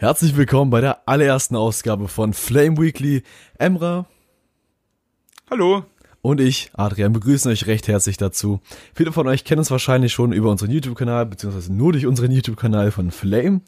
[0.00, 3.22] Herzlich willkommen bei der allerersten Ausgabe von Flame Weekly.
[3.58, 4.06] Emra
[5.50, 5.84] Hallo.
[6.22, 8.60] und ich, Adrian, begrüßen euch recht herzlich dazu.
[8.94, 12.92] Viele von euch kennen uns wahrscheinlich schon über unseren YouTube-Kanal, beziehungsweise nur durch unseren YouTube-Kanal
[12.92, 13.60] von Flame.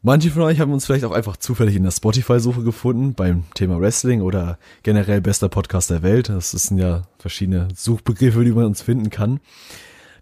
[0.00, 3.78] Manche von euch haben uns vielleicht auch einfach zufällig in der Spotify-Suche gefunden beim Thema
[3.78, 6.30] Wrestling oder generell bester Podcast der Welt.
[6.30, 9.40] Das sind ja verschiedene Suchbegriffe, die man uns finden kann.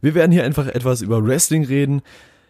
[0.00, 2.02] Wir werden hier einfach etwas über Wrestling reden,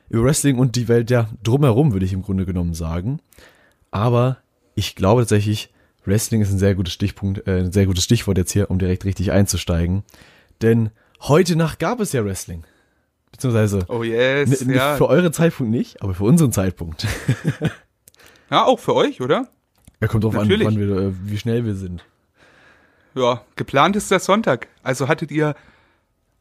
[0.08, 3.20] über Wrestling und die Welt ja drumherum, würde ich im Grunde genommen sagen.
[3.90, 4.38] Aber
[4.74, 5.72] ich glaube tatsächlich,
[6.04, 9.04] Wrestling ist ein sehr gutes Stichpunkt, äh, ein sehr gutes Stichwort jetzt hier, um direkt
[9.04, 10.02] richtig einzusteigen.
[10.60, 10.90] Denn
[11.22, 12.64] heute Nacht gab es ja Wrestling.
[13.30, 14.96] Beziehungsweise Oh yes, ja.
[14.96, 17.06] für euren Zeitpunkt nicht, aber für unseren Zeitpunkt.
[18.52, 19.48] Ja, auch für euch, oder?
[20.02, 20.66] Ja, kommt drauf Natürlich.
[20.66, 22.04] an, wann wir, äh, wie schnell wir sind.
[23.14, 24.68] Ja, geplant ist der Sonntag.
[24.82, 25.54] Also hattet ihr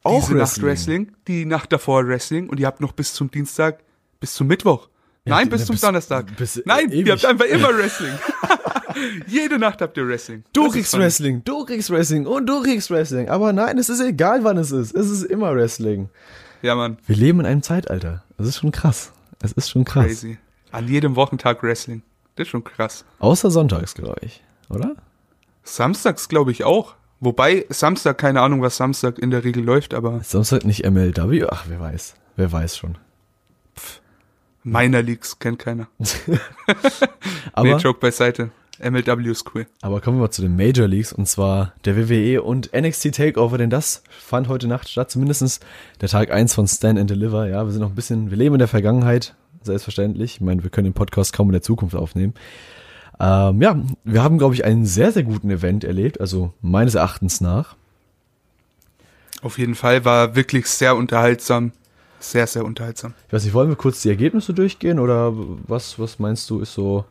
[0.03, 0.37] auch Wrestling.
[0.37, 3.79] Nacht Wrestling, die Nacht davor Wrestling und ihr habt noch bis zum Dienstag,
[4.19, 4.89] bis zum Mittwoch.
[5.25, 6.35] Nein, Ja, bis na, zum bis- Donnerstag.
[6.37, 7.05] bis, Nein, ewig.
[7.07, 8.13] ihr habt einfach immer Wrestling.
[9.27, 10.43] Jede Nacht habt ihr Wrestling.
[10.53, 10.97] Du kriegst.
[10.97, 13.29] Wrestling, du kriegst Wrestling und du kriegst Wrestling.
[13.29, 14.93] Aber nein, es ist egal, wann es ist.
[14.95, 16.09] Es ist immer Wrestling.
[16.61, 18.23] Ja, Mann, Wir leben in einem Zeitalter.
[18.37, 19.13] Das ist schon krass.
[19.41, 20.05] Es ist schon krass.
[20.05, 20.37] crazy.
[20.71, 22.03] An jedem Wochentag Wrestling.
[22.35, 23.05] Das ist schon krass.
[23.19, 24.43] Außer sonntags, glaube ich.
[24.69, 24.95] Oder?
[25.63, 26.95] Samstags glaube ich auch.
[27.23, 31.45] Wobei Samstag, keine Ahnung, was Samstag in der Regel läuft, aber Samstag nicht MLW?
[31.47, 32.15] Ach, wer weiß.
[32.35, 32.97] Wer weiß schon.
[34.63, 35.87] Minor Leagues kennt keiner.
[37.53, 38.51] Aber, nee, Joke beiseite.
[38.79, 39.67] MLW ist cool.
[39.81, 43.59] aber kommen wir mal zu den Major Leagues und zwar der WWE und NXT Takeover,
[43.59, 45.11] denn das fand heute Nacht statt.
[45.11, 45.59] Zumindestens
[45.99, 47.47] der Tag 1 von Stand and Deliver.
[47.47, 50.35] Ja, wir sind noch ein bisschen, wir leben in der Vergangenheit, selbstverständlich.
[50.35, 52.33] Ich meine, wir können den Podcast kaum in der Zukunft aufnehmen.
[53.21, 57.39] Ähm, ja, wir haben, glaube ich, einen sehr, sehr guten Event erlebt, also meines Erachtens
[57.39, 57.75] nach.
[59.43, 61.71] Auf jeden Fall war wirklich sehr unterhaltsam.
[62.19, 63.13] Sehr, sehr unterhaltsam.
[63.27, 66.73] Ich weiß nicht, wollen wir kurz die Ergebnisse durchgehen oder was, was meinst du, ist
[66.73, 67.03] so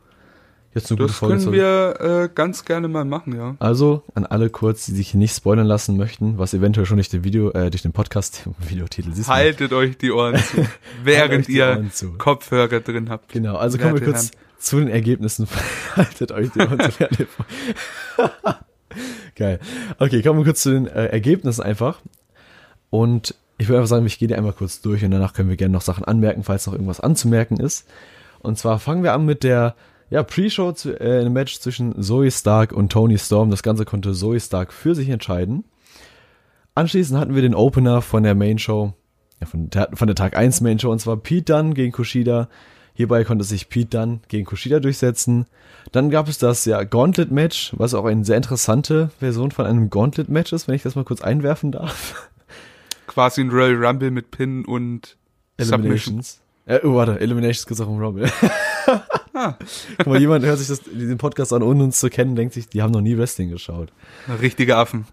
[0.73, 1.35] jetzt eine gute Das Folge?
[1.35, 3.55] können zu- wir äh, ganz gerne mal machen, ja.
[3.59, 7.25] Also an alle kurz, die sich nicht spoilern lassen möchten, was eventuell schon durch den
[7.25, 9.27] Video, äh, durch den Podcast, Videotitel siehst.
[9.29, 10.65] Haltet euch die Ohren zu,
[11.03, 12.13] während ihr Ohren zu.
[12.17, 13.33] Kopfhörer drin habt.
[13.33, 15.47] Genau, also kommen wir kurz zu den Ergebnissen.
[15.95, 17.27] Haltet euch die werte-
[19.35, 19.59] Geil.
[19.99, 22.01] Okay, kommen wir kurz zu den äh, Ergebnissen einfach.
[22.89, 25.55] Und ich würde einfach sagen, ich gehe die einmal kurz durch und danach können wir
[25.55, 27.87] gerne noch Sachen anmerken, falls noch irgendwas anzumerken ist.
[28.39, 29.75] Und zwar fangen wir an mit der
[30.09, 33.49] ja, Pre-Show, zu- äh, einem Match zwischen Zoe Stark und Tony Storm.
[33.49, 35.63] Das Ganze konnte Zoe Stark für sich entscheiden.
[36.75, 38.93] Anschließend hatten wir den Opener von der Main Show,
[39.39, 42.49] ja, von, der, von der Tag 1 Main Show, und zwar Pete Dunne gegen Kushida.
[42.93, 45.45] Hierbei konnte sich Pete Dunne gegen Kushida durchsetzen.
[45.91, 49.89] Dann gab es das ja Gauntlet Match, was auch eine sehr interessante Version von einem
[49.89, 52.29] Gauntlet Match ist, wenn ich das mal kurz einwerfen darf.
[53.07, 55.17] Quasi ein Royal Rumble mit Pin und.
[55.57, 56.41] Eliminations.
[56.65, 58.29] Äh, oh, warte, Eliminations gibt's auch im Rumble.
[59.33, 59.55] Ah,
[59.97, 62.67] Guck mal, jemand hört sich das, diesen Podcast an, ohne uns zu kennen, denkt sich,
[62.67, 63.93] die haben noch nie Wrestling geschaut.
[64.41, 65.05] richtige Affen.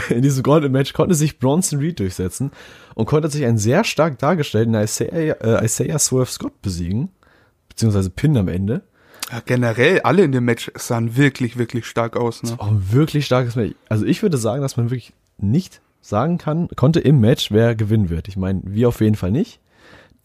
[0.10, 2.50] In diesem Gauntlet Match konnte sich Bronson Reed durchsetzen
[2.94, 7.10] und konnte sich einen sehr stark dargestellten Isaiah, äh, Isaiah Swerve Scott besiegen.
[7.68, 8.82] Beziehungsweise Pin am Ende.
[9.30, 12.42] Ja, generell, alle in dem Match sahen wirklich, wirklich stark aus.
[12.42, 12.54] Ne?
[12.58, 13.74] Auch ein wirklich starkes Match.
[13.88, 18.08] Also ich würde sagen, dass man wirklich nicht sagen kann, konnte im Match, wer gewinnen
[18.08, 18.28] wird.
[18.28, 19.60] Ich meine, wir auf jeden Fall nicht.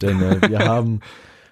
[0.02, 1.02] Denn äh, wir haben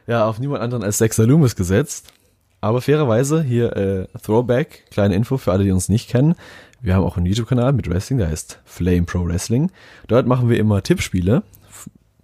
[0.08, 2.14] ja auf niemand anderen als Dexter Loomis gesetzt.
[2.62, 6.36] Aber fairerweise hier äh, Throwback, kleine Info für alle, die uns nicht kennen.
[6.82, 9.72] Wir haben auch einen YouTube-Kanal mit Wrestling, der heißt Flame Pro Wrestling.
[10.08, 11.44] Dort machen wir immer Tippspiele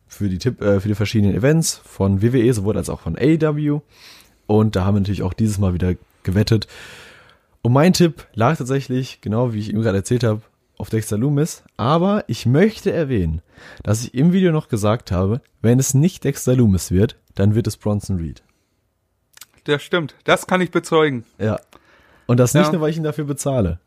[0.07, 3.81] für die, Tipp, äh, für die verschiedenen Events von WWE sowohl als auch von AEW.
[4.47, 6.67] Und da haben wir natürlich auch dieses Mal wieder gewettet.
[7.61, 10.41] Und mein Tipp lag tatsächlich, genau wie ich ihm gerade erzählt habe,
[10.77, 11.63] auf Dexter Loomis.
[11.77, 13.41] Aber ich möchte erwähnen,
[13.83, 17.67] dass ich im Video noch gesagt habe, wenn es nicht Dexter Loomis wird, dann wird
[17.67, 18.43] es Bronson Reed.
[19.65, 20.15] Das stimmt.
[20.25, 21.25] Das kann ich bezeugen.
[21.39, 21.59] Ja.
[22.27, 22.71] Und das nicht Ja.
[22.71, 23.79] nur, weil ich ihn dafür bezahle.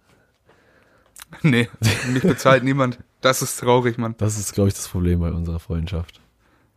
[1.42, 1.68] Nee,
[2.12, 2.98] mich bezahlt niemand.
[3.20, 4.14] Das ist traurig, Mann.
[4.18, 6.20] Das ist, glaube ich, das Problem bei unserer Freundschaft.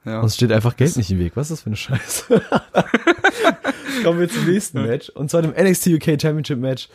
[0.05, 0.21] Ja.
[0.21, 1.33] Uns steht einfach Geld nicht im Weg.
[1.35, 2.41] Was ist das für eine Scheiße?
[4.03, 5.09] Kommen wir zum nächsten Match.
[5.09, 6.89] Und zwar dem NXT UK Championship Match.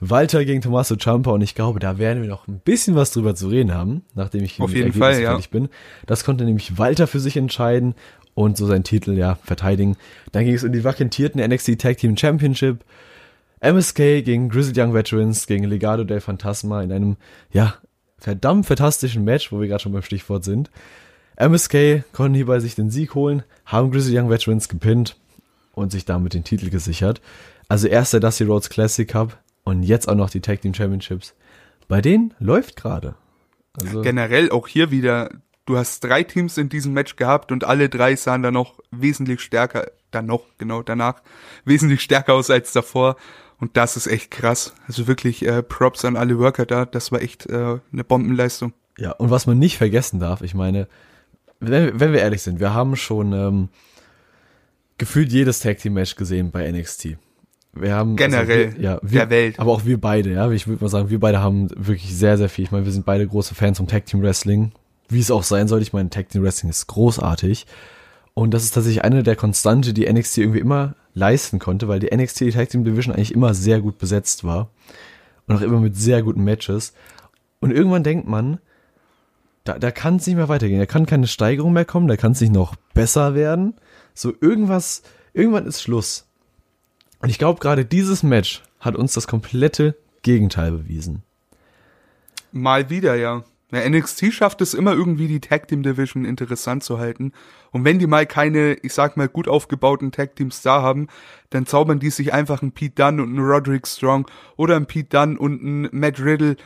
[0.00, 1.32] Walter gegen Tommaso Ciampa.
[1.32, 4.44] Und ich glaube, da werden wir noch ein bisschen was drüber zu reden haben, nachdem
[4.44, 5.30] ich Auf jeden Fall, ja.
[5.30, 5.68] fertig bin.
[6.06, 7.94] Das konnte nämlich Walter für sich entscheiden
[8.34, 9.96] und so seinen Titel ja verteidigen.
[10.30, 12.84] Dann ging es um die vakantierten NXT Tag Team Championship.
[13.62, 17.16] MSK gegen Grizzled Young Veterans, gegen Legado del Fantasma in einem,
[17.52, 17.74] ja,
[18.18, 20.70] verdammt fantastischen Match, wo wir gerade schon beim Stichwort sind.
[21.36, 25.16] MSK konnten hierbei sich den Sieg holen, haben Grizzled Young Veterans gepinnt
[25.74, 27.20] und sich damit den Titel gesichert.
[27.68, 31.34] Also erst der Dusty Rhodes Classic Cup und jetzt auch noch die Tag Team Championships.
[31.88, 33.14] Bei denen läuft gerade.
[33.80, 35.30] Also, Generell auch hier wieder,
[35.66, 39.40] du hast drei Teams in diesem Match gehabt und alle drei sahen dann noch wesentlich
[39.40, 41.22] stärker dann noch, genau, danach
[41.64, 43.16] wesentlich stärker aus als davor.
[43.62, 44.74] Und das ist echt krass.
[44.88, 46.84] Also wirklich äh, Props an alle Worker da.
[46.84, 48.72] Das war echt äh, eine Bombenleistung.
[48.98, 50.88] Ja, und was man nicht vergessen darf, ich meine,
[51.60, 53.68] wenn, wenn wir ehrlich sind, wir haben schon ähm,
[54.98, 57.18] gefühlt jedes Tag Team Match gesehen bei NXT.
[57.72, 59.60] Wir haben generell also wir, ja, wir, der Welt.
[59.60, 60.50] Aber auch wir beide, ja.
[60.50, 62.64] Ich würde mal sagen, wir beide haben wirklich sehr, sehr viel.
[62.64, 64.72] Ich meine, wir sind beide große Fans vom Tag Team Wrestling.
[65.08, 65.82] Wie es auch sein soll.
[65.82, 67.68] Ich meine, Tag Team Wrestling ist großartig.
[68.34, 72.14] Und das ist tatsächlich eine der Konstante, die NXT irgendwie immer leisten konnte, weil die
[72.14, 74.70] NXT Tag Team Division eigentlich immer sehr gut besetzt war.
[75.46, 76.94] Und auch immer mit sehr guten Matches.
[77.60, 78.58] Und irgendwann denkt man,
[79.64, 80.78] da, da kann es nicht mehr weitergehen.
[80.78, 83.74] Da kann keine Steigerung mehr kommen, da kann es nicht noch besser werden.
[84.14, 86.26] So irgendwas, irgendwann ist Schluss.
[87.20, 91.22] Und ich glaube, gerade dieses Match hat uns das komplette Gegenteil bewiesen.
[92.50, 93.44] Mal wieder, ja.
[93.70, 93.88] ja.
[93.88, 97.32] NXT schafft es immer irgendwie, die Tag Team Division interessant zu halten.
[97.72, 101.08] Und wenn die mal keine, ich sag mal, gut aufgebauten Tag Teams da haben,
[101.50, 104.26] dann zaubern die sich einfach einen Pete Dunne und einen Roderick Strong
[104.56, 106.56] oder einen Pete Dunne und einen Matt Riddle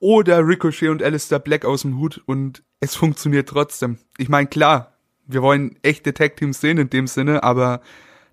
[0.00, 3.98] oder Ricochet und Alistair Black aus dem Hut und es funktioniert trotzdem.
[4.18, 4.94] Ich meine, klar,
[5.26, 7.80] wir wollen echte Tag Teams sehen in dem Sinne, aber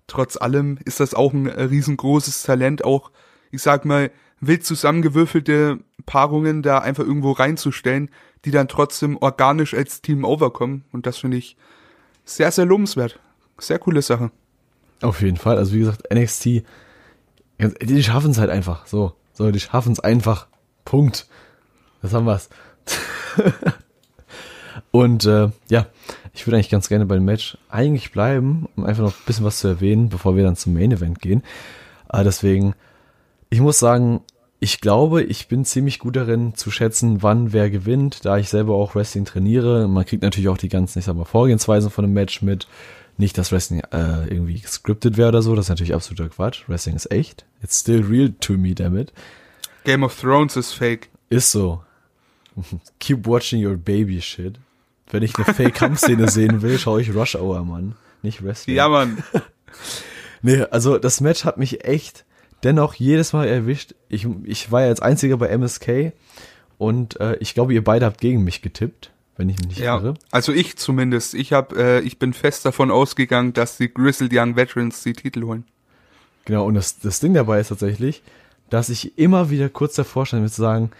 [0.06, 3.10] trotz allem ist das auch ein riesengroßes Talent, auch,
[3.50, 8.10] ich sag mal, wild zusammengewürfelte Paarungen da einfach irgendwo reinzustellen,
[8.44, 10.84] die dann trotzdem organisch als Team overkommen.
[10.92, 11.56] Und das finde ich
[12.24, 13.18] sehr, sehr lobenswert.
[13.58, 14.30] Sehr coole Sache.
[15.00, 15.58] Auf jeden Fall.
[15.58, 16.64] Also wie gesagt, NXT,
[17.82, 18.86] die schaffen es halt einfach.
[18.86, 20.46] So, so, die schaffen es einfach.
[20.84, 21.26] Punkt.
[22.00, 22.48] Das haben wir's.
[24.90, 25.86] Und äh, ja,
[26.34, 29.58] ich würde eigentlich ganz gerne beim Match eigentlich bleiben, um einfach noch ein bisschen was
[29.58, 31.42] zu erwähnen, bevor wir dann zum Main Event gehen.
[32.08, 32.74] Aber deswegen,
[33.50, 34.22] ich muss sagen,
[34.62, 38.74] ich glaube, ich bin ziemlich gut darin zu schätzen, wann wer gewinnt, da ich selber
[38.74, 39.88] auch Wrestling trainiere.
[39.88, 42.68] Man kriegt natürlich auch die ganzen, ich sag mal, Vorgehensweisen von einem Match mit.
[43.16, 46.62] Nicht, dass Wrestling äh, irgendwie gescriptet wäre oder so, das ist natürlich absoluter Quatsch.
[46.68, 47.44] Wrestling ist echt.
[47.60, 49.12] It's still real to me, damit.
[49.82, 51.10] Game of Thrones ist fake.
[51.28, 51.82] Ist so.
[53.00, 54.60] Keep watching your baby shit.
[55.10, 57.96] Wenn ich eine Fake-Kampfszene sehen will, schaue ich Rush Hour, Mann.
[58.22, 58.76] Nicht Wrestling.
[58.76, 59.24] Ja, Mann.
[60.42, 62.24] nee, also das Match hat mich echt
[62.62, 63.94] dennoch jedes Mal erwischt.
[64.08, 66.12] Ich, ich war ja als einziger bei MSK
[66.78, 69.96] und äh, ich glaube, ihr beide habt gegen mich getippt, wenn ich mich nicht ja,
[69.96, 70.14] irre.
[70.30, 71.34] Also ich zumindest.
[71.34, 75.44] Ich hab, äh, ich bin fest davon ausgegangen, dass die Grizzled Young Veterans die Titel
[75.44, 75.64] holen.
[76.44, 78.22] Genau, und das, das Ding dabei ist tatsächlich,
[78.70, 80.90] dass ich immer wieder kurz davor stand, mir zu sagen,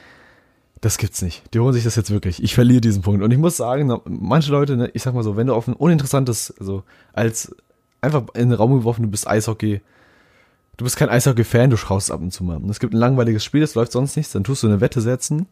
[0.81, 1.43] das gibt's nicht.
[1.55, 2.43] Die holen sich das jetzt wirklich.
[2.43, 3.23] Ich verliere diesen Punkt.
[3.23, 5.75] Und ich muss sagen, manche Leute, ne, ich sag mal so, wenn du auf ein
[5.75, 6.82] uninteressantes, also
[7.12, 7.55] als
[8.00, 9.81] einfach in den Raum geworfen, du bist Eishockey,
[10.77, 12.57] du bist kein Eishockey-Fan, du schaust ab und zu mal.
[12.57, 15.01] Und es gibt ein langweiliges Spiel, es läuft sonst nichts, dann tust du eine Wette
[15.01, 15.47] setzen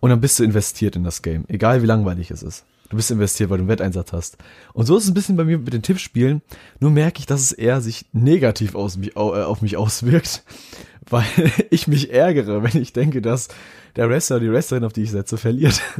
[0.00, 1.44] und dann bist du investiert in das Game.
[1.48, 2.64] Egal wie langweilig es ist.
[2.90, 4.36] Du bist investiert, weil du einen Wetteinsatz hast.
[4.74, 6.42] Und so ist es ein bisschen bei mir mit den Tippspielen.
[6.80, 10.44] Nur merke ich, dass es eher sich negativ aus mich, äh, auf mich auswirkt,
[11.08, 11.24] weil
[11.70, 13.48] ich mich ärgere, wenn ich denke, dass
[13.96, 15.80] der Wrestler die Wrestlerin, auf die ich setze, verliert.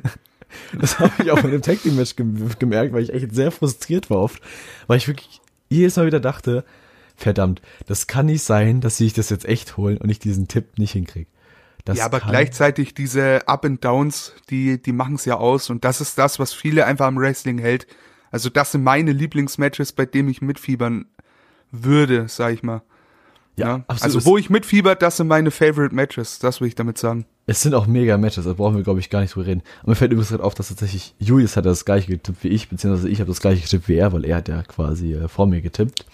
[0.78, 4.08] Das habe ich auch in dem Tag Team Match gemerkt, weil ich echt sehr frustriert
[4.08, 4.40] war oft,
[4.86, 6.64] weil ich wirklich jedes Mal wieder dachte,
[7.16, 10.48] verdammt, das kann nicht sein, dass sie sich das jetzt echt holen und ich diesen
[10.48, 11.28] Tipp nicht hinkriege.
[11.84, 15.84] Das ja, aber gleichzeitig diese Up and Downs, die, die machen es ja aus und
[15.84, 17.86] das ist das, was viele einfach am Wrestling hält.
[18.30, 21.06] Also das sind meine Lieblingsmatches, bei denen ich mitfiebern
[21.70, 22.82] würde, sag ich mal.
[23.56, 23.84] Ja, ja.
[23.86, 27.26] also wo ich mitfieber, das sind meine Favorite Matches, das will ich damit sagen.
[27.46, 29.62] Es sind auch mega Matches, da brauchen wir, glaube ich, gar nicht drüber reden.
[29.82, 32.68] Aber mir fällt übrigens gerade auf, dass tatsächlich Julius hat das gleiche getippt wie ich,
[32.68, 35.46] beziehungsweise ich habe das gleiche getippt wie er, weil er hat ja quasi äh, vor
[35.46, 36.06] mir getippt.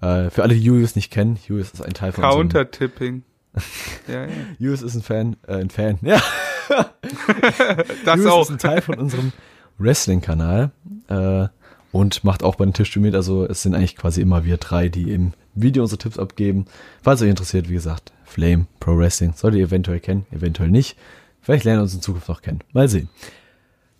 [0.00, 3.22] Äh, für alle, die Julius nicht kennen, Julius ist ein Teil von Counter-Tipping.
[4.08, 4.28] ja, ja.
[4.58, 6.22] Julius ist ein Fan, äh, ein Fan, ja.
[8.04, 8.42] das Julius auch.
[8.42, 9.32] ist ein Teil von unserem
[9.78, 10.70] Wrestling-Kanal
[11.08, 11.48] äh,
[11.92, 13.14] und macht auch bei den Tischstuhl mit.
[13.14, 16.66] Also es sind eigentlich quasi immer wir drei, die im Video unsere Tipps abgeben.
[17.02, 19.32] Falls euch interessiert, wie gesagt, Flame Pro Wrestling.
[19.34, 20.96] Solltet ihr eventuell kennen, eventuell nicht.
[21.42, 22.60] Vielleicht lernen wir uns in Zukunft noch kennen.
[22.72, 23.08] Mal sehen.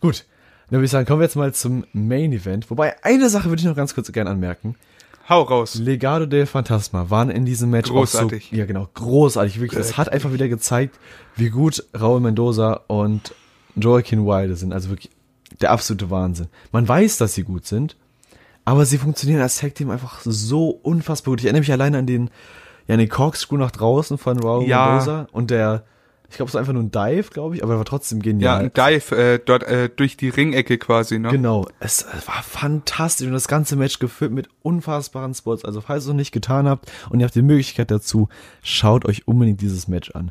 [0.01, 0.25] Gut.
[0.69, 2.71] Dann würde ich sagen, kommen wir jetzt mal zum Main Event.
[2.71, 4.77] Wobei, eine Sache würde ich noch ganz kurz gerne anmerken.
[5.31, 5.77] Hau raus.
[5.77, 8.47] Legado del Fantasma waren in diesem Match großartig.
[8.47, 9.79] auch so, ja genau, großartig, wirklich.
[9.79, 10.99] Das hat einfach wieder gezeigt,
[11.37, 13.33] wie gut Raul Mendoza und
[13.77, 14.73] Joaquin Wilde sind.
[14.73, 15.11] Also wirklich
[15.61, 16.49] der absolute Wahnsinn.
[16.73, 17.97] Man weiß, dass sie gut sind,
[18.65, 21.41] aber sie funktionieren als Tag Team einfach so unfassbar gut.
[21.41, 22.29] Ich erinnere mich alleine an den,
[22.89, 24.89] ja, an den Corkscrew nach draußen von Raul ja.
[24.89, 25.85] Mendoza und der,
[26.31, 28.63] ich glaube, es war einfach nur ein Dive, glaube ich, aber er war trotzdem genial.
[28.63, 31.29] Ja, ein Dive äh, dort äh, durch die Ringecke quasi, ne?
[31.29, 35.65] Genau, es, es war fantastisch und das ganze Match gefüllt mit unfassbaren Spots.
[35.65, 38.29] Also falls ihr es noch nicht getan habt und ihr habt die Möglichkeit dazu,
[38.63, 40.31] schaut euch unbedingt dieses Match an.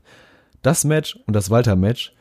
[0.61, 2.13] Das Match und das Walter-Match,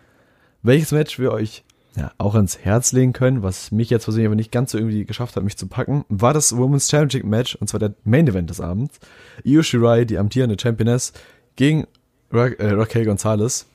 [0.62, 1.62] welches Match wir euch
[1.96, 5.04] ja, auch ans Herz legen können, was mich jetzt persönlich aber nicht ganz so irgendwie
[5.04, 8.50] geschafft hat, mich zu packen, war das Women's Championship Match, und zwar der Main Event
[8.50, 8.98] des Abends.
[9.44, 11.12] Io Shirai, die amtierende Championess,
[11.56, 11.86] gegen
[12.30, 13.66] Ra äh, Raquel Gonzalez.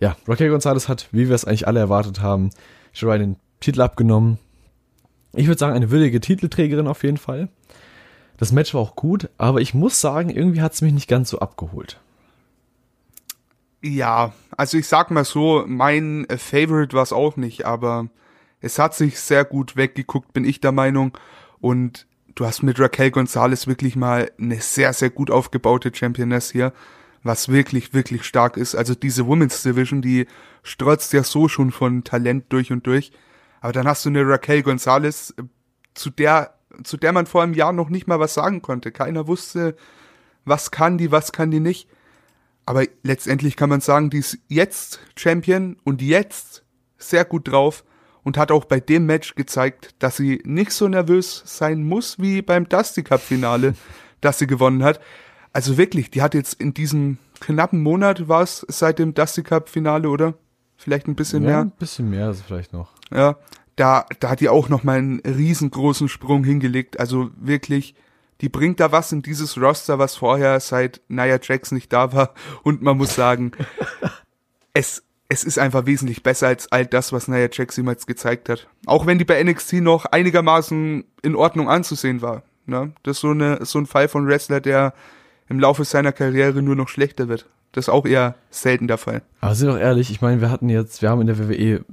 [0.00, 2.50] Ja, Raquel Gonzalez hat, wie wir es eigentlich alle erwartet haben,
[2.92, 4.38] Shirai den Titel abgenommen.
[5.32, 7.48] Ich würde sagen, eine würdige Titelträgerin auf jeden Fall.
[8.36, 11.30] Das Match war auch gut, aber ich muss sagen, irgendwie hat es mich nicht ganz
[11.30, 12.00] so abgeholt.
[13.82, 18.08] Ja, also ich sag mal so, mein äh, Favorite war es auch nicht, aber
[18.60, 21.16] es hat sich sehr gut weggeguckt, bin ich der Meinung.
[21.60, 26.72] Und du hast mit Raquel Gonzalez wirklich mal eine sehr, sehr gut aufgebaute Championess hier,
[27.24, 28.76] was wirklich, wirklich stark ist.
[28.76, 30.26] Also diese Women's Division, die
[30.62, 33.10] strotzt ja so schon von Talent durch und durch.
[33.60, 35.34] Aber dann hast du eine Raquel Gonzalez,
[35.94, 36.54] zu der,
[36.84, 38.92] zu der man vor einem Jahr noch nicht mal was sagen konnte.
[38.92, 39.74] Keiner wusste,
[40.44, 41.88] was kann die, was kann die nicht.
[42.66, 46.62] Aber letztendlich kann man sagen, die ist jetzt Champion und jetzt
[46.98, 47.84] sehr gut drauf
[48.22, 52.42] und hat auch bei dem Match gezeigt, dass sie nicht so nervös sein muss wie
[52.42, 53.74] beim Dusty Cup Finale,
[54.20, 55.00] das sie gewonnen hat.
[55.54, 59.68] Also wirklich, die hat jetzt in diesem knappen Monat war es seit dem Dusty Cup
[59.68, 60.34] Finale, oder?
[60.76, 61.60] Vielleicht ein bisschen ja, mehr.
[61.60, 62.90] Ein bisschen mehr ist vielleicht noch.
[63.12, 63.36] Ja,
[63.76, 66.98] da, da hat die auch noch mal einen riesengroßen Sprung hingelegt.
[66.98, 67.94] Also wirklich,
[68.40, 72.34] die bringt da was in dieses Roster, was vorher seit Nia Jax nicht da war.
[72.64, 73.52] Und man muss sagen,
[74.72, 78.66] es, es ist einfach wesentlich besser als all das, was Nia Jax jemals gezeigt hat.
[78.86, 82.42] Auch wenn die bei NXT noch einigermaßen in Ordnung anzusehen war.
[82.66, 82.92] Ne?
[83.04, 84.94] Das ist so, eine, so ein Fall von Wrestler, der
[85.48, 87.46] im Laufe seiner Karriere nur noch schlechter wird.
[87.72, 89.22] Das ist auch eher selten der Fall.
[89.40, 91.84] Aber sind doch ehrlich, ich meine, wir hatten jetzt, wir haben in der WWE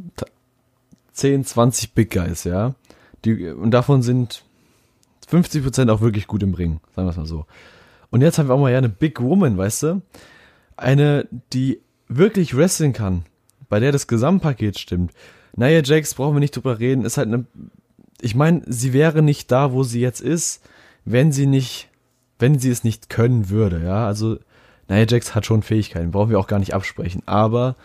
[1.13, 2.75] 10, 20 Big Guys, ja.
[3.25, 4.43] Die, und davon sind
[5.29, 7.45] 50% auch wirklich gut im Ring, sagen wir es mal so.
[8.09, 10.01] Und jetzt haben wir auch mal ja eine Big Woman, weißt du?
[10.77, 13.23] Eine, die wirklich wrestlen kann,
[13.69, 15.13] bei der das Gesamtpaket stimmt.
[15.55, 17.45] Nia Jax brauchen wir nicht drüber reden, ist halt eine,
[18.19, 20.61] ich meine, sie wäre nicht da, wo sie jetzt ist,
[21.05, 21.89] wenn sie nicht,
[22.41, 24.05] wenn sie es nicht können würde, ja.
[24.05, 24.37] Also,
[24.89, 27.23] Nia Jax hat schon Fähigkeiten, brauchen wir auch gar nicht absprechen.
[27.25, 27.75] Aber,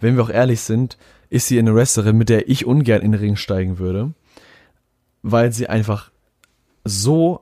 [0.00, 0.98] wenn wir auch ehrlich sind,
[1.30, 4.12] ist sie eine Wrestlerin, mit der ich ungern in den Ring steigen würde,
[5.22, 6.10] weil sie einfach
[6.84, 7.40] so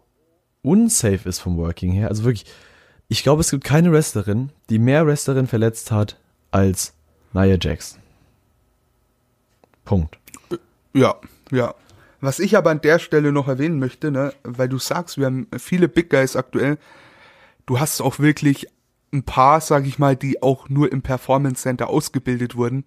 [0.62, 2.08] unsafe ist vom Working her.
[2.08, 2.46] Also wirklich,
[3.08, 6.16] ich glaube, es gibt keine Wrestlerin, die mehr Wrestlerin verletzt hat
[6.52, 6.94] als
[7.32, 7.98] Nia Jax.
[9.84, 10.18] Punkt.
[10.94, 11.16] Ja,
[11.50, 11.74] ja.
[12.22, 15.48] Was ich aber an der Stelle noch erwähnen möchte, ne, weil du sagst, wir haben
[15.58, 16.78] viele Big Guys aktuell,
[17.66, 18.68] du hast auch wirklich
[19.12, 22.84] ein paar, sag ich mal, die auch nur im Performance Center ausgebildet wurden.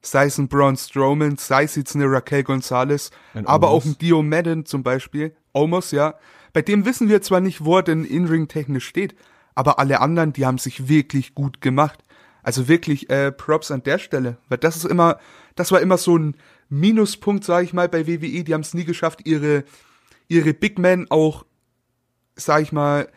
[0.00, 3.82] Sei es ein Braun Strowman, sei es jetzt eine Raquel Gonzalez, Ein aber Omos.
[3.82, 5.36] auch ein Dio Madden zum Beispiel.
[5.52, 6.14] Omos, ja.
[6.54, 9.14] Bei dem wissen wir zwar nicht, wo er denn in-ring technisch steht,
[9.54, 12.02] aber alle anderen, die haben sich wirklich gut gemacht.
[12.42, 15.18] Also wirklich äh, Props an der Stelle, weil das ist immer,
[15.54, 16.36] das war immer so ein
[16.72, 18.44] Minuspunkt, sage ich mal, bei WWE.
[18.44, 19.64] Die haben es nie geschafft, ihre
[20.32, 21.44] ihre Big Men auch,
[22.36, 23.08] sag ich mal,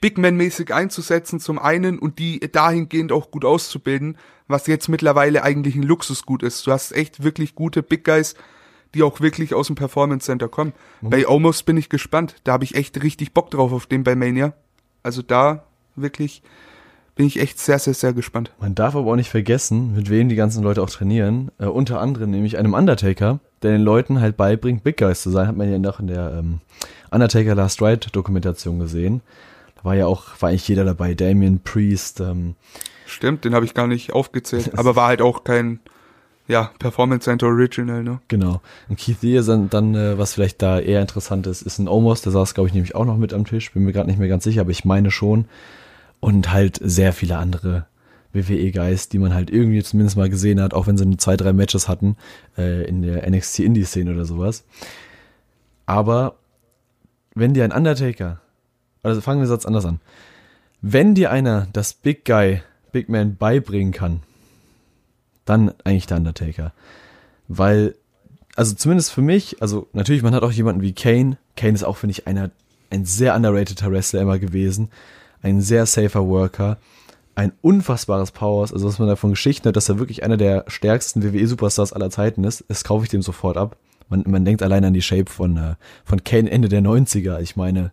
[0.00, 4.16] Big Man-mäßig einzusetzen zum einen und die dahingehend auch gut auszubilden,
[4.48, 6.66] was jetzt mittlerweile eigentlich ein Luxusgut ist.
[6.66, 8.34] Du hast echt wirklich gute Big Guys,
[8.94, 10.72] die auch wirklich aus dem Performance Center kommen.
[11.00, 12.36] Bei Omos bin ich gespannt.
[12.44, 14.54] Da habe ich echt richtig Bock drauf auf den bei Mania.
[15.04, 16.42] Also da wirklich
[17.14, 18.50] bin ich echt sehr, sehr, sehr gespannt.
[18.60, 21.50] Man darf aber auch nicht vergessen, mit wem die ganzen Leute auch trainieren.
[21.58, 25.46] Äh, unter anderem nämlich einem Undertaker, der den Leuten halt beibringt, Big Guys zu sein.
[25.46, 26.60] Hat man ja noch in der ähm,
[27.10, 29.20] Undertaker Last Ride Dokumentation gesehen.
[29.76, 31.14] Da war ja auch, war eigentlich jeder dabei.
[31.14, 32.54] Damien Priest, ähm,
[33.12, 34.70] Stimmt, den habe ich gar nicht aufgezählt.
[34.78, 35.80] Aber war halt auch kein,
[36.48, 38.20] ja, Performance Center Original, ne?
[38.28, 38.62] Genau.
[38.88, 41.88] Und Keith Lee ist dann, dann äh, was vielleicht da eher interessant ist, ist ein
[41.88, 43.72] Omos, der saß, glaube ich, nämlich auch noch mit am Tisch.
[43.72, 45.44] Bin mir gerade nicht mehr ganz sicher, aber ich meine schon.
[46.22, 47.86] Und halt sehr viele andere
[48.32, 51.52] WWE-Guys, die man halt irgendwie zumindest mal gesehen hat, auch wenn sie nur zwei, drei
[51.52, 52.16] Matches hatten
[52.56, 54.64] äh, in der NXT Indie-Szene oder sowas.
[55.84, 56.36] Aber
[57.34, 58.40] wenn dir ein Undertaker,
[59.02, 60.00] also fangen wir den Satz anders an,
[60.80, 62.62] wenn dir einer das Big Guy,
[62.92, 64.22] Big Man beibringen kann,
[65.44, 66.72] dann eigentlich der Undertaker.
[67.48, 67.96] Weil,
[68.54, 71.36] also zumindest für mich, also natürlich, man hat auch jemanden wie Kane.
[71.56, 72.50] Kane ist auch, finde ich, einer,
[72.90, 74.88] ein sehr underrateder Wrestler immer gewesen.
[75.42, 76.78] Ein sehr safer Worker.
[77.34, 78.72] Ein unfassbares Powers.
[78.72, 82.44] Also, was man davon Geschichten hat, dass er wirklich einer der stärksten WWE-Superstars aller Zeiten
[82.44, 83.76] ist, das kaufe ich dem sofort ab.
[84.08, 87.40] Man, man denkt allein an die Shape von, äh, von Kane Ende der 90er.
[87.40, 87.92] Ich meine,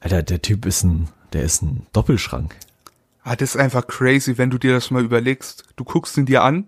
[0.00, 2.56] Alter, der Typ ist ein, der ist ein Doppelschrank.
[3.22, 5.64] Ah, das ist einfach crazy, wenn du dir das mal überlegst.
[5.76, 6.66] Du guckst ihn dir an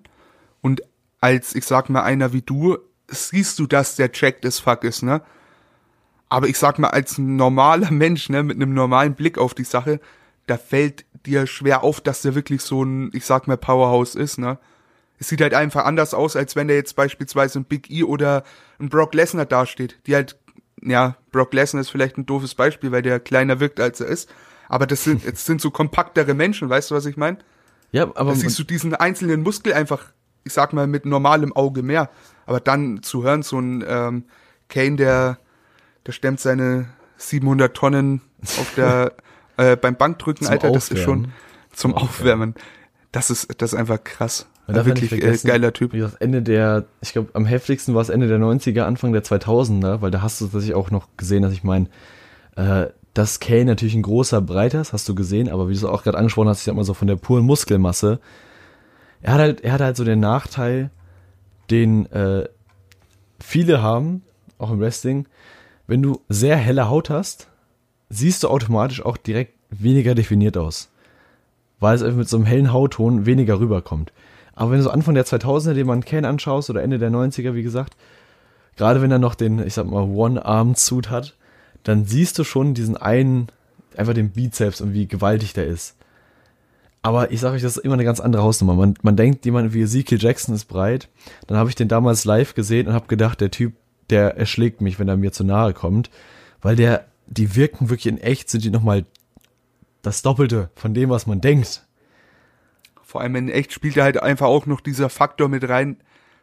[0.63, 0.83] und
[1.21, 5.03] als, ich sag mal, einer wie du, siehst du, dass der checked as fuck ist,
[5.03, 5.23] ne?
[6.29, 10.01] Aber ich sag mal, als normaler Mensch, ne, mit einem normalen Blick auf die Sache,
[10.47, 14.39] da fällt dir schwer auf, dass der wirklich so ein, ich sag mal, Powerhouse ist,
[14.39, 14.59] ne?
[15.19, 18.45] Es sieht halt einfach anders aus, als wenn der jetzt beispielsweise ein Big E oder
[18.79, 20.39] ein Brock Lesnar dasteht, die halt,
[20.83, 24.29] ja, Brock Lesnar ist vielleicht ein doofes Beispiel, weil der kleiner wirkt, als er ist.
[24.69, 27.39] Aber das sind, es sind so kompaktere Menschen, weißt du, was ich meine?
[27.93, 28.33] Ja, aber.
[28.33, 30.05] Da siehst du diesen einzelnen Muskel einfach,
[30.45, 32.11] ich sag mal, mit normalem Auge mehr.
[32.45, 34.25] Aber dann zu hören, so ein ähm,
[34.69, 35.39] Kane, der,
[36.07, 36.87] der stemmt seine
[37.19, 39.13] 700 Tonnen auf der,
[39.57, 41.29] äh, beim Bankdrücken, Alter, das ist schon
[41.73, 42.55] zum, Aufwärmen.
[43.13, 44.47] Das ist, das ist einfach krass.
[44.69, 45.93] Ja, wirklich äh, geiler Typ.
[45.93, 49.23] Wie gesagt, Ende der, ich glaube, am heftigsten war es Ende der 90er, Anfang der
[49.23, 51.89] 2000er, weil da hast du tatsächlich auch noch gesehen, dass ich meine,
[52.57, 55.85] äh, dass Kane natürlich ein großer, breiter ist, hast du gesehen, aber wie du es
[55.85, 58.21] auch gerade angesprochen hast, ich sag mal so von der puren Muskelmasse,
[59.23, 60.91] er hat halt, er hat halt so den Nachteil,
[61.71, 62.49] den äh,
[63.41, 64.23] viele haben,
[64.59, 65.27] auch im Wrestling,
[65.87, 67.49] wenn du sehr helle Haut hast,
[68.09, 70.89] siehst du automatisch auch direkt weniger definiert aus.
[71.81, 74.13] Weil es einfach mit so einem hellen Hautton weniger rüberkommt.
[74.55, 77.55] Aber wenn du so Anfang der 2000er den man Kane anschaust oder Ende der 90er,
[77.55, 77.97] wie gesagt,
[78.77, 81.35] gerade wenn er noch den, ich sag mal, One-Arm-Suit hat,
[81.83, 83.49] dann siehst du schon diesen einen,
[83.97, 85.95] einfach den Bizeps und wie gewaltig der ist.
[87.03, 88.75] Aber ich sage euch, das ist immer eine ganz andere Hausnummer.
[88.75, 91.09] Man, man denkt, jemand wie Ezekiel Jackson ist breit.
[91.47, 93.75] Dann habe ich den damals live gesehen und habe gedacht, der Typ,
[94.11, 96.11] der erschlägt mich, wenn er mir zu nahe kommt.
[96.61, 99.05] Weil der, die wirken wirklich in echt, sind die nochmal
[100.03, 101.85] das Doppelte von dem, was man denkt.
[103.03, 105.99] Vor allem in echt spielt er halt einfach auch noch dieser Faktor mit rein.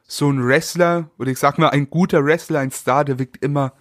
[0.06, 3.74] So ein Wrestler, oder ich sag mal, ein guter Wrestler, ein Star, der wirkt immer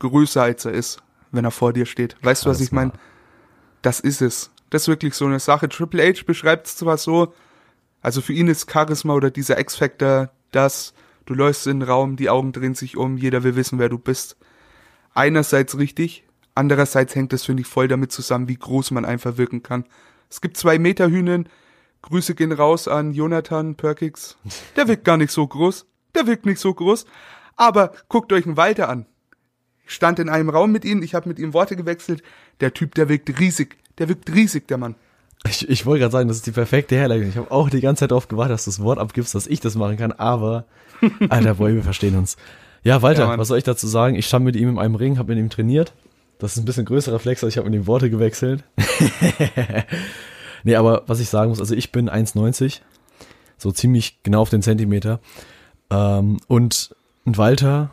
[0.00, 2.16] größer, als er ist, wenn er vor dir steht.
[2.22, 2.44] Weißt Charisma.
[2.44, 2.92] du, was ich meine?
[3.80, 4.50] Das ist es.
[4.70, 5.68] Das ist wirklich so eine Sache.
[5.68, 7.34] Triple H beschreibt es zwar so,
[8.02, 10.92] also für ihn ist Charisma oder dieser X-Factor das,
[11.26, 13.98] du läufst in den Raum, die Augen drehen sich um, jeder will wissen, wer du
[13.98, 14.36] bist.
[15.14, 16.24] Einerseits richtig,
[16.54, 19.84] andererseits hängt das, finde ich, voll damit zusammen, wie groß man einfach wirken kann.
[20.30, 21.48] Es gibt zwei Meter Hühnen,
[22.02, 24.36] Grüße gehen raus an Jonathan Perkix.
[24.76, 25.86] Der wirkt gar nicht so groß.
[26.14, 27.06] Der wirkt nicht so groß.
[27.56, 29.06] Aber guckt euch einen Walter an.
[29.86, 32.22] Ich stand in einem Raum mit ihm, ich habe mit ihm Worte gewechselt.
[32.60, 33.76] Der Typ, der wirkt riesig.
[33.98, 34.96] Der wirkt riesig, der Mann.
[35.48, 37.28] Ich, ich wollte gerade sagen, das ist die perfekte Herleitung.
[37.28, 39.60] Ich habe auch die ganze Zeit darauf gewartet, dass du das Wort abgibst, dass ich
[39.60, 40.66] das machen kann, aber
[41.28, 42.36] Alter, boy, wir verstehen uns.
[42.84, 44.14] Ja, Walter, ja, was soll ich dazu sagen?
[44.16, 45.92] Ich stand mit ihm in einem Ring, habe mit ihm trainiert.
[46.38, 48.64] Das ist ein bisschen größerer Flex, als ich habe mit ihm Worte gewechselt.
[50.64, 52.80] nee, aber was ich sagen muss, also ich bin 1,90,
[53.58, 55.20] so ziemlich genau auf den Zentimeter.
[55.90, 57.90] Ähm, und, und Walter,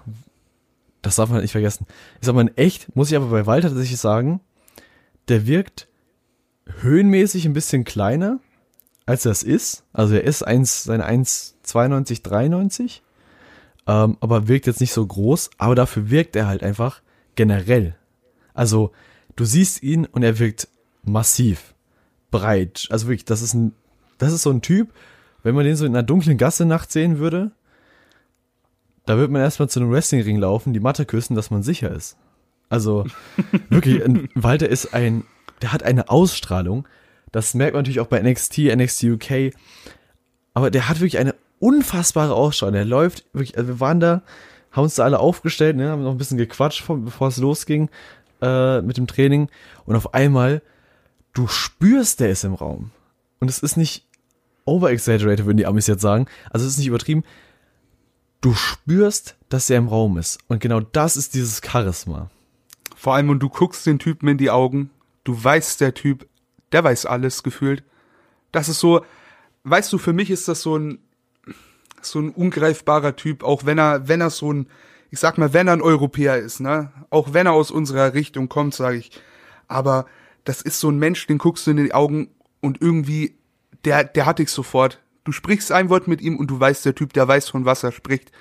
[1.04, 1.86] das darf man halt nicht vergessen.
[2.20, 4.40] Ich sag mal, in echt muss ich aber bei Walter tatsächlich sagen,
[5.28, 5.88] der wirkt
[6.82, 8.40] höhenmäßig ein bisschen kleiner,
[9.06, 9.84] als das ist.
[9.94, 13.04] Also er ist 1, seine 1,92, 93.
[13.88, 15.50] Ähm, aber wirkt jetzt nicht so groß.
[15.58, 17.02] Aber dafür wirkt er halt einfach
[17.36, 17.96] generell.
[18.54, 18.92] Also
[19.36, 20.68] du siehst ihn und er wirkt
[21.04, 21.74] massiv,
[22.32, 22.88] breit.
[22.90, 23.74] Also wirklich, das ist ein,
[24.18, 24.94] das ist so ein Typ,
[25.44, 27.52] wenn man den so in einer dunklen Gasse nachts sehen würde,
[29.06, 32.18] da wird man erstmal zu einem Wrestlingring laufen, die Matte küssen, dass man sicher ist.
[32.70, 33.06] Also
[33.70, 34.04] wirklich,
[34.36, 35.24] Walter ist ein,
[35.62, 36.88] der hat eine Ausstrahlung.
[37.32, 39.54] Das merkt man natürlich auch bei NXT, NXT UK.
[40.54, 42.74] Aber der hat wirklich eine unfassbare Ausstrahlung.
[42.74, 44.24] Der läuft wirklich, also wir waren da,
[44.72, 47.90] haben uns da alle aufgestellt, ne, haben noch ein bisschen gequatscht, bevor es losging
[48.42, 49.50] äh, mit dem Training.
[49.86, 50.62] Und auf einmal,
[51.34, 52.92] du spürst, der ist im Raum.
[53.40, 54.06] Und es ist nicht
[54.66, 56.28] overexaggerated, würden die Amis jetzt sagen.
[56.50, 57.24] Also es ist nicht übertrieben.
[58.42, 60.40] Du spürst, dass er im Raum ist.
[60.48, 62.30] Und genau das ist dieses Charisma.
[62.96, 64.92] Vor allem, und du guckst den Typen in die Augen,
[65.30, 66.28] du weißt, der Typ,
[66.72, 67.84] der weiß alles gefühlt.
[68.52, 69.06] Das ist so,
[69.64, 71.00] weißt du, für mich ist das so ein,
[72.02, 74.68] so ein ungreifbarer Typ, auch wenn er, wenn er so ein,
[75.12, 78.50] ich sag mal, wenn er ein Europäer ist, ne, auch wenn er aus unserer Richtung
[78.50, 79.12] kommt, sage ich,
[79.68, 80.08] aber
[80.46, 83.38] das ist so ein Mensch, den guckst du in die Augen und irgendwie,
[83.86, 85.00] der, der hat dich sofort.
[85.26, 87.84] Du sprichst ein Wort mit ihm und du weißt, der Typ, der weiß, von was
[87.84, 88.32] er spricht.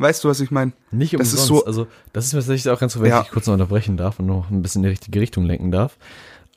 [0.00, 0.72] Weißt du, was ich meine?
[0.90, 1.34] Nicht umsonst.
[1.34, 3.20] Das ist so, also, das ist mir tatsächlich auch ganz so, wenn ja.
[3.20, 5.98] ich kurz noch unterbrechen darf und noch ein bisschen in die richtige Richtung lenken darf.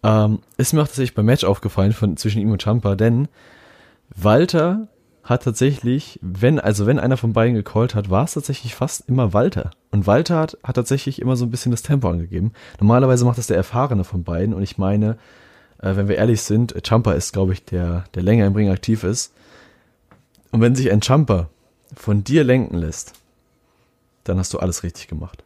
[0.01, 3.27] Ähm, ist mir auch tatsächlich beim Match aufgefallen von, zwischen ihm und Champa, denn
[4.15, 4.87] Walter
[5.25, 9.33] hat tatsächlich, wenn, also wenn einer von beiden gecallt hat, war es tatsächlich fast immer
[9.33, 9.71] Walter.
[9.91, 12.53] Und Walter hat, hat tatsächlich immer so ein bisschen das Tempo angegeben.
[12.79, 15.17] Normalerweise macht das der Erfahrene von beiden und ich meine,
[15.79, 19.03] äh, wenn wir ehrlich sind, Champa ist, glaube ich, der, der länger im Ring aktiv
[19.03, 19.33] ist.
[20.51, 21.49] Und wenn sich ein Champa
[21.93, 23.13] von dir lenken lässt,
[24.23, 25.43] dann hast du alles richtig gemacht.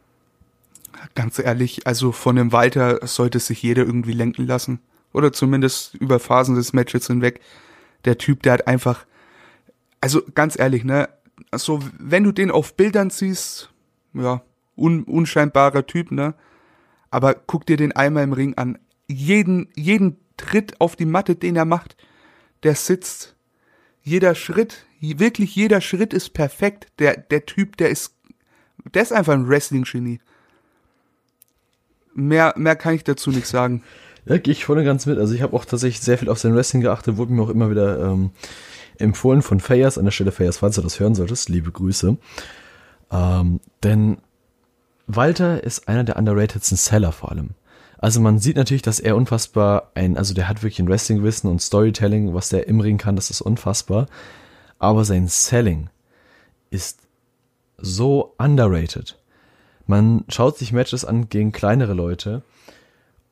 [1.16, 4.80] Ganz ehrlich, also von dem Walter sollte sich jeder irgendwie lenken lassen.
[5.14, 7.40] Oder zumindest über Phasen des Matches hinweg.
[8.06, 9.06] Der Typ, der hat einfach,
[10.02, 11.10] also ganz ehrlich, ne,
[11.52, 13.70] also wenn du den auf Bildern siehst,
[14.14, 14.42] ja,
[14.76, 16.36] un, unscheinbarer Typ, ne,
[17.10, 18.78] aber guck dir den einmal im Ring an.
[19.08, 21.96] Jeden, jeden Tritt auf die Matte, den er macht,
[22.64, 23.36] der sitzt.
[24.04, 26.88] jeder Schritt, wirklich jeder Schritt ist perfekt.
[27.00, 28.16] Der, der Typ, der ist,
[28.94, 30.20] der ist einfach ein Wrestling-Genie.
[32.14, 33.84] Mehr, mehr kann ich dazu nicht sagen.
[34.26, 35.18] Ja, gehe ich voll ganz mit.
[35.20, 37.70] Also ich habe auch tatsächlich sehr viel auf sein Wrestling geachtet, wurde mir auch immer
[37.70, 38.32] wieder ähm,
[38.98, 42.18] empfohlen von Fayas, an der Stelle Fayas, falls du das hören solltest, liebe Grüße.
[43.12, 44.18] Ähm, denn
[45.08, 47.52] Walter ist einer der underratedsten Seller vor allem.
[48.00, 51.62] Also man sieht natürlich, dass er unfassbar ein, also der hat wirklich ein Wrestling-Wissen und
[51.62, 54.08] Storytelling, was der im Ring kann, das ist unfassbar.
[54.78, 55.90] Aber sein Selling
[56.70, 57.07] ist
[57.78, 59.18] so underrated.
[59.86, 62.44] Man schaut sich Matches an gegen kleinere Leute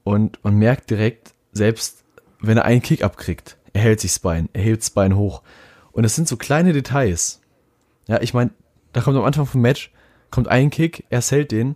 [0.03, 2.03] und man merkt direkt, selbst
[2.39, 5.41] wenn er einen Kick abkriegt, er hält sich das Bein, er hebt das Bein hoch.
[5.91, 7.41] Und es sind so kleine Details.
[8.07, 8.51] Ja, ich meine,
[8.93, 9.91] da kommt am Anfang vom Match,
[10.29, 11.75] kommt ein Kick, er hält den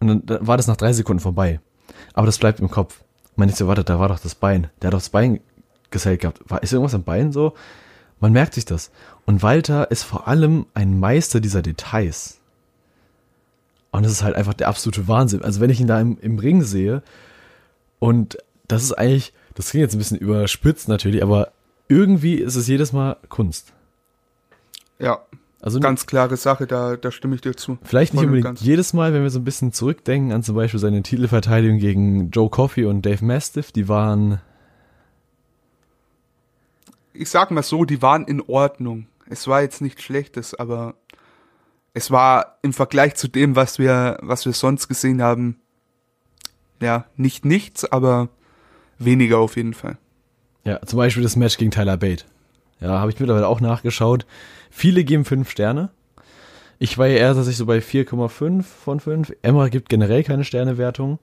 [0.00, 1.60] und dann, war das nach drei Sekunden vorbei.
[2.14, 3.02] Aber das bleibt im Kopf.
[3.36, 4.70] Man ich so, warte, da war doch das Bein.
[4.80, 5.40] Der hat doch das Bein
[5.90, 6.40] gesellt gehabt.
[6.48, 7.54] War, ist irgendwas am Bein so?
[8.20, 8.90] Man merkt sich das.
[9.26, 12.38] Und Walter ist vor allem ein Meister dieser Details.
[13.90, 15.42] Und das ist halt einfach der absolute Wahnsinn.
[15.42, 17.02] Also wenn ich ihn da im, im Ring sehe
[17.98, 21.52] und das ist eigentlich, das klingt jetzt ein bisschen überspitzt natürlich, aber
[21.88, 23.72] irgendwie ist es jedes Mal Kunst.
[24.98, 25.20] Ja,
[25.60, 27.78] also ganz klare Sache, da, da stimme ich dir zu.
[27.82, 31.02] Vielleicht nicht unbedingt jedes Mal, wenn wir so ein bisschen zurückdenken an zum Beispiel seine
[31.02, 34.40] Titelverteidigung gegen Joe Coffey und Dave Mastiff, die waren.
[37.14, 39.06] Ich sag mal so, die waren in Ordnung.
[39.28, 40.94] Es war jetzt nichts Schlechtes, aber
[41.94, 45.60] es war im Vergleich zu dem, was wir, was wir sonst gesehen haben,
[46.80, 48.28] ja, nicht nichts, aber
[48.98, 49.96] weniger auf jeden Fall.
[50.64, 52.24] Ja, zum Beispiel das Match gegen Tyler Bate.
[52.80, 54.26] Ja, habe ich mittlerweile auch nachgeschaut.
[54.70, 55.90] Viele geben fünf Sterne.
[56.78, 59.32] Ich war ja eher tatsächlich so bei 4,5 von 5.
[59.42, 61.20] Emma gibt generell keine Sternewertung.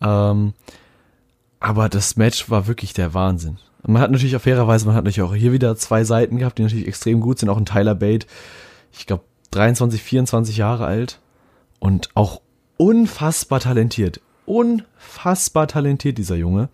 [0.00, 0.54] Ähm,
[1.60, 3.58] aber das Match war wirklich der Wahnsinn.
[3.84, 6.62] Man hat natürlich auf fairerweise, man hat natürlich auch hier wieder zwei Seiten gehabt, die
[6.62, 7.48] natürlich extrem gut sind.
[7.48, 8.26] Auch ein Tyler Bate,
[8.92, 11.20] ich glaube 23, 24 Jahre alt
[11.78, 12.40] und auch
[12.76, 14.20] unfassbar talentiert.
[14.46, 16.68] Unfassbar talentiert, dieser Junge.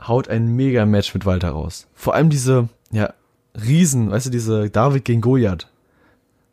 [0.00, 1.86] Haut ein mega Match mit Walter raus.
[1.94, 3.12] Vor allem diese, ja,
[3.54, 5.68] Riesen, weißt du, diese David gegen Goliath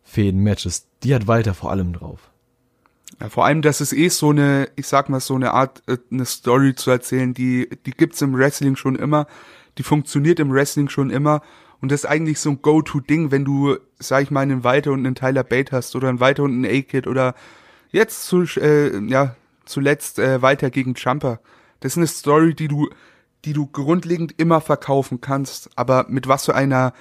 [0.03, 2.31] Fäden-Matches, die hat Walter vor allem drauf.
[3.19, 5.97] Ja, vor allem, das ist eh so eine, ich sag mal, so eine Art, äh,
[6.11, 9.27] eine Story zu erzählen, die, die gibt's im Wrestling schon immer,
[9.77, 11.41] die funktioniert im Wrestling schon immer
[11.81, 15.05] und das ist eigentlich so ein Go-To-Ding, wenn du, sag ich mal, einen Walter und
[15.05, 17.35] einen Tyler Bate hast oder einen Walter und einen A-Kid oder
[17.91, 21.39] jetzt zu, äh, ja, zuletzt äh, Walter gegen Jumper.
[21.79, 22.89] Das ist eine Story, die du
[23.45, 26.93] die du grundlegend immer verkaufen kannst, aber mit was für einer,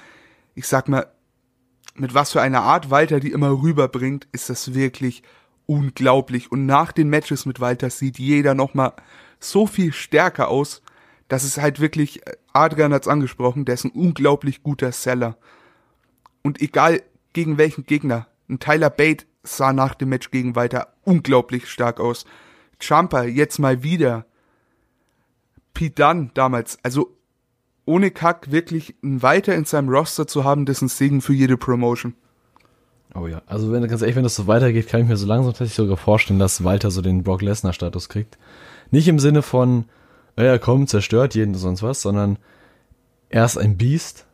[0.55, 1.07] ich sag mal,
[1.95, 5.23] mit was für einer Art Walter die immer rüberbringt, ist das wirklich
[5.69, 6.51] unglaublich.
[6.51, 8.93] Und nach den Matches mit Walter sieht jeder nochmal
[9.39, 10.81] so viel stärker aus,
[11.27, 12.21] dass es halt wirklich,
[12.53, 15.37] Adrian hat's angesprochen, der ist ein unglaublich guter Seller.
[16.41, 17.03] Und egal
[17.33, 22.25] gegen welchen Gegner, ein Tyler Bate sah nach dem Match gegen Walter unglaublich stark aus.
[22.81, 24.25] Jumper jetzt mal wieder
[25.75, 27.15] Pete Dunn damals, also
[27.85, 31.33] ohne Kack wirklich ein Weiter in seinem Roster zu haben, das ist ein Segen für
[31.33, 32.15] jede Promotion.
[33.15, 35.51] Oh ja, also wenn ganz ehrlich, wenn das so weitergeht, kann ich mir so langsam
[35.51, 38.37] tatsächlich sogar vorstellen, dass Walter so den Brock Lesnar Status kriegt.
[38.91, 39.85] Nicht im Sinne von,
[40.35, 42.37] er kommt, zerstört jeden und sonst was, sondern
[43.29, 44.25] er ist ein Biest.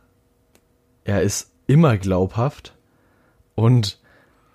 [1.03, 2.73] Er ist immer glaubhaft
[3.55, 3.99] und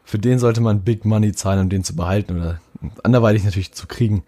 [0.04, 2.60] für den sollte man Big Money zahlen, um den zu behalten oder
[3.02, 4.24] anderweitig natürlich zu kriegen.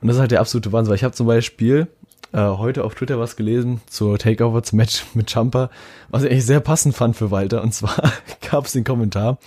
[0.00, 1.88] Und das ist halt der absolute Wahnsinn, weil ich habe zum Beispiel
[2.34, 5.70] äh, heute auf Twitter was gelesen zur Takeover zum Match mit Jumper,
[6.10, 7.62] was ich eigentlich sehr passend fand für Walter.
[7.62, 8.12] Und zwar
[8.50, 9.38] gab es den Kommentar,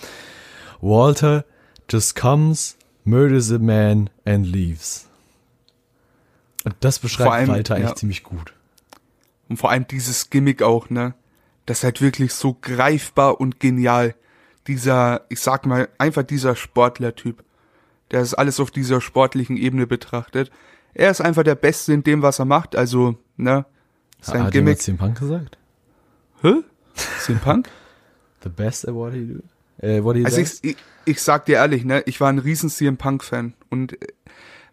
[0.80, 1.44] Walter
[1.88, 5.08] just comes, murders a man and leaves.
[6.64, 7.96] Und das beschreibt allem, Walter eigentlich ja.
[7.96, 8.52] ziemlich gut.
[9.48, 11.14] Und vor allem dieses Gimmick auch, ne?
[11.66, 14.14] Das ist halt wirklich so greifbar und genial.
[14.66, 17.44] Dieser, ich sag mal, einfach dieser Sportler-Typ
[18.10, 20.50] der ist alles auf dieser sportlichen Ebene betrachtet.
[20.98, 23.64] Er ist einfach der Beste in dem, was er macht, also, ne,
[24.20, 24.78] sein Hat Gimmick.
[24.78, 25.56] Hat CM Punk gesagt?
[26.42, 26.54] Hä?
[27.20, 27.68] CM Punk?
[28.42, 29.42] The best at what he do?
[29.80, 32.68] Äh, what he also ich, ich, ich sag dir ehrlich, ne, ich war ein riesen
[32.68, 34.08] CM Punk Fan und äh,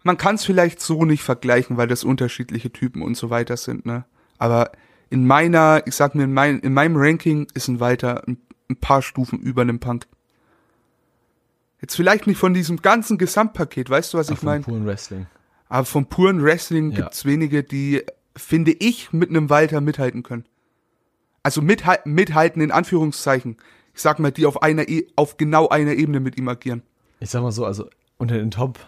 [0.02, 3.86] man kann es vielleicht so nicht vergleichen, weil das unterschiedliche Typen und so weiter sind,
[3.86, 4.04] ne.
[4.36, 4.72] Aber
[5.10, 8.76] in meiner, ich sag mir, in, mein, in meinem Ranking ist ein Walter ein, ein
[8.76, 10.08] paar Stufen über einem Punk.
[11.80, 14.64] Jetzt vielleicht nicht von diesem ganzen Gesamtpaket, weißt du, was ich meine?
[14.64, 15.26] Puren Wrestling.
[15.68, 17.02] Aber vom puren Wrestling ja.
[17.02, 18.02] gibt's wenige, die,
[18.36, 20.44] finde ich, mit einem Walter mithalten können.
[21.42, 23.56] Also mithal mithalten in Anführungszeichen.
[23.94, 26.82] Ich sag mal, die auf einer, e auf genau einer Ebene mit ihm agieren.
[27.20, 28.78] Ich sag mal so, also unter den Top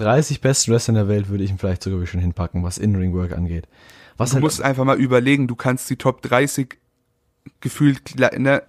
[0.00, 3.68] 30 besten Wrestlern der Welt würde ich ihn vielleicht sogar schon hinpacken, was In-Ring-Work angeht.
[4.16, 6.78] Was du halt, musst einfach mal überlegen, du kannst die Top 30
[7.60, 8.62] gefühlt ne,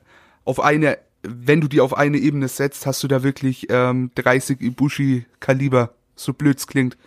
[0.43, 4.62] auf eine, wenn du die auf eine Ebene setzt, hast du da wirklich ähm, 30
[4.62, 6.97] Ibushi-Kaliber, so blöd's klingt.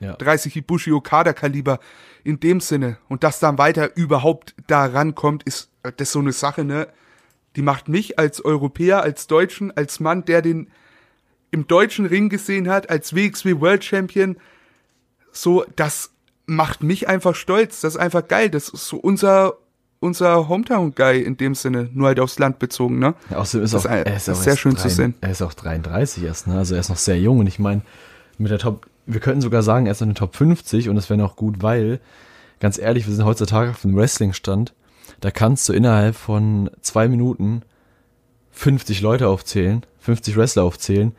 [0.00, 0.14] ja.
[0.14, 1.80] 30 Ibushi Okada Kaliber
[2.24, 6.20] in dem Sinne und dass dann weiter überhaupt da rankommt, ist äh, das ist so
[6.20, 6.88] eine Sache, ne?
[7.56, 10.70] Die macht mich als Europäer, als Deutschen, als Mann, der den
[11.50, 14.36] im deutschen Ring gesehen hat, als WXW World Champion,
[15.32, 16.10] so, das
[16.46, 17.80] macht mich einfach stolz.
[17.80, 18.50] Das ist einfach geil.
[18.50, 19.54] Das ist so unser,
[20.00, 23.14] unser Hometown-Guy in dem Sinne, nur halt aufs Land bezogen, ne?
[23.30, 25.14] Ja, außerdem ist Das auch, ist er ist auch sehr schön zu sehen.
[25.20, 26.58] Er ist auch 33 erst, ne?
[26.58, 27.82] Also er ist noch sehr jung und ich meine,
[28.38, 31.10] mit der Top, wir könnten sogar sagen, er ist in der Top 50 und das
[31.10, 32.00] wäre noch gut, weil,
[32.60, 34.74] ganz ehrlich, wir sind heutzutage auf dem Wrestling-Stand,
[35.20, 37.62] da kannst du innerhalb von zwei Minuten
[38.52, 41.12] 50 Leute aufzählen, 50 Wrestler aufzählen,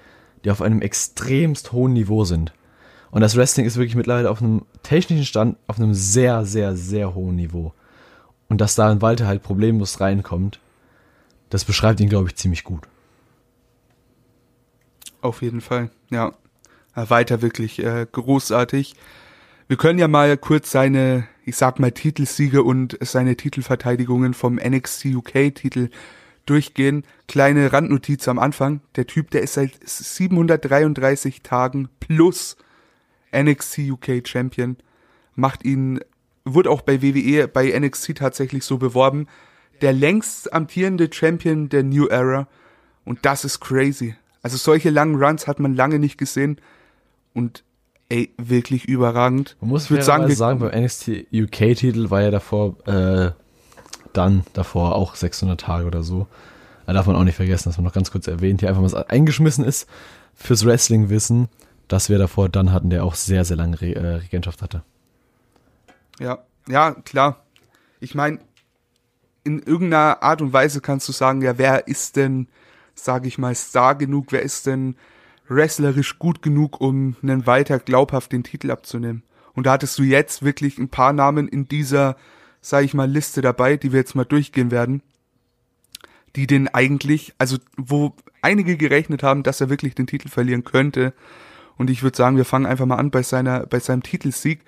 [0.43, 2.53] die auf einem extremst hohen Niveau sind.
[3.12, 7.15] Und das Wrestling ist wirklich mittlerweile auf einem technischen Stand, auf einem sehr, sehr, sehr
[7.15, 7.73] hohen Niveau.
[8.47, 10.60] Und dass da ein Walter halt problemlos reinkommt,
[11.49, 12.84] das beschreibt ihn, glaube ich, ziemlich gut.
[15.21, 16.34] Auf jeden Fall, ja.
[17.00, 18.94] Ja, Weiter wirklich äh, großartig.
[19.70, 25.06] Wir können ja mal kurz seine, ich sag mal, Titelsiege und seine Titelverteidigungen vom NXT
[25.06, 25.92] UK-Titel
[26.46, 27.06] durchgehen.
[27.30, 28.82] Kleine Randnotiz am Anfang.
[28.98, 32.58] Der Typ, der ist seit 733 Tagen plus
[33.34, 34.76] NXT UK Champion.
[35.36, 36.02] Macht ihn,
[36.44, 39.28] wurde auch bei WWE, bei NXT tatsächlich so beworben.
[39.80, 42.50] Der längst amtierende Champion der New Era.
[43.06, 44.16] Und das ist crazy.
[44.42, 46.60] Also solche langen Runs hat man lange nicht gesehen.
[47.34, 47.63] Und
[48.10, 49.56] ey, wirklich überragend.
[49.62, 53.32] Man muss ich würde sagen, sagen, beim NXT UK-Titel war ja davor, äh,
[54.13, 56.28] dann davor auch 600 Tage oder so.
[56.86, 59.06] Da darf man auch nicht vergessen, dass man noch ganz kurz erwähnt, hier einfach mal
[59.08, 59.88] eingeschmissen ist
[60.34, 61.48] fürs Wrestling-Wissen,
[61.88, 64.84] dass wir davor dann hatten, der auch sehr, sehr lange Re äh, Regentschaft hatte.
[66.20, 67.44] ja, ja, klar.
[68.00, 68.39] Ich meine,
[69.44, 72.48] in irgendeiner Art und Weise kannst du sagen, ja, wer ist denn,
[72.96, 74.96] sage ich mal, Star genug, wer ist denn
[75.50, 79.24] wrestlerisch gut genug, um einen weiter glaubhaft den Titel abzunehmen?
[79.54, 82.16] Und da hattest du jetzt wirklich ein paar Namen in dieser,
[82.62, 85.02] sage ich mal, Liste dabei, die wir jetzt mal durchgehen werden,
[86.36, 91.14] die den eigentlich, also wo einige gerechnet haben, dass er wirklich den Titel verlieren könnte.
[91.78, 94.62] Und ich würde sagen, wir fangen einfach mal an bei seiner, bei seinem Titelsieg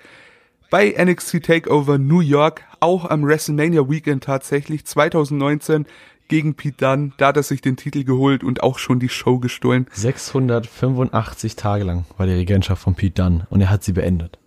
[0.72, 5.84] bei NXT Takeover New York, auch am WrestleMania Weekend tatsächlich 2019
[6.32, 7.12] gegen Pete Dunne.
[7.18, 9.86] Da hat er sich den Titel geholt und auch schon die Show gestohlen.
[9.92, 14.38] 685 Tage lang war die Regentschaft von Pete Dunne und er hat sie beendet.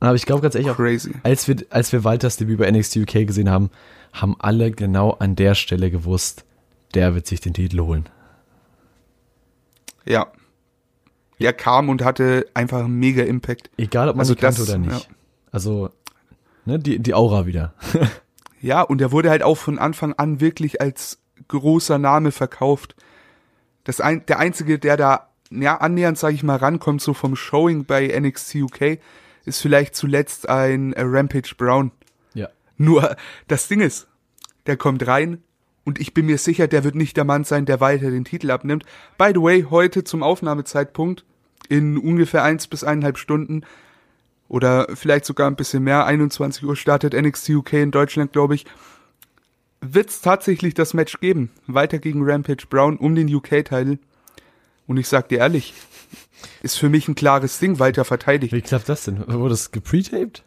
[0.00, 1.12] Aber ich glaube ganz ehrlich, auch, Crazy.
[1.22, 3.70] als wir, als wir Walters Debüt bei NXT UK gesehen haben,
[4.12, 6.44] haben alle genau an der Stelle gewusst,
[6.94, 8.08] der wird sich den Titel holen.
[10.04, 10.26] Ja.
[11.38, 13.70] Er kam und hatte einfach einen mega Impact.
[13.76, 14.90] Egal, ob man Also das- oder nicht.
[15.08, 15.14] ja.
[15.52, 15.90] Also,
[16.64, 17.72] ne, die, die Aura wieder.
[18.64, 22.96] Ja, und er wurde halt auch von Anfang an wirklich als großer Name verkauft.
[23.84, 27.84] Das ein, der einzige, der da ja, annähernd, sage ich mal, rankommt, so vom Showing
[27.84, 29.00] bei NXT UK,
[29.44, 31.92] ist vielleicht zuletzt ein äh, Rampage Brown.
[32.32, 32.48] ja.
[32.78, 33.16] Nur
[33.48, 34.08] das Ding ist,
[34.64, 35.42] der kommt rein
[35.84, 38.50] und ich bin mir sicher, der wird nicht der Mann sein, der weiter den Titel
[38.50, 38.86] abnimmt.
[39.18, 41.26] By the way, heute zum Aufnahmezeitpunkt
[41.68, 43.66] in ungefähr eins bis eineinhalb Stunden
[44.48, 48.66] oder vielleicht sogar ein bisschen mehr, 21 Uhr startet NXT UK in Deutschland, glaube ich,
[49.80, 51.50] wird es tatsächlich das Match geben.
[51.66, 53.98] Weiter gegen Rampage Brown um den UK-Titel.
[54.86, 55.74] Und ich sag dir ehrlich,
[56.62, 58.52] ist für mich ein klares Ding, weiter verteidigt.
[58.52, 59.26] Wie klappt das denn?
[59.26, 60.42] Wurde das gepretaped?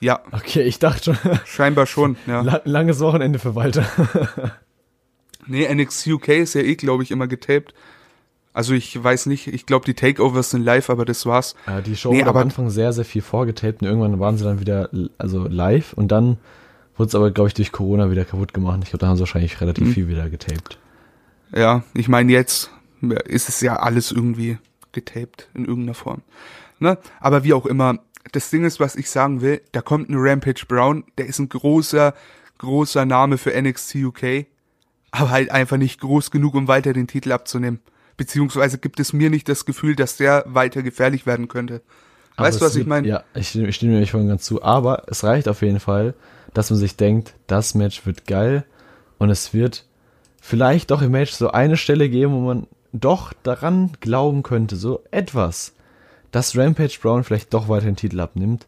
[0.00, 2.16] Ja, Okay, ich dachte schon, scheinbar schon.
[2.26, 2.40] Ja.
[2.42, 3.84] la langes Wochenende für Walter.
[5.46, 7.74] Nee, NXT UK ist ja eh, glaube ich, immer getaped.
[8.58, 11.54] Also ich weiß nicht, ich glaube, die Takeovers sind live, aber das war's.
[11.68, 14.42] Ja, die Show Nee, wurde am Anfang sehr, sehr viel vorgetaped und irgendwann waren sie
[14.42, 16.38] dann wieder also live und dann
[16.96, 18.80] wurde es aber, glaube ich, durch Corona wieder kaputt gemacht.
[18.82, 19.92] Ich glaube, da haben sie wahrscheinlich relativ Mhm.
[19.92, 20.76] viel wieder getaped.
[21.54, 22.72] Ja, ich meine, jetzt
[23.26, 24.58] ist es ja alles irgendwie
[24.90, 26.22] getaped in irgendeiner Form.
[26.80, 26.98] Ne?
[27.20, 28.00] Aber wie auch immer,
[28.32, 31.48] das Ding ist, was ich sagen will, da kommt ein Rampage Brown, der ist ein
[31.48, 32.12] großer,
[32.58, 34.46] großer Name für NXT UK,
[35.12, 37.78] aber halt einfach nicht groß genug, um weiter den Titel abzunehmen.
[38.18, 41.80] Beziehungsweise gibt es mir nicht das Gefühl, dass der weiter gefährlich werden könnte.
[42.36, 43.08] Aber Weißt du, es was ich meine?
[43.08, 44.62] Ja, ich, stimme- ich stimme mir voll ganz zu.
[44.62, 46.12] Aber es reicht auf jeden Fall,
[46.52, 48.64] dass man sich denkt, das Match wird geil
[49.18, 49.86] und es wird
[50.40, 55.02] vielleicht doch im Match so eine Stelle geben, wo man doch daran glauben könnte, so
[55.10, 55.74] etwas,
[56.30, 58.66] dass Rampage Brown vielleicht doch weiter den Titel abnimmt,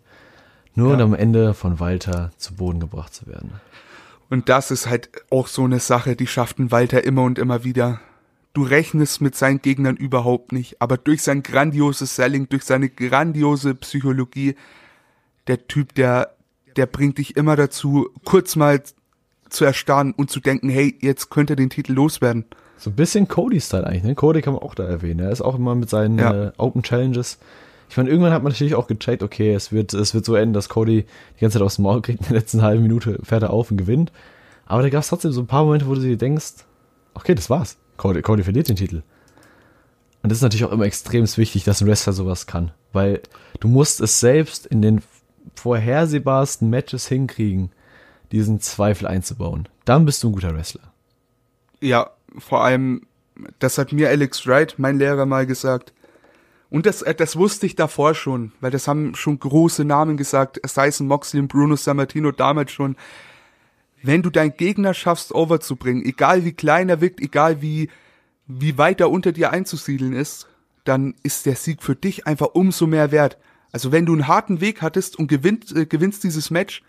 [0.75, 0.97] nur Ja.
[1.05, 3.53] um am Ende von Walter zu Boden gebracht zu werden.
[4.29, 7.65] Und das ist halt auch so eine Sache, die schafft ein Walter immer und immer
[7.65, 8.01] wieder.
[8.53, 13.75] Du rechnest mit seinen Gegnern überhaupt nicht, aber durch sein grandioses Selling, durch seine grandiose
[13.77, 14.57] Psychologie,
[15.47, 16.35] der Typ, der,
[16.77, 18.83] der bringt dich immer dazu, kurz mal
[19.49, 22.45] zu erstarren und zu denken, hey, jetzt könnte er den Titel loswerden.
[22.77, 24.15] So ein bisschen Cody-Style eigentlich, ne?
[24.15, 25.21] Cody kann man auch da erwähnen.
[25.21, 26.47] Er ist auch immer mit seinen Ja.
[26.49, 27.39] äh, Open Challenges.
[27.89, 30.55] Ich meine, irgendwann hat man natürlich auch gecheckt, okay, es wird, es wird so enden,
[30.55, 31.05] dass Cody
[31.37, 33.77] die ganze Zeit dem Maul kriegt, in der letzten halben Minute fährt er auf und
[33.77, 34.13] gewinnt.
[34.65, 36.65] Aber da gab es trotzdem so ein paar Momente, wo du dir denkst,
[37.15, 37.77] okay, das war's.
[38.01, 39.03] Cody, Cody verliert den Titel.
[40.23, 42.71] Und das ist natürlich auch immer extrem wichtig, dass ein Wrestler sowas kann.
[42.95, 43.21] Weil
[43.61, 45.03] du musst es selbst in den
[45.55, 47.73] vorhersehbarsten Matches hinkriegen,
[48.33, 49.69] diesen Zweifel einzubauen.
[49.85, 50.95] Dann bist du ein guter Wrestler.
[51.83, 52.09] Ja,
[52.39, 53.03] vor allem,
[53.59, 55.93] das hat mir Alex Wright, mein Lehrer, mal gesagt.
[56.71, 60.59] Und das, äh, das wusste ich davor schon, weil das haben schon große Namen gesagt,
[60.67, 62.97] sei Moxley und Bruno Sammartino damals schon.
[64.03, 67.91] Wenn du deinen Gegner schaffst, overzubringen, egal wie klein er wirkt, egal wie,
[68.47, 70.49] wie weit er unter dir einzusiedeln ist,
[70.85, 73.39] dann ist der Sieg für dich einfach umso mehr wert.
[73.73, 76.83] Also wenn du einen harten Weg hattest und gewinnt, äh, gewinnst dieses Match,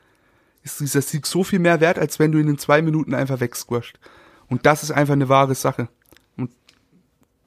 [0.63, 3.39] ist dieser Sieg so viel mehr wert, als wenn du ihn in zwei Minuten einfach
[3.39, 3.99] wegsquasht.
[4.47, 5.89] Und das ist einfach eine wahre Sache.
[6.37, 6.51] Und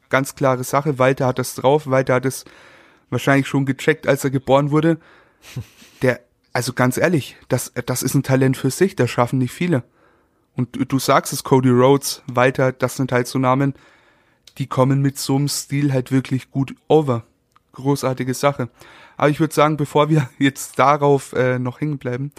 [0.09, 2.44] ganz klare Sache, Walter hat das drauf, Walter hat es
[3.11, 4.98] wahrscheinlich schon gecheckt, als er geboren wurde.
[6.03, 6.20] Der,
[6.54, 9.82] also ganz ehrlich, das, das ist ein Talent für sich, das schaffen nicht viele.
[10.54, 13.74] Und du, du sagst es, Cody Rhodes, Walter, das sind halt so Namen,
[14.56, 17.24] die kommen mit so einem Stil halt wirklich gut over.
[17.72, 18.68] Großartige Sache.
[19.16, 22.30] Aber ich würde sagen, bevor wir jetzt darauf äh, noch hängen bleiben,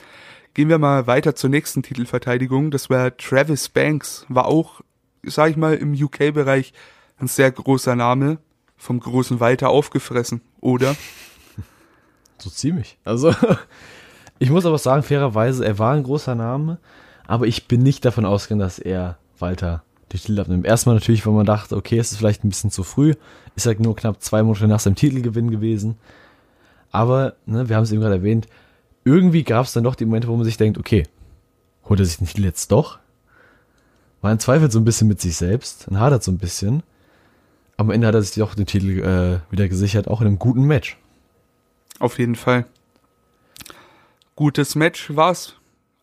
[0.53, 2.71] gehen wir mal weiter zur nächsten Titelverteidigung.
[2.71, 4.79] Das war Travis Banks, war auch,
[5.23, 6.71] sag ich mal, im UK-Bereich
[7.17, 8.37] ein sehr großer Name,
[8.77, 10.95] vom großen Walter aufgefressen, oder?
[12.37, 12.97] So ziemlich.
[13.05, 13.33] Also,
[14.39, 16.77] ich muss aber sagen, fairerweise, er war ein großer Name,
[17.27, 20.65] aber ich bin nicht davon ausgegangen, dass er Walter die Titel abnimmt.
[20.65, 23.13] Erstmal natürlich, weil man dachte, okay, es ist vielleicht ein bisschen zu früh.
[23.55, 25.97] Ist ja nur knapp zwei Monate nach seinem Titelgewinn gewesen.
[26.91, 28.47] Aber, ne, wir haben es eben gerade erwähnt,
[29.03, 31.03] irgendwie gab es dann doch die Momente, wo man sich denkt, okay,
[31.87, 32.99] holt er sich den Titel jetzt doch?
[34.21, 36.83] Man zweifelt so ein bisschen mit sich selbst und hadert so ein bisschen.
[37.77, 40.63] Am Ende hat er sich doch den Titel äh, wieder gesichert, auch in einem guten
[40.63, 40.97] Match.
[41.99, 42.65] Auf jeden Fall.
[44.35, 45.55] Gutes Match war's.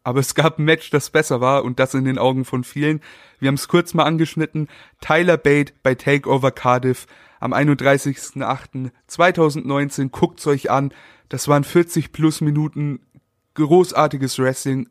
[0.04, 3.00] Aber es gab ein Match, das besser war und das in den Augen von vielen.
[3.38, 4.68] Wir haben es kurz mal angeschnitten.
[5.00, 7.06] Tyler Bate bei Takeover Cardiff
[7.38, 10.08] am 31.08.2019.
[10.10, 10.92] Guckt's euch an.
[11.28, 13.00] Das waren 40 plus Minuten
[13.54, 14.88] großartiges Wrestling.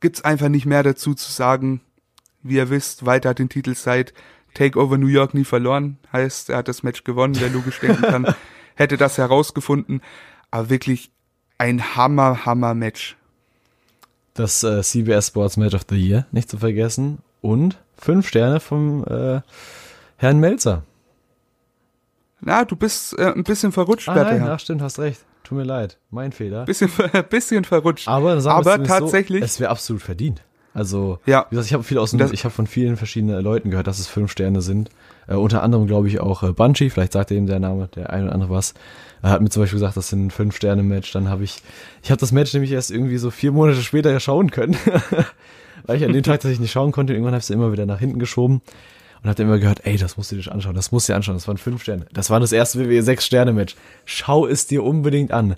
[0.00, 1.80] Gibt's einfach nicht mehr dazu zu sagen.
[2.42, 4.12] Wie ihr wisst, Walter hat den Titel seit
[4.52, 5.96] Takeover New York nie verloren.
[6.12, 8.34] Heißt, er hat das Match gewonnen, wer logisch denken kann,
[8.74, 10.02] hätte das herausgefunden.
[10.50, 11.13] Aber wirklich
[11.58, 13.16] ein Hammer, Hammer Match.
[14.34, 17.18] Das äh, CBS Sports Match of the Year, nicht zu vergessen.
[17.40, 19.40] Und fünf Sterne vom äh,
[20.16, 20.82] Herrn Melzer.
[22.40, 25.20] Na, du bist äh, ein bisschen verrutscht, Ah, nein, ja, stimmt, hast recht.
[25.44, 26.64] Tut mir leid, mein Fehler.
[26.64, 26.90] Bisschen,
[27.30, 28.08] bisschen verrutscht.
[28.08, 30.42] Aber, Aber tatsächlich- So, es wäre absolut verdient.
[30.72, 31.46] Also, Ja.
[31.50, 33.86] wie gesagt, ich habe viel aus dem, Das- ich habe von vielen verschiedenen Leuten gehört,
[33.86, 34.90] dass es fünf Sterne sind.
[35.26, 38.24] Äh, unter anderem glaube ich auch äh, Bungie, vielleicht sagt ihm der Name, der ein
[38.24, 38.74] oder andere was.
[39.22, 41.12] Er hat mir zum Beispiel gesagt, das sind ein fünf Sterne Match.
[41.12, 41.62] Dann habe ich,
[42.02, 44.76] ich habe das Match nämlich erst irgendwie so vier Monate später schauen können,
[45.86, 47.72] weil ich an dem Tag, dass ich nicht schauen konnte, irgendwann habe ich es immer
[47.72, 48.60] wieder nach hinten geschoben
[49.22, 51.36] und habe immer gehört, ey, das musst du dir anschauen, das musst du dir anschauen.
[51.36, 52.04] Das waren fünf Sterne.
[52.12, 53.74] Das war das erste WWE sechs Sterne Match.
[54.04, 55.56] Schau es dir unbedingt an.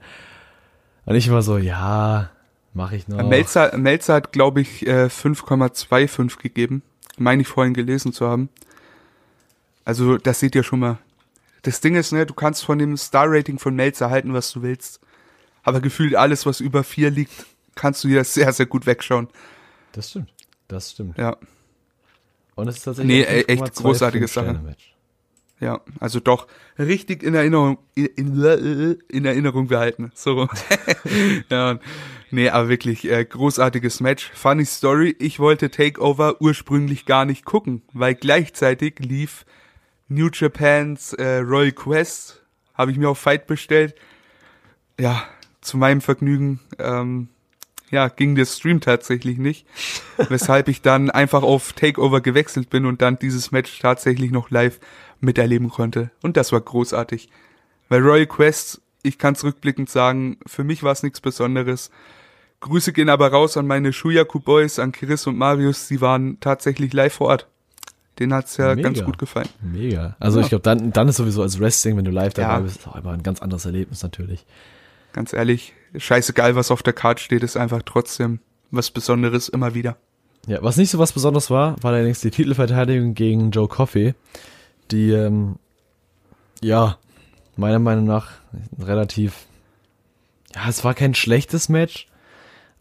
[1.04, 2.30] Und ich immer so, ja,
[2.72, 3.28] mache ich noch.
[3.28, 6.82] Melzer, Melzer hat, glaube ich, äh, 5,25 gegeben.
[7.18, 8.50] Meine ich vorhin gelesen zu haben.
[9.86, 10.98] Also, das seht ihr schon mal.
[11.62, 15.00] Das Ding ist, ne, du kannst von dem Star-Rating von Melzer halten, was du willst.
[15.62, 17.46] Aber gefühlt alles, was über vier liegt,
[17.76, 19.28] kannst du dir sehr, sehr gut wegschauen.
[19.92, 20.32] Das stimmt.
[20.68, 21.16] Das stimmt.
[21.16, 21.36] Ja,
[22.56, 24.76] Und es ist tatsächlich Nee, ein ey, echt 5,25 großartige Sache.
[25.60, 25.80] Ja.
[26.00, 30.10] Also doch richtig in Erinnerung, in, in, in Erinnerung behalten.
[30.14, 30.48] So.
[31.50, 31.78] ja.
[32.30, 34.30] Nee, aber wirklich äh, großartiges Match.
[34.34, 39.46] Funny Story, ich wollte Takeover ursprünglich gar nicht gucken, weil gleichzeitig lief
[40.08, 42.42] New Japans äh, Royal Quest,
[42.74, 43.94] habe ich mir auf Fight bestellt.
[44.98, 45.24] Ja,
[45.60, 47.28] zu meinem Vergnügen ähm,
[47.90, 49.66] ja, ging der Stream tatsächlich nicht,
[50.28, 54.80] weshalb ich dann einfach auf Takeover gewechselt bin und dann dieses Match tatsächlich noch live
[55.20, 56.10] miterleben konnte.
[56.22, 57.28] Und das war großartig.
[57.88, 61.90] Weil Royal Quest, ich kann rückblickend sagen, für mich war es nichts Besonderes.
[62.60, 66.92] Grüße gehen aber raus an meine Shuyaku Boys, an Chris und Marius, die waren tatsächlich
[66.92, 67.48] live vor Ort.
[68.18, 68.88] Denen hat's ja Mega.
[68.88, 69.48] ganz gut gefallen.
[69.60, 70.16] Mega.
[70.18, 70.44] Also Ja.
[70.44, 72.60] ich glaube, dann, dann ist sowieso als Wrestling, wenn du live dabei Ja.
[72.60, 74.46] bist, ist auch immer ein ganz anderes Erlebnis natürlich.
[75.12, 78.40] Ganz ehrlich, scheißegal, was auf der Karte steht, ist einfach trotzdem
[78.70, 79.96] was Besonderes immer wieder.
[80.46, 84.14] Ja, was nicht so was Besonderes war, war allerdings die Titelverteidigung gegen Joe Coffey,
[84.90, 85.56] die, ähm,
[86.62, 86.98] ja,
[87.56, 88.30] meiner Meinung nach
[88.78, 89.46] relativ,
[90.54, 92.08] ja, es war kein schlechtes Match,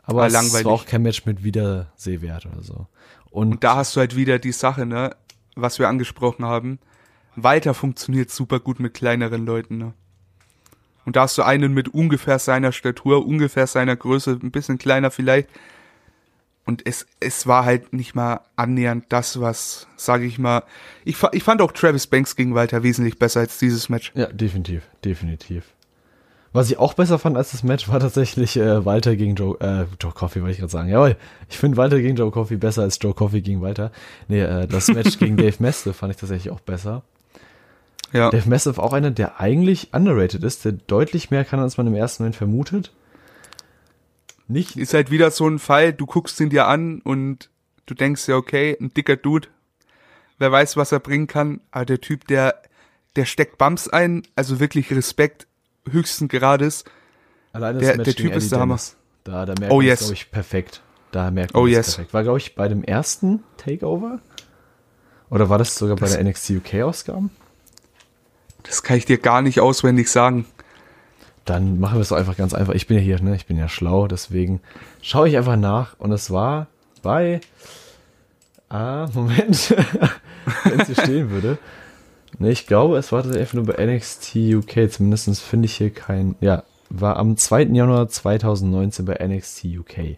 [0.08, 0.66] Aber War es langweilig.
[0.66, 2.86] war auch kein Match mit Wiedersehwert oder so.
[3.32, 5.16] Und, Und da hast du halt wieder die Sache, ne,
[5.56, 6.80] was wir angesprochen haben.
[7.36, 9.94] Walter funktioniert super gut mit kleineren Leuten, ne.
[11.06, 15.12] Und da hast du einen mit ungefähr seiner Statur, ungefähr seiner Größe, ein bisschen kleiner
[15.12, 15.50] vielleicht.
[16.66, 20.64] Und es, es war halt nicht mal annähernd das, was, sage ich mal.
[21.04, 24.12] Ich, ich fand auch Travis Banks gegen Walter wesentlich besser als dieses Match.
[24.16, 25.75] ja, definitiv, definitiv.
[26.56, 29.88] Was ich auch besser fand als das Match, war tatsächlich äh, Walter gegen Joe, äh,
[30.02, 30.88] Joe Coffey, wollte ich gerade sagen.
[30.88, 31.18] Jawohl,
[31.50, 33.92] ich finde Walter gegen Joe Coffey besser als Joe Coffey gegen Walter.
[34.30, 37.04] Nee, äh, das Match gegen Dave Mastiff fand ich tatsächlich auch besser.
[38.14, 38.30] Ja.
[38.30, 41.94] Dave Mastiff auch einer, der eigentlich underrated ist, der deutlich mehr kann, als man im
[41.94, 42.94] ersten Moment vermutet.
[44.48, 47.50] Nicht, Ist halt wieder so ein Fall, du guckst ihn dir an und
[47.86, 49.50] du denkst ja, okay, ein dicker Dude,
[50.38, 52.62] wer weiß, was er bringen kann, aber der Typ, der,
[53.18, 55.48] der steckt Bumps ein, also wirklich Respekt,
[55.90, 56.84] höchsten Grades.
[57.54, 58.80] Alleine Der- das Match der gegen Typ ist der Hammer.
[59.24, 60.00] Da, da merkt Oh, man yes.
[60.00, 60.82] glaube ich, perfekt.
[61.12, 61.96] Da merkt man Oh, es yes.
[61.96, 62.14] perfekt.
[62.14, 64.20] War, glaube ich, bei dem ersten Takeover?
[65.30, 67.30] Oder war das sogar bei Das- der NXT UK-Ausgabe?
[68.64, 70.46] Das kann ich dir gar nicht auswendig sagen.
[71.46, 72.74] Dann machen wir es einfach ganz einfach.
[72.74, 73.36] Ich bin ja hier, ne?
[73.36, 74.62] Ich bin ja schlau, deswegen
[75.02, 75.96] schaue ich einfach nach.
[76.00, 76.68] Und es war
[77.04, 77.42] bei.
[78.70, 79.70] Ah, Moment.
[80.64, 81.58] Wenn es hier stehen würde.
[82.40, 84.92] Ne, ich glaube, es war tatsächlich nur bei NXT UK.
[84.92, 86.36] Zumindest finde ich hier kein.
[86.42, 87.64] Ja, war am 2.
[87.64, 90.18] Januar 2019 bei NXT UK.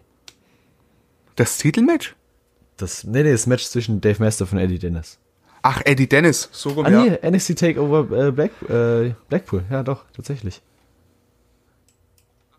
[1.36, 2.16] Das Titelmatch?
[2.76, 5.18] Das, nee, nee, das Match zwischen Dave Master und Eddie Dennis.
[5.62, 7.04] Ach, Eddie Dennis, so rum, Ah, ja.
[7.04, 9.64] nee, NXT Takeover äh, Black, äh, Blackpool.
[9.70, 10.60] Ja, doch, tatsächlich.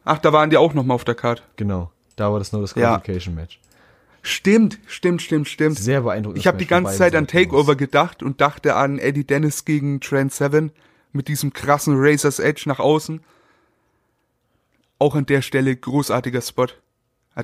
[0.03, 1.43] Ach, da waren die auch nochmal auf der Karte.
[1.55, 1.91] Genau.
[2.15, 2.63] Da war das No Ja.
[2.63, 3.59] Disqualification Match.
[4.29, 5.77] Stimmt, stimmt, stimmt, stimmt.
[5.79, 6.39] Sehr beeindruckend.
[6.39, 10.31] Ich habe die ganze Zeit an Takeover gedacht und dachte an Eddie Dennis gegen Trent
[10.33, 10.71] Seven
[11.11, 13.21] mit diesem krassen Razor's Edge nach außen.
[14.99, 16.67] Auch an der Stelle großartiger Spot.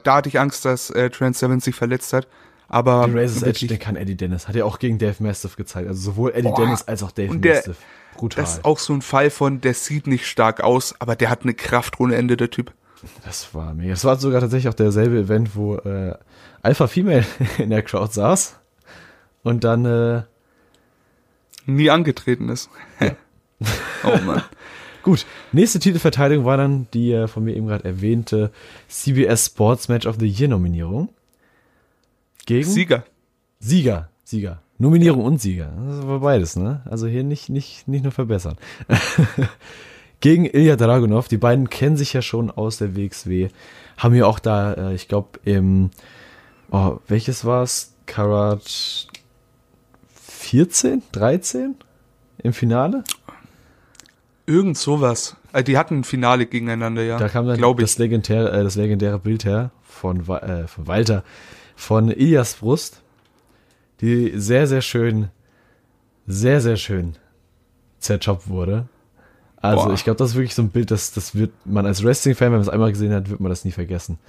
[0.03, 2.27] Da hatte ich Angst, dass äh, Trent Seven sich verletzt hat.
[2.67, 4.47] Aber Den Razor's Edge, den kann Eddie Dennis.
[4.47, 5.87] Hat er auch gegen Dave Mastiff gezeigt.
[5.87, 6.55] Also sowohl Eddie Boah.
[6.61, 7.77] Dennis als auch Dave Und der- Mastiff.
[8.17, 8.43] Brutal.
[8.43, 11.43] das ist auch so ein Fall von, der sieht nicht stark aus, aber der hat
[11.43, 12.73] eine Kraft ohne Ende, der Typ.
[13.23, 13.91] Das war mega.
[13.91, 16.15] Das war sogar tatsächlich auch derselbe Event, wo äh,
[16.61, 17.25] Alpha Female
[17.57, 18.57] in der Crowd saß.
[19.43, 20.23] Und dann, äh,
[21.65, 22.69] Nie angetreten ist.
[24.03, 24.43] oh Mann.
[25.03, 28.51] gut, nächste Titelverteidigung war dann die äh, von mir eben gerade erwähnte
[28.87, 31.09] CBS Sports Match of the Year Nominierung.
[32.45, 33.03] Gegen Sieger.
[33.59, 34.61] Sieger, Sieger.
[34.77, 35.73] Nominierung und Sieger.
[35.87, 36.81] Das war beides, ne?
[36.85, 38.57] Also hier nicht, nicht, nicht nur verbessern.
[40.25, 41.27] Gegen Ilya Dragunov.
[41.27, 43.49] Die beiden kennen sich ja schon aus der WXW.
[43.95, 45.91] Haben ja auch da, äh, ich glaube, im,
[46.71, 47.93] oh, welches war's?
[48.07, 49.07] Karat
[50.15, 51.03] 14?
[51.11, 51.75] 13?
[52.41, 53.03] Im Finale?
[54.47, 55.35] Irgend sowas.
[55.53, 57.19] Also die hatten ein Finale gegeneinander, ja.
[57.19, 61.23] Da kam dann das legendäre, äh, das legendäre Bild her von, äh, von Walter,
[61.75, 63.03] von Ilias Brust,
[64.01, 65.29] die sehr, sehr schön,
[66.25, 67.15] sehr, sehr schön
[67.99, 68.87] zerchoppt wurde.
[69.69, 69.93] Also Boah.
[69.93, 72.59] ich glaube, das ist wirklich so ein Bild, das, das wird man als Wrestling-Fan, wenn
[72.59, 74.19] man es einmal gesehen hat, wird man das nie vergessen.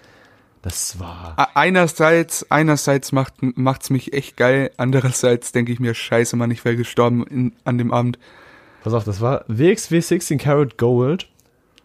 [0.63, 1.37] Das war.
[1.55, 6.77] Einerseits, einerseits macht macht's mich echt geil, andererseits denke ich mir, scheiße, Mann, ich wäre
[6.77, 8.19] gestorben in, an dem Abend.
[8.83, 11.29] Pass auf, das war WXW 16 Karat Gold,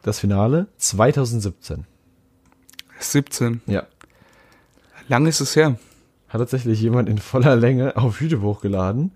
[0.02, 1.86] das Finale 2017.
[3.00, 3.62] 17.
[3.66, 3.84] Ja.
[5.08, 5.78] Lang ist es her.
[6.30, 9.12] Hat tatsächlich jemand in voller Länge auf YouTube hochgeladen.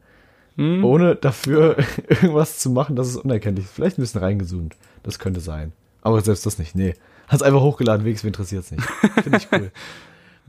[0.58, 0.86] Hm?
[0.86, 1.78] ohne dafür
[2.08, 3.74] irgendwas zu machen, dass es unerkenntlich ist.
[3.74, 4.76] Vielleicht ein bisschen reingezoomt.
[5.04, 5.74] Das könnte sein.
[6.02, 6.76] Aber selbst das nicht.
[6.76, 6.96] Nee.
[7.28, 8.84] Hat's einfach hochgeladen, WXW interessiert's nicht.
[9.24, 9.72] Finde ich cool.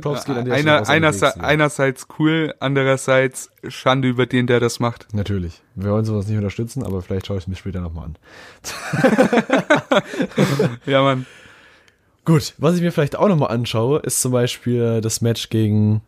[0.01, 5.09] Props geht an der Einer, einerseits, einerseits cool, andererseits Schande über den, der das macht.
[5.15, 5.63] Natürlich.
[5.75, 8.17] Wir wollen sowas nicht unterstützen, aber vielleicht schaue ich es mir später nochmal an.
[10.87, 11.25] Ja, Mann.
[12.27, 16.03] Gut, was ich mir vielleicht auch nochmal anschaue, ist zum Beispiel das Match gegen,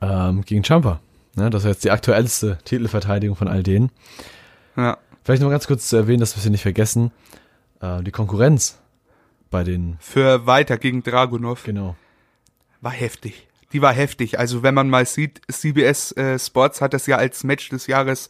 [0.00, 1.00] ähm, gegen Champa.
[1.40, 3.90] Ne, das ist jetzt die aktuellste Titelverteidigung von all denen.
[4.76, 4.98] Ja.
[5.24, 7.12] Vielleicht noch mal ganz kurz zu erwähnen, dass wir sie nicht vergessen.
[7.80, 8.78] Äh, die Konkurrenz
[9.48, 11.96] bei den, Für weiter gegen Dragunov genau.
[12.82, 13.48] war heftig.
[13.72, 14.38] Die war heftig.
[14.38, 18.28] Also wenn man mal sieht, CBS äh, Sports hat das ja als Match des Jahres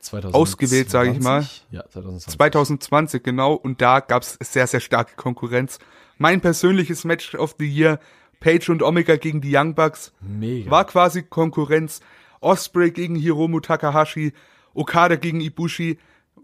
[0.00, 0.34] 2020?
[0.34, 1.46] Ausgewählt, sag ich mal.
[1.70, 2.36] Ja, 2020.
[2.36, 5.78] 2020 genau und da gab's sehr, sehr starke Konkurrenz.
[6.18, 7.98] Mein persönliches Match of the Year,
[8.40, 10.70] Page und Omega gegen die Young Bucks, Mega.
[10.70, 12.00] war quasi Konkurrenz.
[12.40, 14.32] Osprey gegen Hiromu Takahashi,
[14.74, 15.98] Okada gegen Ibushi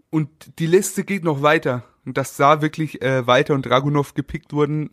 [0.09, 0.29] und
[0.59, 1.83] die Liste geht noch weiter.
[2.05, 4.91] Und dass da wirklich äh, Walter und Dragunov gepickt wurden,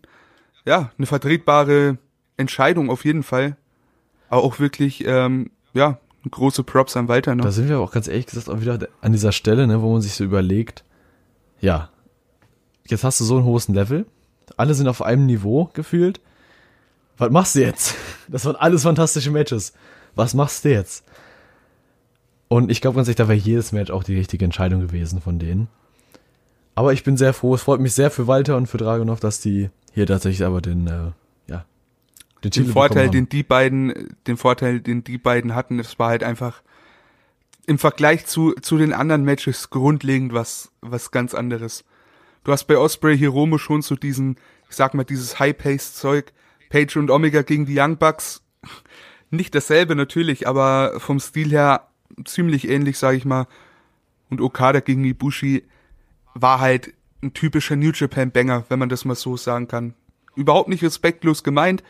[0.65, 1.99] ja, eine vertretbare
[2.37, 3.57] Entscheidung auf jeden Fall.
[4.29, 5.99] Aber auch wirklich, ähm, ja,
[6.31, 7.45] große Props an Walter noch.
[7.45, 9.93] Da sind wir aber auch ganz ehrlich gesagt auch wieder an dieser Stelle, ne, wo
[9.93, 10.85] man sich so überlegt,
[11.61, 11.91] ja,
[12.87, 14.07] jetzt hast du so ein hohes Level
[14.57, 16.21] Alle sind auf einem Niveau gefühlt.
[17.19, 17.95] Was machst du jetzt?
[18.29, 19.73] Das waren alles fantastische Matches.
[20.15, 21.05] Was machst du jetzt?
[22.49, 25.39] Und ich glaube ganz ehrlich, da wäre jedes Match auch die richtige Entscheidung gewesen von
[25.39, 25.69] denen.
[26.75, 27.55] Aber ich bin sehr froh.
[27.55, 30.87] Es freut mich sehr für Walter und für Dragunov, dass die hier tatsächlich aber den,
[30.87, 31.13] äh,
[31.47, 31.65] ja,
[32.45, 36.23] den, den Vorteil, den die beiden, den Vorteil, den die beiden hatten, es war halt
[36.23, 36.63] einfach
[37.67, 41.85] im Vergleich zu, zu den anderen Matches grundlegend was, was ganz anderes.
[42.45, 44.37] Du hast bei Osprey Hiromo schon so diesen,
[44.69, 46.33] ich sag mal, dieses High-Paced-Zeug,
[46.73, 48.43] Page und Omega gegen die Young Bucks.
[49.31, 51.89] Nicht dasselbe natürlich, aber vom Stil her
[52.25, 53.47] ziemlich ähnlich, sag ich mal.
[54.31, 55.65] Und Okada gegen Ibushi
[56.33, 59.93] war halt ein typischer New Japan Banger, wenn man das mal so sagen kann.
[60.35, 61.83] Überhaupt nicht respektlos gemeint.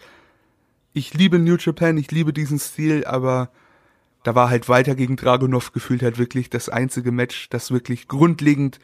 [0.95, 3.51] Ich liebe New Japan, ich liebe diesen Stil, aber
[4.25, 8.81] da war halt Walter gegen Dragunov gefühlt halt wirklich das einzige Match, das wirklich grundlegend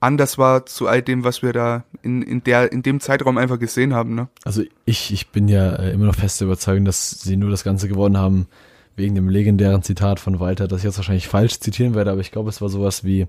[0.00, 3.58] anders war zu all dem, was wir da in, in, der, in dem Zeitraum einfach
[3.58, 4.14] gesehen haben.
[4.14, 4.28] Ne?
[4.44, 7.64] Also ich, ich bin ja äh, immer noch fest der Überzeugung, dass sie nur das
[7.64, 8.48] Ganze gewonnen haben
[8.96, 12.32] wegen dem legendären Zitat von Walter, das ich jetzt wahrscheinlich falsch zitieren werde, aber ich
[12.32, 13.28] glaube, es war sowas wie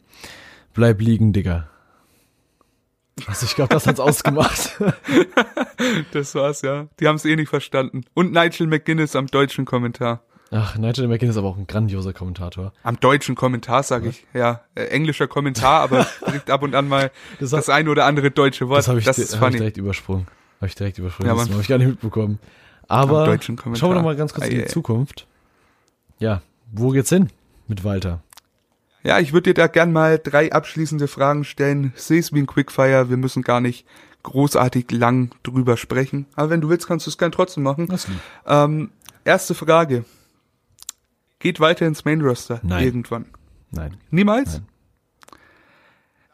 [0.73, 1.67] Bleib liegen, Digga.
[3.27, 4.79] Also ich glaube, das hat's ausgemacht.
[6.13, 6.87] das war's, ja.
[6.99, 8.03] Die haben es eh nicht verstanden.
[8.13, 10.23] Und Nigel McGuinness am deutschen Kommentar.
[10.53, 12.73] Ach, Nigel McGuinness ist aber auch ein grandioser Kommentator.
[12.83, 14.25] Am deutschen Kommentar, sage ich.
[14.33, 18.31] Ja, äh, englischer Kommentar, aber kriegt ab und an mal das, das ein oder andere
[18.31, 18.79] deutsche Wort.
[18.79, 20.27] Das habe ich, das hab ich direkt übersprungen.
[20.57, 21.33] Habe ich direkt übersprungen.
[21.33, 22.37] Ja, das habe ich gar nicht mitbekommen.
[22.89, 25.25] Aber schauen wir noch mal ganz kurz in die Zukunft.
[26.19, 26.41] Ja,
[26.73, 27.29] wo geht's hin
[27.67, 28.21] mit Walter?
[29.03, 31.93] Ja, ich würde dir da gern mal drei abschließende Fragen stellen.
[31.95, 33.09] Seh es wie ein Quickfire.
[33.09, 33.87] Wir müssen gar nicht
[34.23, 36.27] großartig lang drüber sprechen.
[36.35, 37.87] Aber wenn du willst, kannst du es gern trotzdem machen.
[38.45, 38.91] Ähm,
[39.23, 40.03] erste Frage.
[41.41, 42.83] Geht weiter ins Main Roster Nein.
[42.83, 43.25] irgendwann?
[43.71, 43.97] Nein.
[44.11, 44.53] Niemals?
[44.53, 44.67] Nein.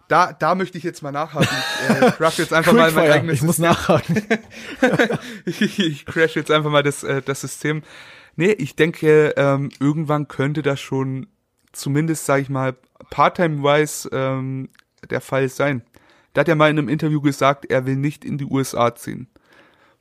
[0.10, 1.48] Da, da möchte ich jetzt mal nachhaken.
[1.90, 4.22] Ich äh, crash jetzt einfach mal mein eigenes Ich muss nachhaken.
[5.46, 7.84] ich, ich crash jetzt einfach mal das, äh, das System.
[8.36, 11.28] Nee, ich denke, ähm, irgendwann könnte das schon
[11.72, 12.76] zumindest, sage ich mal,
[13.10, 14.70] part-time-wise ähm,
[15.10, 15.84] der Fall sein.
[16.34, 19.28] Da hat er mal in einem Interview gesagt, er will nicht in die USA ziehen.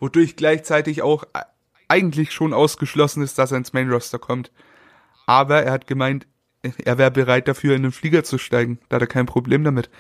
[0.01, 1.43] Wodurch gleichzeitig auch äh,
[1.87, 4.51] eigentlich schon ausgeschlossen ist, dass er ins Main-Roster kommt.
[5.27, 6.27] Aber er hat gemeint,
[6.63, 8.79] er wäre bereit dafür, in den Flieger zu steigen.
[8.89, 9.91] Da hat er kein Problem damit.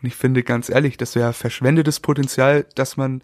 [0.00, 3.22] Und ich finde ganz ehrlich, das wäre verschwendetes Potenzial, das man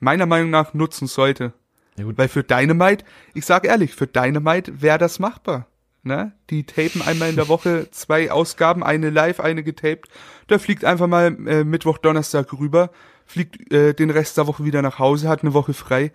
[0.00, 1.52] meiner Meinung nach nutzen sollte.
[1.96, 2.04] Ja.
[2.16, 3.04] Weil für Dynamite,
[3.34, 5.66] ich sag ehrlich, für Dynamite wäre das machbar.
[6.02, 6.32] Ne?
[6.50, 10.10] Die tapen einmal in der Woche zwei Ausgaben, eine live, eine getaped.
[10.48, 12.90] Da fliegt einfach mal äh, Mittwoch, Donnerstag rüber,
[13.24, 16.12] fliegt äh, den Rest der Woche wieder nach Hause, hat eine Woche frei.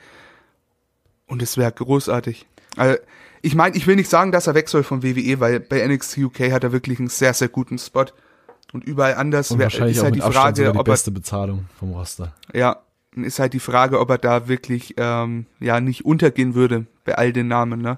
[1.26, 2.46] Und es wäre großartig.
[2.76, 2.98] Also,
[3.42, 6.18] ich meine, ich will nicht sagen, dass er weg soll vom WWE, weil bei NXT
[6.20, 8.06] UK hat er wirklich einen sehr, sehr guten Spot.
[8.72, 12.36] Und überall anders wär, ist halt die Frage, die ob beste er, Bezahlung vom Roster.
[12.54, 12.78] Ja,
[13.16, 17.34] ist halt die Frage, ob er da wirklich ähm, ja nicht untergehen würde bei all
[17.34, 17.82] den Namen.
[17.82, 17.98] Ne?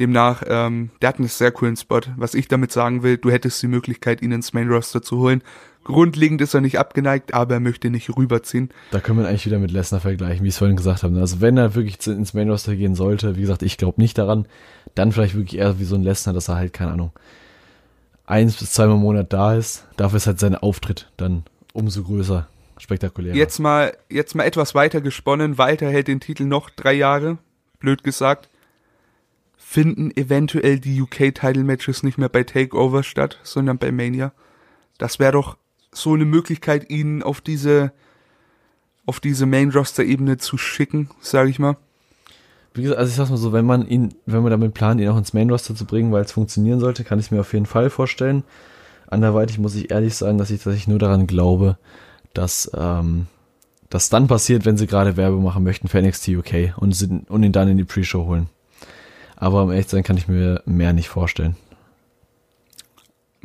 [0.00, 2.00] Demnach, ähm, der hat einen sehr coolen Spot.
[2.16, 5.42] Was ich damit sagen will, du hättest die Möglichkeit, ihn ins Main Roster zu holen.
[5.84, 8.70] Grundlegend ist er nicht abgeneigt, aber er möchte nicht rüberziehen.
[8.90, 11.18] Da können wir eigentlich wieder mit Lesnar vergleichen, wie ich es vorhin gesagt habe.
[11.20, 14.46] Also wenn er wirklich ins Main Roster gehen sollte, wie gesagt, ich glaube nicht daran,
[14.94, 17.12] dann vielleicht wirklich eher wie so ein Lesnar, dass er halt, keine Ahnung,
[18.26, 19.86] eins bis zweimal im Monat da ist.
[19.96, 23.36] Dafür ist halt sein Auftritt dann umso größer, spektakulärer.
[23.36, 25.58] Jetzt mal, jetzt mal etwas weiter gesponnen.
[25.58, 27.38] Walter hält den Titel noch drei Jahre,
[27.78, 28.48] blöd gesagt.
[29.56, 34.32] Finden eventuell die UK-Title-Matches nicht mehr bei Takeover statt, sondern bei Mania.
[34.98, 35.56] Das wäre doch
[35.94, 37.92] so eine Möglichkeit, ihn auf diese,
[39.06, 41.76] auf diese Main-Roster-Ebene zu schicken, sage ich mal.
[42.74, 45.08] Wie gesagt, also ich sag's mal so, wenn man ihn, wenn man damit plant, ihn
[45.08, 47.88] auch ins Main-Roster zu bringen, weil es funktionieren sollte, kann ich mir auf jeden Fall
[47.88, 48.42] vorstellen.
[49.06, 51.78] Anderweitig muss ich ehrlich sagen, dass ich tatsächlich nur daran glaube,
[52.32, 53.26] dass ähm,
[53.90, 57.44] das dann passiert, wenn sie gerade Werbung machen möchten für NXT UK und, sind, und
[57.44, 58.48] ihn dann in die Pre-Show holen.
[59.36, 61.54] Aber um ehrlich zu sein, kann ich mir mehr nicht vorstellen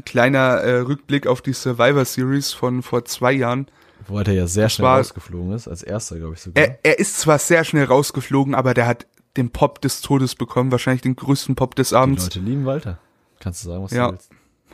[0.06, 3.68] kleiner äh, Rückblick auf die Survivor Series von vor zwei Jahren.
[4.08, 6.64] Wo er ja sehr schnell war, rausgeflogen ist, als erster, glaube ich sogar.
[6.64, 9.06] Er, er ist zwar sehr schnell rausgeflogen, aber der hat
[9.38, 12.30] den Pop des Todes bekommen, wahrscheinlich den größten Pop des Abends.
[12.30, 12.98] Die Leute lieben Walter.
[13.40, 14.08] Kannst du sagen, was ja.
[14.08, 14.32] du willst.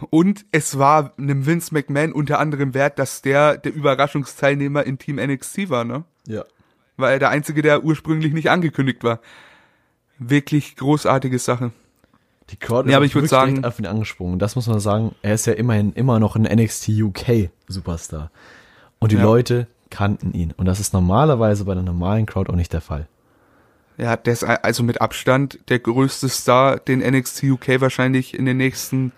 [0.10, 5.16] Und es war einem Vince McMahon unter anderem wert, dass der der Überraschungsteilnehmer in Team
[5.18, 6.04] NXT war, ne?
[6.28, 6.44] Ja.
[6.98, 9.20] War er der Einzige, der ursprünglich nicht angekündigt war.
[10.18, 11.72] Wirklich großartige Sache.
[12.52, 14.38] Die Crowd ist ja, aber ich würde sagen, auf ihn angesprungen.
[14.38, 15.16] Das muss man sagen.
[15.22, 18.32] Er ist ja immerhin immer noch ein NXT UK Superstar.
[19.00, 19.24] Und die ja.
[19.24, 20.54] Leute kannten ihn.
[20.56, 23.08] Und das ist normalerweise bei einer normalen Crowd auch nicht der Fall.
[23.98, 28.58] Ja, der ist also mit Abstand der größte Star, den NXT UK wahrscheinlich in den
[28.58, 29.14] nächsten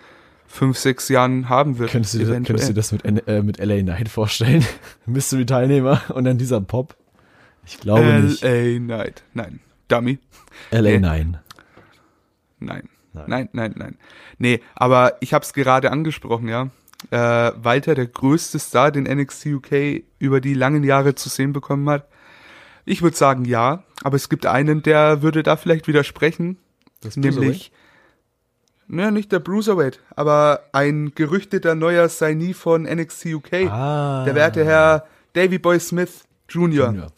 [0.45, 1.91] fünf, sechs Jahren haben wird.
[1.91, 4.65] Könntest du, dir- könntest du das mit, äh, mit LA Knight vorstellen?
[5.05, 6.95] Mystery-Teilnehmer und dann dieser Pop?
[7.65, 8.43] Ich glaube nicht.
[8.43, 9.23] LA Knight.
[9.33, 9.59] Nein.
[9.87, 10.19] Dummy.
[10.71, 10.99] LA nee.
[10.99, 11.37] nein.
[12.59, 12.89] Nein.
[13.27, 13.27] Nein.
[13.27, 13.97] Nein, nein, nein.
[14.37, 16.69] Nee, aber ich habe es gerade angesprochen, ja.
[17.11, 21.87] Äh, Walter, der größte Star, den NXT UK über die langen Jahre zu sehen bekommen
[21.89, 22.07] hat.
[22.85, 26.57] Ich würde sagen ja, aber es gibt einen, der würde da vielleicht widersprechen,
[27.01, 27.71] Das nämlich,
[28.87, 34.23] naja, nicht der Bruiserweight, aber ein gerüchteter neuer Signee von NXT UK, Ah.
[34.25, 36.87] der werte Herr Davy Boy Smith Jr.
[36.87, 37.11] Junior.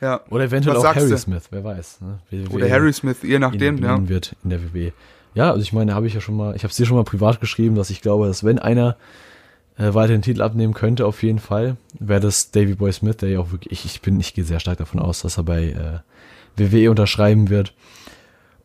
[0.00, 0.20] Ja.
[0.30, 1.18] Oder eventuell Was auch Harry du?
[1.18, 2.00] Smith, wer weiß.
[2.02, 2.18] Ne?
[2.30, 4.08] Wer- Oder Harry Smith, je nachdem, ja.
[4.08, 4.92] wird in der WWE.
[5.34, 7.04] Ja, also ich meine, habe ich ja schon mal, ich habe es dir schon mal
[7.04, 8.96] privat geschrieben, dass ich glaube, dass wenn einer
[9.76, 13.28] äh, weiter den Titel abnehmen könnte, auf jeden Fall, wäre das Davy Boy Smith, der
[13.28, 15.64] ja auch wirklich, ich, ich bin, ich gehe sehr stark davon aus, dass er bei
[15.66, 15.98] äh,
[16.56, 17.74] WWE unterschreiben wird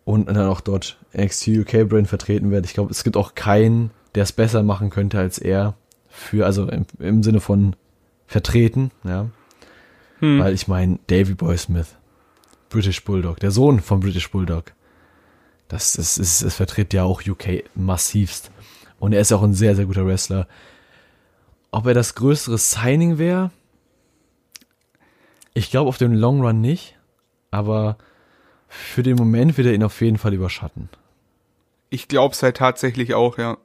[0.05, 2.65] und dann auch dort NXT UK Brand vertreten wird.
[2.65, 5.75] Ich glaube, es gibt auch keinen, der es besser machen könnte als er
[6.09, 7.75] für, also im, im Sinne von
[8.27, 9.27] vertreten, ja.
[10.23, 10.39] Hm.
[10.39, 11.97] Weil ich meine, Davy Boy Smith,
[12.69, 14.71] British Bulldog, der Sohn von British Bulldog,
[15.67, 18.49] das, das, ist, das vertritt ja auch UK massivst.
[18.99, 20.47] Und er ist auch ein sehr, sehr guter Wrestler.
[21.71, 23.51] Ob er das größere Signing wäre?
[25.53, 26.97] Ich glaube auf dem Long Run nicht,
[27.51, 27.97] aber
[28.69, 30.87] für den Moment wird er ihn auf jeden Fall überschatten.
[31.89, 33.57] Ich glaube es halt tatsächlich auch, ja.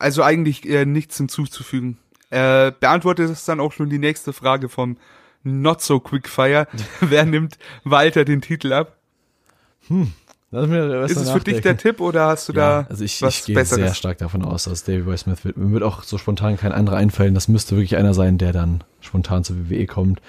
[0.00, 1.98] Also eigentlich äh, nichts hinzuzufügen.
[2.32, 4.96] Äh, beantwortet es dann auch schon die nächste Frage vom
[5.42, 6.66] Not So Quickfire.
[7.00, 8.96] Wer nimmt Walter den Titel ab?
[10.50, 13.20] Lass mir Ist es für dich der Tipp oder hast du Ja, da also ich,
[13.20, 13.84] was ich gehe Besseres?
[13.84, 15.58] sehr stark davon aus, dass Davey Boy Smith wird.
[15.58, 17.34] Mir wird auch so spontan kein anderer einfallen.
[17.34, 20.22] Das müsste wirklich einer sein, der dann spontan zur WWE kommt.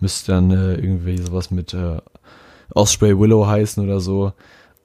[0.00, 1.98] Müsste dann äh, irgendwie sowas mit äh,
[2.74, 4.32] Osprey Willow heißen oder so.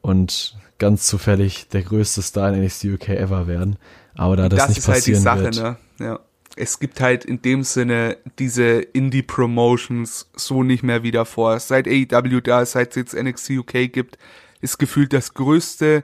[0.01, 3.78] Und ganz zufällig der größte Star in NXT UK ever werden.
[4.15, 5.55] Aber da das, das nicht ist halt die passieren Sache, wird.
[5.55, 5.78] ne?
[5.99, 6.19] Ja.
[6.56, 11.60] Es gibt halt in dem Sinne diese Indie-Promotions so nicht mehr wieder vor.
[11.60, 14.18] Seit AEW da seit es jetzt NXT UK gibt,
[14.62, 16.03] ist gefühlt das größte,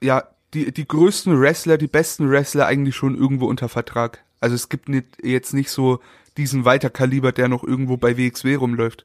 [0.00, 4.22] ja, die, die größten Wrestler, die besten Wrestler eigentlich schon irgendwo unter Vertrag.
[4.40, 6.00] Also es gibt nicht, jetzt nicht so
[6.36, 9.04] diesen Weiterkaliber, der noch irgendwo bei WXW rumläuft.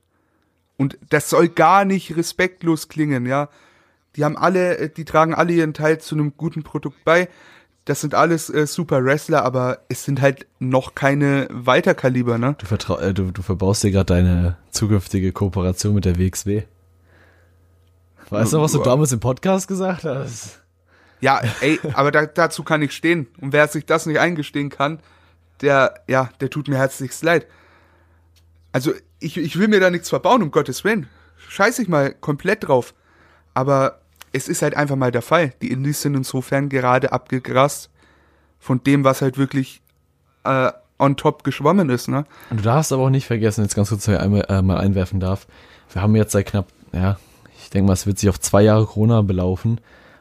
[0.78, 3.50] Und das soll gar nicht respektlos klingen, ja.
[4.16, 7.30] Die haben alle, äh, die tragen alle ihren Teil zu einem guten Produkt bei.
[7.86, 12.56] Das sind alles äh, super Wrestler, aber es sind halt noch keine Weiterkaliber, ne?
[12.58, 16.64] Du, vertrau äh, du, du verbaust dir gerade deine zukünftige Kooperation mit der WXW.
[18.30, 20.62] Weißt du, was du damals im Podcast gesagt hast?
[21.20, 23.28] Ja, ey, aber da, dazu kann ich stehen.
[23.40, 25.00] Und wer sich das nicht eingestehen kann,
[25.62, 27.48] der, ja, der tut mir herzlichst leid.
[28.72, 31.08] Also, ich, ich will mir da nichts verbauen, um Gottes Willen.
[31.50, 32.94] Scheiß ich mal komplett drauf.
[33.54, 34.02] Aber
[34.34, 35.54] es ist halt einfach mal der Fall.
[35.62, 37.90] Die Indies sind insofern gerade abgegrast
[38.60, 39.82] von dem, was halt wirklich
[40.44, 42.26] äh, on top geschwommen ist, ne?
[42.50, 45.48] Und du darfst aber auch nicht vergessen, jetzt ganz kurz einmal äh, mal einwerfen darf,
[45.92, 47.18] wir haben jetzt seit knapp, ja,
[47.62, 49.80] ich denke mal, es wird sich auf zwei Jahre Corona belaufen.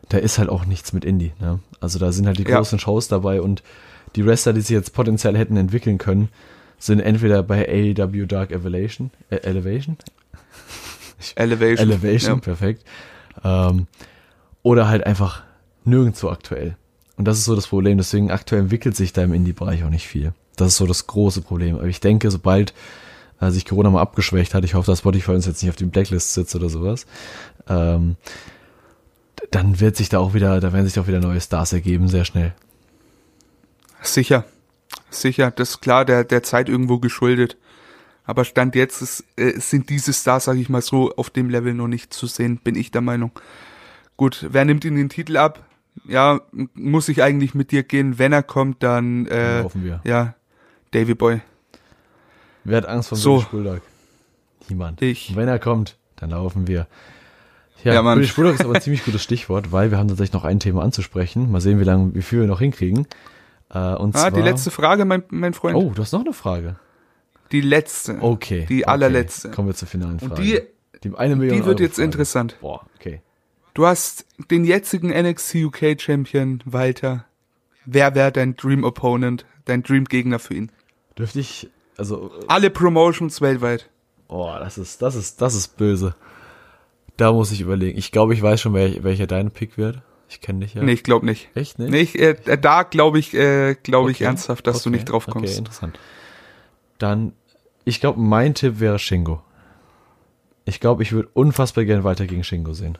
[0.08, 1.32] Da ist halt auch nichts mit Indie.
[1.40, 1.60] Ne?
[1.80, 2.58] Also da sind halt die Ja.
[2.58, 3.62] großen Shows dabei und
[4.16, 6.28] die Wrestler, die sich jetzt potenziell hätten entwickeln können,
[6.78, 9.96] sind entweder bei AEW Dark Elevation, äh, Elevation,
[11.36, 11.78] Elevation.
[11.90, 12.40] Elevation, Ja.
[12.40, 12.84] perfekt.
[13.44, 13.86] Ähm,
[14.62, 15.42] oder halt einfach
[15.84, 16.76] nirgendwo aktuell.
[17.16, 17.98] Und das ist so das Problem.
[17.98, 20.32] Deswegen aktuell entwickelt sich da im Indie-Bereich auch nicht viel.
[20.56, 21.76] Das ist so das große Problem.
[21.76, 22.74] Aber ich denke, sobald
[23.40, 25.84] äh, sich Corona mal abgeschwächt hat, ich hoffe, dass Spotify uns jetzt nicht auf die
[25.84, 27.06] Blacklist sitzt oder sowas,
[27.68, 28.16] ähm,
[29.50, 32.24] dann wird sich da auch wieder, da werden sich auch wieder neue Stars ergeben, sehr
[32.24, 32.54] schnell.
[34.00, 34.44] Sicher.
[35.10, 37.56] Sicher, das ist klar, der, der Zeit irgendwo geschuldet.
[38.24, 41.74] Aber Stand jetzt ist, äh, sind diese Stars, sag ich mal so, auf dem Level
[41.74, 43.32] noch nicht zu sehen, bin ich der Meinung.
[44.16, 45.64] Gut, wer nimmt ihn den Titel ab?
[46.06, 46.40] Ja,
[46.74, 48.18] muss ich eigentlich mit dir gehen.
[48.18, 50.00] Wenn er kommt, dann, Dann äh, laufen wir.
[50.04, 50.34] ja,
[50.92, 51.40] Davy Boy.
[52.64, 53.34] Wer hat Angst vor So.
[53.36, 53.80] British Bulldog?
[54.68, 55.02] Niemand.
[55.02, 55.30] Ich.
[55.30, 56.86] Und wenn er kommt, dann laufen wir.
[57.82, 58.18] Ja, Ja, Mann.
[58.18, 60.82] British Bulldog ist aber ein ziemlich gutes Stichwort, weil wir haben tatsächlich noch ein Thema
[60.82, 61.50] anzusprechen.
[61.50, 63.06] Mal sehen, wie lange, wie viel wir noch hinkriegen.
[63.70, 65.76] Äh, und Ah, zwar, die letzte Frage, mein, mein Freund.
[65.76, 66.76] Oh, du hast noch eine Frage.
[67.52, 68.18] Die letzte.
[68.20, 68.66] Okay.
[68.68, 68.90] Die okay.
[68.90, 69.50] allerletzte.
[69.50, 70.42] Kommen wir zur finalen Und Frage.
[70.42, 70.60] die,
[71.08, 72.04] die eine Million die wird Euro jetzt Frage.
[72.06, 72.56] interessant.
[72.60, 73.20] Boah, okay.
[73.74, 77.24] Du hast den jetzigen NXT UK Champion, Walter.
[77.84, 80.70] Wer wäre dein Dream Opponent, dein Dream Gegner für ihn?
[81.18, 83.88] Dürfte ich, also, Alle Promotions weltweit.
[84.28, 86.14] oh, das ist, das ist, das ist böse.
[87.16, 87.98] Da muss ich überlegen.
[87.98, 90.00] Ich glaube, ich weiß schon, wer, welcher dein Pick wird.
[90.28, 90.82] Ich kenne dich ja.
[90.82, 91.50] Nee, ich glaube nicht.
[91.54, 91.90] Echt nicht?
[91.90, 95.10] Nee, ich, äh, da glaube ich, äh, glaube ich Okay, ernsthaft, dass du okay, nicht
[95.10, 95.58] drauf Okay, kommst.
[95.58, 95.98] interessant.
[96.98, 97.32] Dann,
[97.84, 99.42] ich glaube, mein Tipp wäre Shingo.
[100.64, 102.98] Ich glaube, ich würde unfassbar gerne weiter gegen Shingo sehen.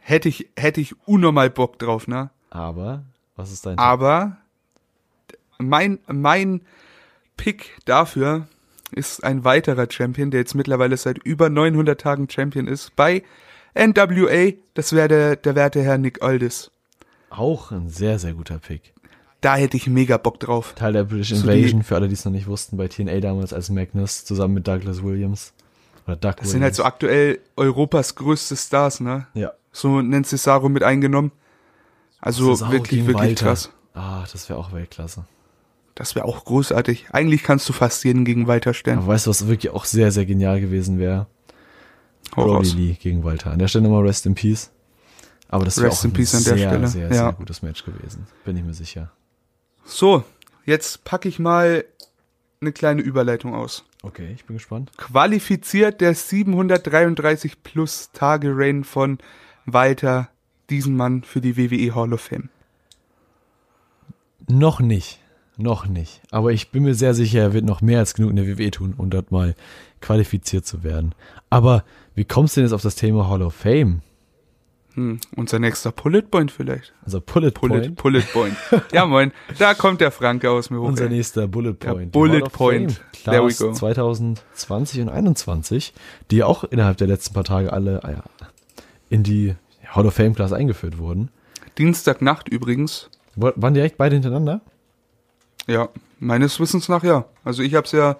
[0.00, 2.30] hätte ich, hätte ich unnormal Bock drauf, ne?
[2.50, 3.04] Aber,
[3.36, 4.36] was ist dein Aber
[5.58, 6.62] mein, mein
[7.36, 8.46] Pick dafür
[8.92, 13.22] ist ein weiterer Champion, der jetzt mittlerweile seit über 900 Tagen Champion ist, bei
[13.74, 14.52] NWA.
[14.74, 16.70] Das wäre der, der werte Herr Nick Aldis.
[17.30, 18.94] Auch ein sehr, sehr guter Pick.
[19.46, 20.72] Da hätte ich mega Bock drauf.
[20.74, 23.70] Teil der British Invasion, für alle, die es noch nicht wussten, bei TNA damals als
[23.70, 25.52] Magnus, zusammen mit Douglas Williams.
[26.06, 29.28] Oder Doug Das sind halt so aktuell Europas größte Stars, ne?
[29.34, 29.52] Ja.
[29.70, 31.30] So nennt Cesaro mit eingenommen.
[32.20, 33.46] Also Cesaro wirklich, wirklich Walter.
[33.46, 33.70] krass.
[33.94, 35.24] Ah, das wäre auch Weltklasse.
[35.94, 37.06] Das wäre auch großartig.
[37.12, 38.98] Eigentlich kannst du fast jeden gegen Walter stellen.
[38.98, 41.28] Aber weißt du, was wirklich auch sehr, sehr genial gewesen wäre?
[42.36, 42.74] Raus.
[42.74, 43.52] Lee gegen Walter.
[43.52, 44.70] An der Stelle nochmal Rest in Peace.
[45.48, 46.88] Aber das wäre auch in ein sehr, Stelle.
[46.88, 47.14] sehr, Ja.
[47.14, 48.26] sehr gutes Match gewesen.
[48.44, 49.12] Bin ich mir sicher.
[49.86, 50.24] So,
[50.64, 51.84] jetzt packe ich mal
[52.60, 53.84] eine kleine Überleitung aus.
[54.02, 54.90] Okay, ich bin gespannt.
[54.96, 59.18] Qualifiziert der 733 plus Tage Reign von
[59.64, 60.28] Walter
[60.70, 62.48] diesen Mann für die WWE Hall of Fame.
[64.48, 65.20] Noch nicht.
[65.56, 66.20] Noch nicht.
[66.30, 68.70] Aber ich bin mir sehr sicher, er wird noch mehr als genug in der WWE
[68.70, 69.54] tun, um dort mal
[70.00, 71.14] qualifiziert zu werden.
[71.48, 71.84] Aber
[72.14, 74.02] wie kommst du denn jetzt auf das Thema Hall of Fame?
[74.96, 76.92] Hm, unser nächster Bullet Point vielleicht.
[77.04, 77.96] Also Bullet, Bullet, Point.
[77.96, 78.56] Bullet Point.
[78.92, 79.30] ja, moin.
[79.58, 80.88] Da kommt der Franke aus mir hoch.
[80.88, 81.10] Unser ey.
[81.10, 82.06] nächster Bullet Ja, Point.
[82.14, 82.92] Die Bullet Hall of Point.
[82.92, 83.24] Fame.
[83.24, 83.72] There we go.
[83.72, 85.92] 2020 und 21,
[86.30, 88.24] die auch innerhalb der letzten paar Tage alle ah ja,
[89.10, 89.54] in die
[89.86, 91.28] Hall of Fame Class eingeführt wurden.
[91.78, 93.10] Dienstagnacht übrigens.
[93.34, 94.62] Wa- Waren direkt beide hintereinander?
[95.66, 95.90] Ja,
[96.20, 97.26] meines Wissens nach ja.
[97.44, 98.16] Also ich hab's ja,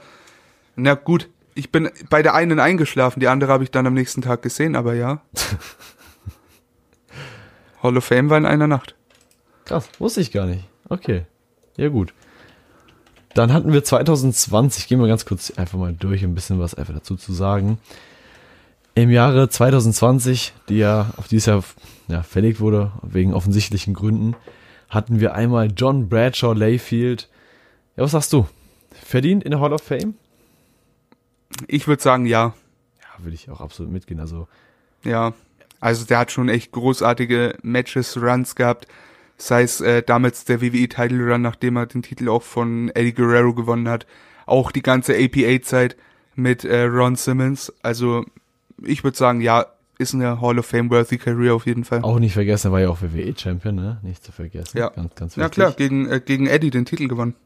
[0.74, 4.20] na gut, ich bin bei der einen eingeschlafen, die andere habe ich dann am nächsten
[4.20, 5.22] Tag gesehen, aber ja.
[7.86, 8.94] Hall of Fame war in einer Nacht.
[9.64, 10.64] Krass, wusste ich gar nicht.
[10.88, 11.24] Okay.
[11.76, 12.14] Ja, gut.
[13.34, 16.94] Dann hatten wir 2020, gehen wir ganz kurz einfach mal durch, ein bisschen was einfach
[16.94, 17.78] dazu zu sagen.
[18.94, 21.62] Im Jahre 2020, die ja auf dieses Jahr
[22.08, 24.34] ja, verlegt wurde, wegen offensichtlichen Gründen,
[24.88, 27.28] hatten wir einmal John Bradshaw Layfield.
[27.96, 28.46] Ja, was sagst du?
[28.90, 30.14] Verdient in der Hall of Fame?
[31.68, 32.54] Ich würde sagen, ja.
[33.00, 34.20] Ja, würde ich auch absolut mitgehen.
[34.20, 34.48] Also,
[35.04, 35.34] Ja.
[35.86, 38.88] Also der hat schon echt großartige Matches, Runs gehabt.
[39.36, 43.12] Sei es äh, damals der WWE Title Run, nachdem er den Titel auch von Eddie
[43.12, 44.04] Guerrero gewonnen hat.
[44.46, 45.96] Auch die ganze APA-Zeit
[46.34, 47.72] mit äh, Ron Simmons.
[47.82, 48.24] Also
[48.82, 49.66] ich würde sagen, ja,
[49.96, 52.02] ist eine Hall of Fame-worthy Career auf jeden Fall.
[52.02, 54.00] auch nicht vergessen, er war ja auch WWE-Champion, ne?
[54.02, 54.78] Nicht zu vergessen.
[54.78, 54.88] Ja.
[54.88, 55.54] Ganz, ganz ja wichtig.
[55.54, 57.36] klar, gegen, äh, gegen Eddie den Titel gewonnen.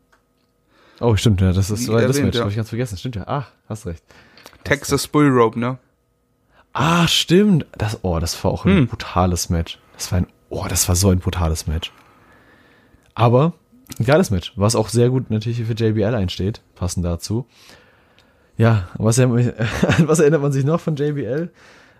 [0.98, 2.40] Oh, stimmt, ja, das ist Wie das erwähnt, Match, ja.
[2.40, 2.96] habe ich ganz vergessen.
[2.96, 3.24] Stimmt ja.
[3.26, 4.02] Ach, hast recht.
[4.54, 5.78] Hast Texas Bull Rope, ne?
[6.72, 7.66] Ah, stimmt.
[7.76, 8.86] Das, oh, das war auch ein Hm.
[8.86, 9.78] brutales Match.
[9.94, 11.92] Das war ein, oh, das war so ein brutales Match.
[13.14, 13.54] Aber
[13.98, 17.46] ein geiles Match, was auch sehr gut natürlich für JBL einsteht, passend dazu.
[18.56, 19.32] Ja, was, an
[20.06, 21.50] was erinnert man sich noch von JBL?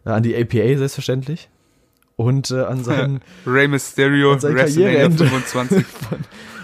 [0.04, 1.48] Äh, An die APA selbstverständlich.
[2.16, 5.26] Und äh, an seinen Rey Mysterio, Und sein WrestleMania Karriereende.
[5.26, 5.84] 25.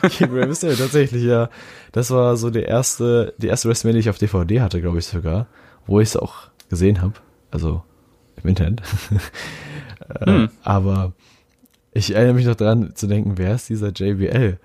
[0.19, 1.49] King Rey Mysterio, tatsächlich, ja.
[1.93, 5.07] Das war so der erste, die erste WrestleMania, die ich auf DVD hatte, glaube ich
[5.07, 5.47] sogar,
[5.87, 7.15] wo ich es auch gesehen habe.
[7.51, 7.83] Also
[8.43, 8.83] im Internet.
[10.21, 10.49] Äh, Hm.
[10.63, 11.15] Aber
[11.93, 14.59] ich erinnere mich noch daran zu denken, wer ist dieser JBL?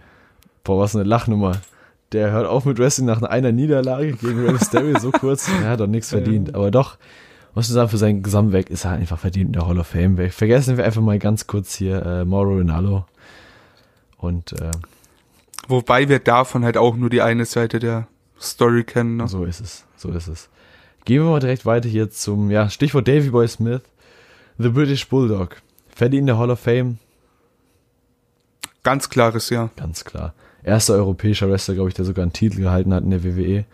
[0.64, 1.54] Boah, was eine Lachnummer.
[2.12, 5.50] Der hört auf mit Wrestling nach einer Niederlage gegen Rey Mysterio so kurz.
[5.64, 6.54] Er hat doch nichts verdient.
[6.54, 6.98] Aber doch,
[7.56, 10.30] muss ich sagen, für sein Gesamtwerk ist er einfach verdient in der Hall of Fame.
[10.30, 13.06] Vergessen wir einfach mal ganz kurz hier äh, Mauro Ronaldo.
[14.18, 14.72] Und äh,
[15.68, 18.08] Wobei wir davon halt auch nur die eine Seite der
[18.40, 19.28] Story kennen, ne?
[19.28, 20.50] So ist es, so ist es.
[21.06, 23.82] Gehen wir mal direkt weiter hier zum, ja, Stichwort Davy Boy Smith,
[24.58, 25.58] The British Bulldog.
[25.94, 26.98] Verdient der Hall of Fame,
[28.84, 29.70] Ganz klares Ja.
[29.76, 30.34] ganz klar.
[30.64, 33.66] Erster europäischer Wrestler, glaube ich, der sogar einen Titel gehalten hat in der WWE.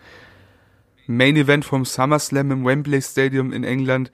[1.06, 4.10] Main Event vom SummerSlam im Wembley Stadium in England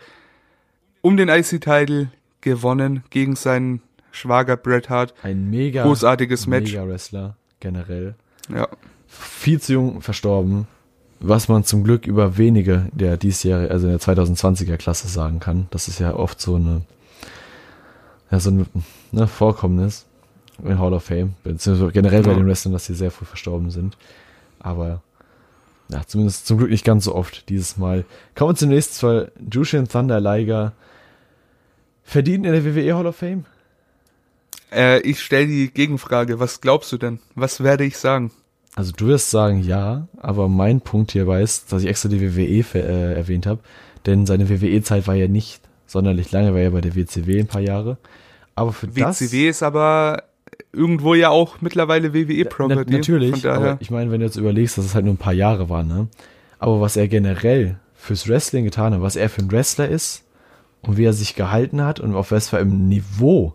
[1.00, 2.10] um den IC-Title
[2.40, 5.14] gewonnen gegen seinen Schwager Bret Hart.
[5.22, 6.72] Ein mega, Großartiges Match.
[6.72, 8.14] mega Wrestler, generell.
[8.48, 8.68] Ja.
[9.08, 10.66] Viel zu jung verstorben,
[11.20, 15.66] was man zum Glück über wenige der diesjährigen, also der 2020er Klasse sagen kann.
[15.70, 16.82] Das ist ja oft so eine,
[18.30, 18.66] ja, so ein
[19.12, 20.06] ne, Vorkommnis
[20.62, 22.36] in Hall of Fame, beziehungsweise generell bei Ja.
[22.36, 23.96] den Wrestlern, dass sie sehr früh verstorben sind.
[24.60, 25.02] Aber
[25.88, 28.04] ja, zumindest zum Glück nicht ganz so oft dieses Mal.
[28.34, 29.32] Kommen wir zum nächsten Fall.
[29.52, 30.72] Jushin Thunder Liger
[32.04, 33.44] verdient in der WWE Hall of Fame?
[34.72, 36.40] Äh, ich stelle die Gegenfrage.
[36.40, 37.18] Was glaubst du denn?
[37.34, 38.30] Was werde ich sagen?
[38.76, 42.64] Also du wirst sagen ja, aber mein Punkt hierbei ist, dass ich extra die WWE
[42.74, 43.60] äh, erwähnt habe,
[44.06, 47.60] denn seine WWE-Zeit war ja nicht sonderlich lange, war ja bei der WCW ein paar
[47.60, 47.98] Jahre.
[48.56, 50.24] Aber für das WCW ist aber
[50.72, 52.92] irgendwo ja auch mittlerweile Na, WWE-Property.
[52.92, 55.18] natürlich, Von daher, aber ich meine, wenn du jetzt überlegst, dass es halt nur ein
[55.18, 56.08] paar Jahre waren, ne?
[56.58, 60.24] Aber was er generell fürs Wrestling getan hat, was er für ein Wrestler ist
[60.82, 63.54] und wie er sich gehalten hat und auf was für einem Niveau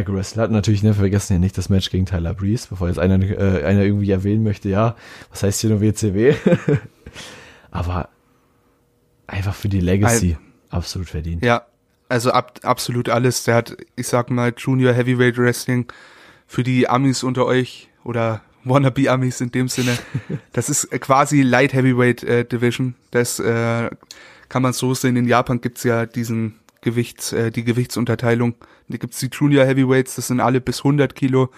[0.00, 0.50] gewrestelt hat.
[0.50, 3.82] Natürlich, ne, vergessen ja nicht das Match gegen Tyler Breeze, bevor jetzt einer, äh, einer
[3.82, 4.96] irgendwie erwähnen möchte, ja,
[5.30, 6.34] was heißt hier nur WCW?
[7.70, 8.08] Aber
[9.26, 10.38] einfach für die Legacy Ein,
[10.70, 11.44] absolut verdient.
[11.44, 11.66] Ja,
[12.08, 13.44] also ab, absolut alles.
[13.44, 15.86] Der hat, ich sag mal, Junior Heavyweight Wrestling
[16.46, 19.96] für die Amis unter euch oder wannabe Amis in dem Sinne.
[20.52, 22.94] Das ist quasi Light Heavyweight äh, Division.
[23.10, 23.90] Das äh,
[24.48, 25.16] kann man so sehen.
[25.16, 28.56] In Japan gibt's ja diesen Gewichts, äh, die Gewichtsunterteilung.
[28.88, 31.50] Da gibt's die Junior Heavyweights, das sind alle bis 100 Kilo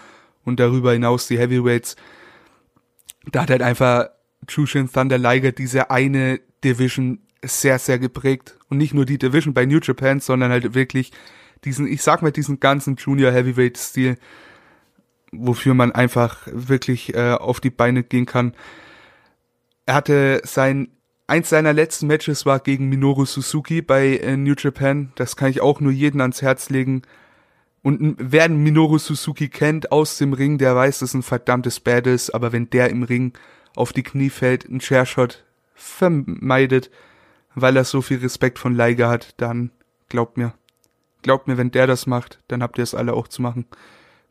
[0.45, 1.97] und darüber hinaus die Heavyweights.
[3.33, 4.11] Da hat halt einfach
[4.49, 8.57] Jushin Thunder Liger diese eine Division sehr, sehr geprägt.
[8.68, 11.12] Und nicht nur die Division bei New Japan, sondern halt wirklich
[11.64, 14.18] diesen, ich sag mal, diesen ganzen Junior Heavyweight Stil,
[15.33, 18.55] wofür man einfach wirklich äh, auf die Beine gehen kann.
[19.87, 20.89] Er hatte sein,
[21.27, 25.12] eins seiner letzten Matches war gegen Minoru Suzuki bei äh, New Japan.
[25.14, 27.03] Das kann ich auch nur jedem ans Herz legen.
[27.83, 32.31] Und wer Minoru Suzuki kennt aus dem Ring, der weiß, dass ein verdammtes Bad ist,
[32.31, 33.33] aber wenn der im Ring
[33.77, 35.45] auf die Knie fällt, einen Chairshot
[35.75, 36.91] vermeidet,
[37.55, 39.70] weil er so viel Respekt von Leiger hat, dann
[40.09, 40.55] glaubt mir.
[41.22, 43.66] Glaubt mir, wenn der das macht, dann habt ihr es alle auch zu machen.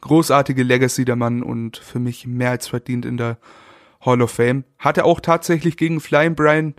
[0.01, 3.37] Großartige Legacy der Mann und für mich mehr als verdient in der
[4.05, 4.63] Hall of Fame.
[4.79, 6.73] Hatte auch tatsächlich gegen Flying Brian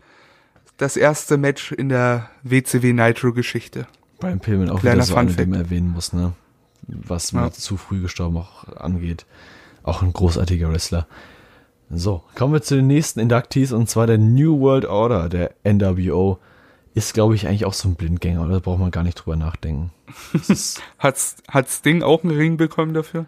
[0.77, 3.87] das erste Match in der WCW Nitro Geschichte.
[4.19, 6.33] Brian Pillman auch Kleiner wieder so einen, den man erwähnen muss, ne?
[6.87, 7.43] Was ja.
[7.43, 9.27] mir zu früh gestorben auch angeht.
[9.83, 11.07] Auch ein großartiger Wrestler.
[11.91, 16.39] So, kommen wir zu den nächsten Inductees und zwar der New World Order, der NWO.
[16.95, 18.55] Ist, glaube ich, eigentlich auch so ein Blindgänger, oder?
[18.55, 19.91] Da braucht man gar nicht drüber nachdenken.
[20.99, 23.27] hat's, hat Sting auch einen Ring bekommen dafür?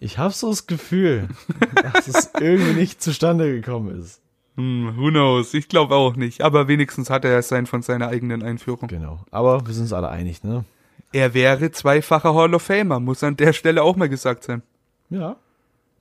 [0.00, 1.28] Ich habe so das Gefühl,
[1.92, 4.20] dass es irgendwie nicht zustande gekommen ist.
[4.56, 5.54] Hm, who knows?
[5.54, 6.42] Ich glaube auch nicht.
[6.42, 8.88] Aber wenigstens hat er es sein von seiner eigenen Einführung.
[8.88, 9.20] Genau.
[9.30, 10.64] Aber wir sind uns alle einig, ne?
[11.12, 14.62] Er wäre zweifacher Hall of Famer, muss an der Stelle auch mal gesagt sein.
[15.10, 15.36] Ja,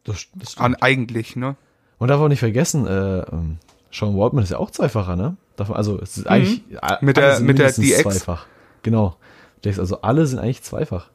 [0.03, 1.55] das, das An eigentlich, ne?
[1.97, 3.57] Und darf auch nicht vergessen, äh, ähm,
[3.91, 5.37] Sean Waldman ist ja auch zweifacher, ne?
[5.55, 6.31] Darf, also es ist mhm.
[6.31, 6.63] eigentlich
[7.01, 8.45] mit der mit der DX zweifach.
[8.83, 9.15] Genau.
[9.65, 11.09] Also alle sind eigentlich zweifach.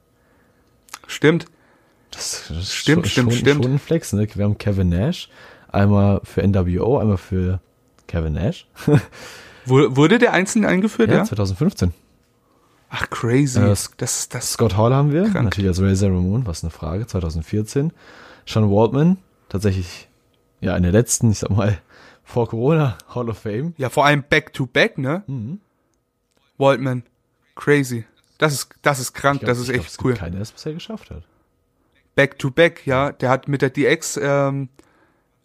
[1.07, 1.47] Stimmt.
[2.13, 3.65] Das, das stimmt, schon, stimmt, schon, stimmt.
[3.65, 4.29] Schon ein Flex, ne?
[4.33, 5.29] Wir haben Kevin Nash,
[5.69, 7.61] einmal für NWO, einmal für
[8.07, 8.69] Kevin Nash.
[9.67, 11.19] Wurde der einzeln eingeführt, ja?
[11.19, 11.25] ja?
[11.25, 11.93] 2015.
[12.91, 13.59] Ach, crazy.
[13.59, 15.45] Äh, das, das Scott Hall haben wir, krank.
[15.45, 17.93] natürlich als Razor Ramon, was eine Frage, 2014.
[18.47, 19.17] Sean Waldman,
[19.49, 20.09] tatsächlich,
[20.61, 21.79] ja, in der letzten, ich sag mal,
[22.25, 23.73] vor Corona Hall of Fame.
[23.79, 25.23] Ja, vor allem Back-to-Back, ne?
[25.27, 25.61] Mhm.
[26.59, 27.05] Waldman,
[27.55, 28.05] crazy.
[28.37, 30.15] Das ist, das ist krank, glaub, das ist echt glaub, cool.
[30.15, 31.23] Keiner, der es bisher geschafft hat.
[32.15, 33.13] Back-to-Back, ja.
[33.13, 34.69] Der hat mit der DX, ähm,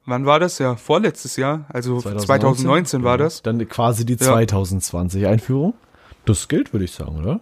[0.06, 0.60] wann war das?
[0.60, 3.42] Ja, vorletztes Jahr, also 2019, 2019 war das.
[3.42, 5.74] Dann quasi die 2020 Einführung.
[6.26, 7.40] Das gilt, würde ich sagen, oder?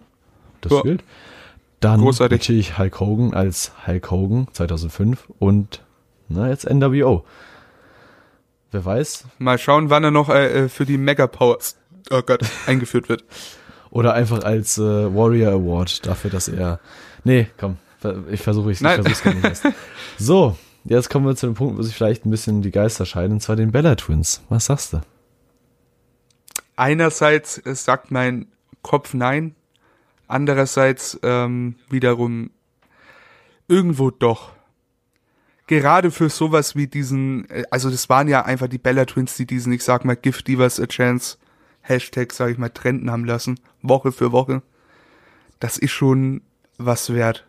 [0.60, 0.82] Das ja.
[0.82, 1.04] gilt.
[1.80, 2.38] Dann Großartig.
[2.40, 5.82] natürlich Hulk Hogan als Hulk Hogan 2005 und
[6.28, 7.24] na, jetzt NWO.
[8.70, 9.24] Wer weiß.
[9.38, 11.76] Mal schauen, wann er noch äh, äh für die Mega Powers
[12.10, 13.24] oh Gott, eingeführt wird.
[13.90, 16.80] Oder einfach als äh, Warrior Award dafür, dass er.
[17.24, 17.78] Nee, komm,
[18.30, 19.62] ich versuche gar nicht.
[20.18, 23.34] So, jetzt kommen wir zu dem Punkt, wo sich vielleicht ein bisschen die Geister scheiden,
[23.34, 24.42] und zwar den Bella Twins.
[24.48, 25.00] Was sagst du?
[26.76, 28.46] Einerseits sagt mein
[28.82, 29.54] Kopf nein,
[30.28, 32.50] Andererseits ähm, wiederum
[33.68, 34.52] irgendwo doch.
[35.68, 39.46] Gerade für sowas wie diesen, äh, also das waren ja einfach die Bella Twins, die
[39.46, 41.38] diesen, ich sag mal, Give Divas a Chance
[41.82, 44.62] Hashtag, sag ich mal, trenden haben lassen, Woche für Woche.
[45.60, 46.42] Das ist schon
[46.78, 47.45] was wert.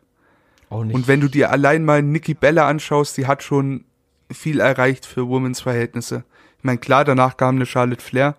[0.70, 0.96] Auch nicht.
[0.96, 3.86] Und wenn du dir allein mal Nikki Bella anschaust, die hat schon
[4.32, 6.24] viel erreicht für Womens Verhältnisse.
[6.58, 8.36] Ich meine, klar, danach kam eine Charlotte Flair,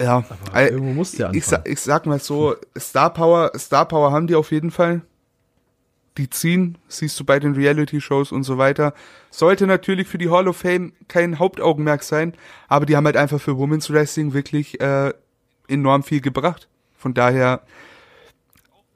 [0.00, 4.12] ja, Aber irgendwo muss der ich, sag, ich sag mal so, Star Power, Star Power
[4.12, 5.02] haben die auf jeden Fall.
[6.16, 8.92] Die ziehen, siehst du bei den Reality-Shows und so weiter.
[9.30, 12.34] Sollte natürlich für die Hall of Fame kein Hauptaugenmerk sein,
[12.68, 15.12] aber die haben halt einfach für Women's Wrestling wirklich äh,
[15.68, 16.68] enorm viel gebracht.
[16.96, 17.62] Von daher,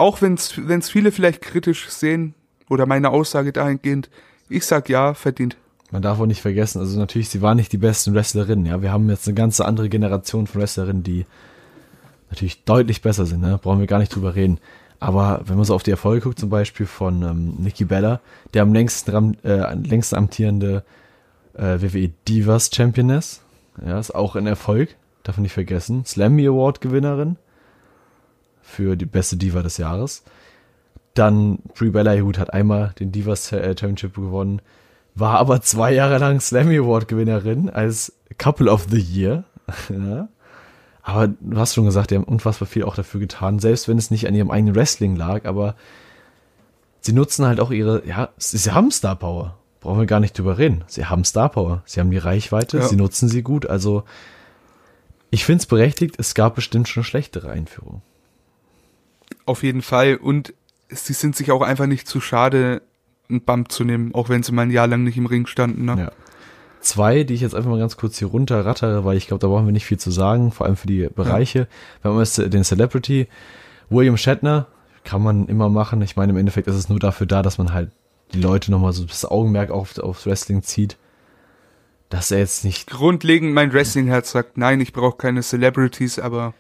[0.02, 2.34] auch wenn es viele vielleicht kritisch sehen,
[2.68, 4.10] oder meine Aussage dahingehend,
[4.48, 5.56] ich sag ja, verdient
[5.92, 8.80] man darf auch nicht vergessen, also natürlich, sie waren nicht die besten Wrestlerinnen, ja.
[8.80, 11.26] Wir haben jetzt eine ganze andere Generation von Wrestlerinnen, die
[12.30, 13.60] natürlich deutlich besser sind, ne?
[13.62, 14.58] Brauchen wir gar nicht drüber reden.
[15.00, 18.20] Aber wenn man so auf die Erfolge guckt, zum Beispiel von ähm, Nikki Bella,
[18.54, 20.82] der am längsten, äh, längsten amtierende
[21.52, 23.42] äh, WWE Divas Championess,
[23.84, 26.06] ja, ist auch ein Erfolg, darf man nicht vergessen.
[26.06, 27.36] Slammy Award Gewinnerin
[28.72, 30.24] für die beste Diva des Jahres.
[31.14, 34.62] Dann Brie Bella hat einmal den Divas äh, Championship gewonnen
[35.14, 39.44] war aber zwei Jahre lang Slammy Award Gewinnerin als Couple of the Year.
[39.88, 40.28] ja.
[41.02, 44.10] Aber du hast schon gesagt, die haben unfassbar viel auch dafür getan, selbst wenn es
[44.10, 45.74] nicht an ihrem eigenen Wrestling lag, aber
[47.00, 49.58] sie nutzen halt auch ihre, ja, sie, sie haben Star Power.
[49.80, 50.84] Brauchen wir gar nicht drüber reden.
[50.86, 51.82] Sie haben Star Power.
[51.86, 52.86] Sie haben die Reichweite, ja.
[52.86, 53.66] sie nutzen sie gut.
[53.66, 54.04] Also,
[55.30, 58.00] ich finde es berechtigt, es gab bestimmt schon schlechtere Einführungen.
[59.46, 60.16] Auf jeden Fall.
[60.16, 60.54] Und
[60.88, 62.82] sie sind sich auch einfach nicht zu schade,
[63.28, 65.84] einen Bump zu nehmen, auch wenn sie mal ein Jahr lang nicht im Ring standen.
[65.84, 65.96] Ne?
[65.98, 66.12] Ja.
[66.80, 69.66] Zwei, die ich jetzt einfach mal ganz kurz hier runterrattere, weil ich glaube, da brauchen
[69.66, 71.60] wir nicht viel zu sagen, vor allem für die Bereiche.
[71.60, 71.66] Ja.
[72.02, 73.28] Wenn man den Celebrity,
[73.88, 74.66] William Shatner,
[75.04, 76.02] kann man immer machen.
[76.02, 77.90] Ich meine, im Endeffekt ist es nur dafür da, dass man halt
[78.34, 80.96] die Leute nochmal so das Augenmerk auf, aufs Wrestling zieht.
[82.08, 82.90] Dass er jetzt nicht.
[82.90, 86.52] Grundlegend mein Wrestling-Herz sagt, nein, ich brauche keine Celebrities, aber.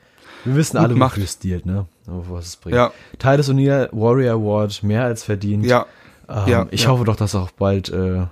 [0.44, 1.12] Wir wissen alle, macht.
[1.12, 1.86] wofür es dealt, ne?
[2.06, 2.76] Was es bringt.
[2.76, 2.92] Ja.
[3.18, 5.64] Titus O'Neill Warrior Award, mehr als verdient.
[5.64, 5.86] Ja.
[6.28, 6.90] Ähm, ja ich ja.
[6.90, 8.26] hoffe doch, dass auch bald äh,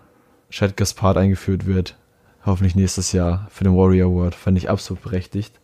[0.51, 1.97] Chad Gaspard eingeführt wird.
[2.45, 4.35] Hoffentlich nächstes Jahr für den Warrior Award.
[4.35, 5.55] Fand ich absolut berechtigt.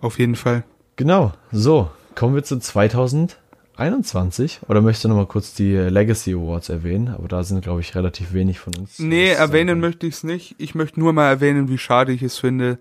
[0.00, 0.64] Auf jeden Fall.
[0.96, 1.32] Genau.
[1.52, 4.60] So, kommen wir zu 2021.
[4.68, 7.08] Oder möchtest du nochmal kurz die Legacy Awards erwähnen?
[7.08, 8.98] Aber da sind, glaube ich, relativ wenig von uns.
[8.98, 10.54] Nee, erwähnen möchte ich es nicht.
[10.58, 12.78] Ich möchte nur mal erwähnen, wie schade ich es finde,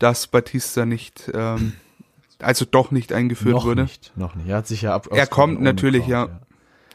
[0.00, 1.74] dass Batista nicht, ähm,
[2.40, 3.82] also doch nicht eingeführt noch wurde.
[3.82, 4.48] Nicht, noch nicht.
[4.48, 5.08] Er hat sich ja ab.
[5.12, 6.28] Er kommt natürlich, ja.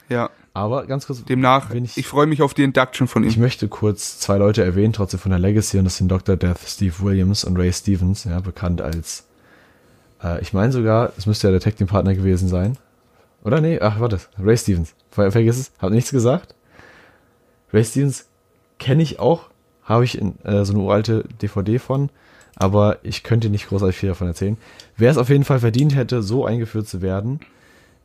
[0.09, 0.15] ja.
[0.15, 0.29] ja.
[0.53, 1.23] Aber ganz kurz.
[1.23, 3.29] Demnach, ich, ich freue mich auf die Induction von ihm.
[3.29, 6.35] Ich möchte kurz zwei Leute erwähnen, trotzdem von der Legacy, und das sind Dr.
[6.35, 9.25] Death, Steve Williams und Ray Stevens, ja, bekannt als
[10.23, 12.77] äh, ich meine sogar, es müsste ja der Tag Team Partner gewesen sein.
[13.43, 14.95] Oder nee, ach, warte, Ray Stevens.
[15.11, 16.55] Ver vergiss es, hab nichts gesagt.
[17.71, 18.27] Ray Stevens
[18.79, 19.49] kenne ich auch,
[19.83, 22.09] habe ich in, äh, so eine uralte DVD von,
[22.55, 24.57] aber ich könnte nicht großartig viel davon erzählen.
[24.97, 27.39] Wer es auf jeden Fall verdient hätte, so eingeführt zu werden,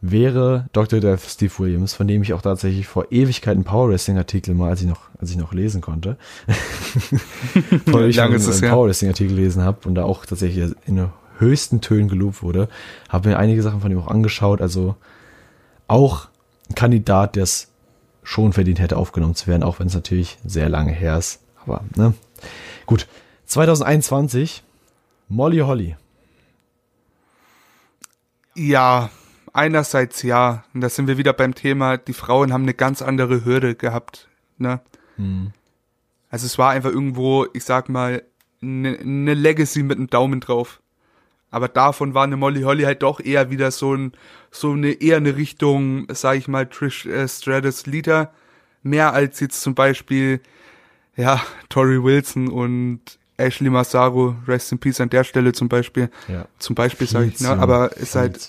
[0.00, 1.00] wäre Dr.
[1.00, 4.80] Death Steve Williams, von dem ich auch tatsächlich vor Ewigkeiten Power Wrestling Artikel mal, als
[4.80, 6.16] ich noch, als ich noch lesen konnte,
[7.90, 12.08] vor ich einen Power Wrestling Artikel gelesen habe und da auch tatsächlich in höchsten Tönen
[12.08, 12.68] gelobt wurde.
[13.08, 14.60] Habe mir einige Sachen von ihm auch angeschaut.
[14.60, 14.96] Also
[15.86, 16.28] auch
[16.68, 17.68] ein Kandidat, der es
[18.22, 21.40] schon verdient hätte, aufgenommen zu werden, auch wenn es natürlich sehr lange her ist.
[21.64, 22.14] Aber, ne?
[22.86, 23.06] Gut.
[23.50, 24.62] 2021,
[25.28, 25.96] Molly Holly.
[28.54, 29.10] Ja,
[29.52, 30.62] einerseits ja.
[30.72, 34.28] Und da sind wir wieder beim Thema, die Frauen haben eine ganz andere Hürde gehabt.
[34.58, 34.80] Ne?
[35.16, 35.50] Hm.
[36.30, 38.22] Also es war einfach irgendwo, ich sag mal,
[38.62, 40.80] eine ne Legacy mit einem Daumen drauf.
[41.50, 44.12] Aber davon war eine Molly Holly halt doch eher wieder so ein,
[44.52, 48.32] so eine, eher eine Richtung, sag ich mal, Trish äh, Stratus Leader.
[48.84, 50.40] Mehr als jetzt zum Beispiel,
[51.16, 56.10] ja, Tori Wilson und Ashley Massaro, Rest in Peace an der Stelle zum Beispiel.
[56.28, 56.46] Ja.
[56.58, 58.48] Zum Beispiel sage ich, ne, aber ist halt.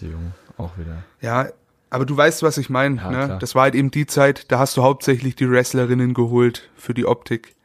[0.58, 1.04] Auch wieder.
[1.22, 1.48] Ja,
[1.90, 3.26] aber du weißt, was ich meine, ja, ne?
[3.26, 3.40] Klar.
[3.40, 7.06] Das war halt eben die Zeit, da hast du hauptsächlich die Wrestlerinnen geholt für die
[7.06, 7.56] Optik.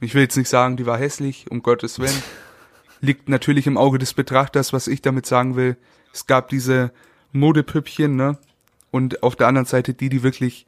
[0.00, 2.22] Ich will jetzt nicht sagen, die war hässlich, um Gottes Willen.
[3.02, 5.76] liegt natürlich im Auge des Betrachters, was ich damit sagen will.
[6.14, 6.92] Es gab diese
[7.32, 8.38] Modepüppchen, ne?
[8.90, 10.66] Und auf der anderen Seite die, die wirklich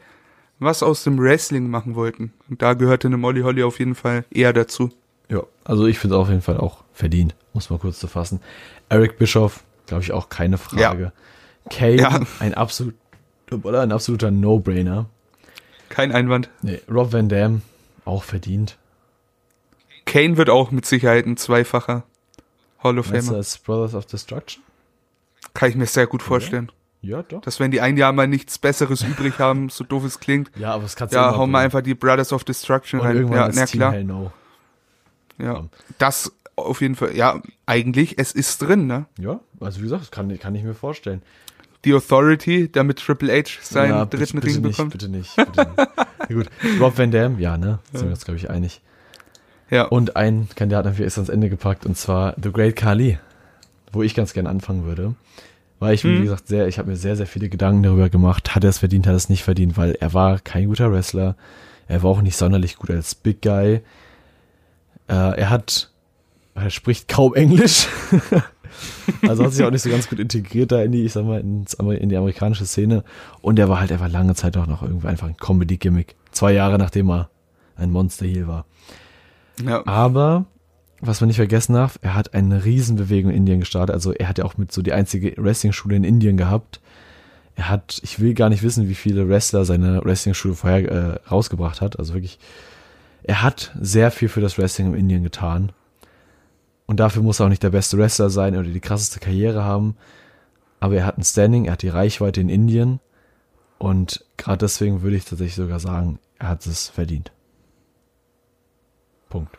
[0.58, 2.32] was aus dem Wrestling machen wollten.
[2.48, 4.90] Und da gehörte eine Molly Holly auf jeden Fall eher dazu.
[5.34, 8.40] Ja, also ich finde auf jeden Fall auch verdient, muss man kurz zu fassen.
[8.88, 11.02] Eric Bischoff, glaube ich auch keine Frage.
[11.02, 11.12] Ja.
[11.70, 12.20] Kane, ja.
[12.38, 12.94] ein absolut,
[13.50, 15.06] ein absoluter No-Brainer.
[15.88, 16.50] Kein Einwand.
[16.62, 17.62] Nee, Rob Van Dam,
[18.04, 18.78] auch verdient.
[20.04, 22.04] Kane wird auch mit Sicherheit ein zweifacher
[22.78, 23.32] Hall of Famer.
[23.36, 24.62] als Brothers of Destruction?
[25.52, 26.70] Kann ich mir sehr gut vorstellen.
[27.00, 27.40] Ja, doch.
[27.40, 30.50] Dass wenn die ein Jahr mal nichts Besseres übrig haben, so doof es klingt.
[30.56, 33.32] Ja, aber es kannst Ja, hauen wir einfach die Brothers of Destruction Und rein.
[33.32, 33.92] Ja, na klar.
[33.92, 34.32] Hell no.
[35.38, 35.64] Ja,
[35.98, 37.16] das auf jeden Fall.
[37.16, 39.06] Ja, eigentlich, es ist drin, ne?
[39.18, 41.22] Ja, also wie gesagt, das kann, kann ich mir vorstellen.
[41.84, 44.92] Die Authority, damit Triple H seinen ja, dritten bitte, Ring bitte bekommt.
[44.92, 45.78] Bitte nicht, bitte nicht.
[46.30, 46.50] ja, gut.
[46.80, 47.78] Rob Van Dam, ja, ne?
[47.92, 48.80] Sind wir uns, glaube ich, einig.
[49.70, 49.84] Ja.
[49.84, 53.18] Und ein Kandidat dafür ist ans Ende gepackt und zwar The Great Kali,
[53.92, 55.14] wo ich ganz gerne anfangen würde.
[55.80, 56.18] Weil ich, mhm.
[56.18, 58.78] wie gesagt, sehr, ich habe mir sehr, sehr viele Gedanken darüber gemacht, hat er es
[58.78, 61.36] verdient, hat er es nicht verdient, weil er war kein guter Wrestler,
[61.88, 63.80] er war auch nicht sonderlich gut als Big Guy.
[65.08, 65.90] Äh, er hat,
[66.54, 67.86] er spricht kaum Englisch.
[69.22, 71.40] also hat sich auch nicht so ganz gut integriert da in die, ich sag mal,
[71.40, 73.04] ins, in die amerikanische Szene.
[73.40, 76.14] Und er war halt einfach lange Zeit auch noch irgendwie einfach ein Comedy-Gimmick.
[76.32, 77.28] Zwei Jahre nachdem er
[77.76, 78.66] ein Monster Heel war.
[79.64, 79.86] Ja.
[79.86, 80.46] Aber,
[81.00, 83.94] was man nicht vergessen darf, er hat eine Riesenbewegung in Indien gestartet.
[83.94, 86.80] Also er hat ja auch mit so die einzige Wrestling-Schule in Indien gehabt.
[87.56, 91.80] Er hat, ich will gar nicht wissen, wie viele Wrestler seine Wrestling-Schule vorher äh, rausgebracht
[91.80, 91.98] hat.
[91.98, 92.38] Also wirklich,
[93.24, 95.72] er hat sehr viel für das Wrestling in Indien getan.
[96.86, 99.96] Und dafür muss er auch nicht der beste Wrestler sein oder die krasseste Karriere haben.
[100.80, 103.00] Aber er hat ein Standing, er hat die Reichweite in Indien.
[103.78, 107.32] Und gerade deswegen würde ich tatsächlich sogar sagen, er hat es verdient.
[109.30, 109.58] Punkt.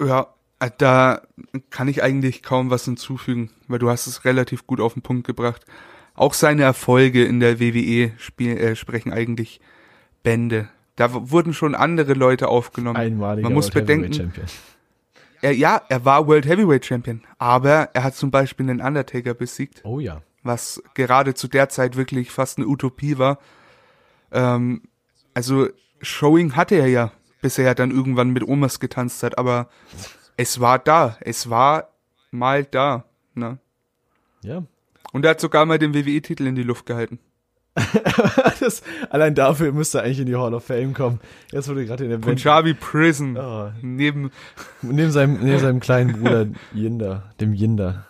[0.00, 0.28] Ja,
[0.60, 1.22] Äh, da
[1.70, 5.26] kann ich eigentlich kaum was hinzufügen, weil du hast es relativ gut auf den Punkt
[5.26, 5.64] gebracht.
[6.14, 9.60] Auch seine Erfolge in der WWE spiel, äh, sprechen eigentlich
[10.22, 10.68] Bände.
[10.98, 12.96] Da wurden schon andere Leute aufgenommen.
[12.96, 14.46] Einmaliger Man muss World bedenken, Champion.
[15.42, 19.80] er, ja, er war World Heavyweight Champion, aber er hat zum Beispiel den Undertaker besiegt,
[19.84, 20.22] Oh ja.
[20.42, 23.38] was gerade zu der Zeit wirklich fast eine Utopie war.
[24.32, 24.82] Ähm,
[25.34, 25.68] also
[26.02, 29.68] Showing hatte er ja, bis er dann irgendwann mit Omas getanzt hat, aber
[30.36, 31.90] es war da, es war
[32.32, 33.04] mal da.
[33.34, 33.58] Ne?
[34.42, 34.64] Ja.
[35.12, 37.18] Und er hat sogar mal den WWE-Titel in die Luft gehalten.
[38.60, 41.20] das, allein dafür müsste er eigentlich in die Hall of Fame kommen.
[41.52, 43.36] Jetzt wurde gerade in der Band, Punjabi Prison.
[43.36, 43.70] Oh.
[43.82, 44.30] Neben
[44.82, 48.04] neben, seinem, neben seinem kleinen Bruder Jinder, dem Jinder.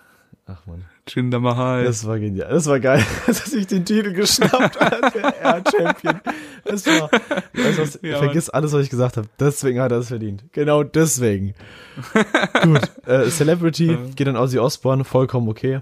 [0.46, 1.84] Ach man, Jinder Mahal.
[1.84, 2.50] das war genial.
[2.50, 6.20] Das war geil, dass er sich den Titel geschnappt hat, der Air Champion.
[6.64, 7.10] Das war,
[7.52, 9.28] du was, Ja, vergiss alles, was ich gesagt habe.
[9.38, 10.44] Deswegen hat er es verdient.
[10.52, 11.54] Genau deswegen.
[12.62, 15.80] Gut, äh, Celebrity geht an Ozzy Osbourne, vollkommen okay.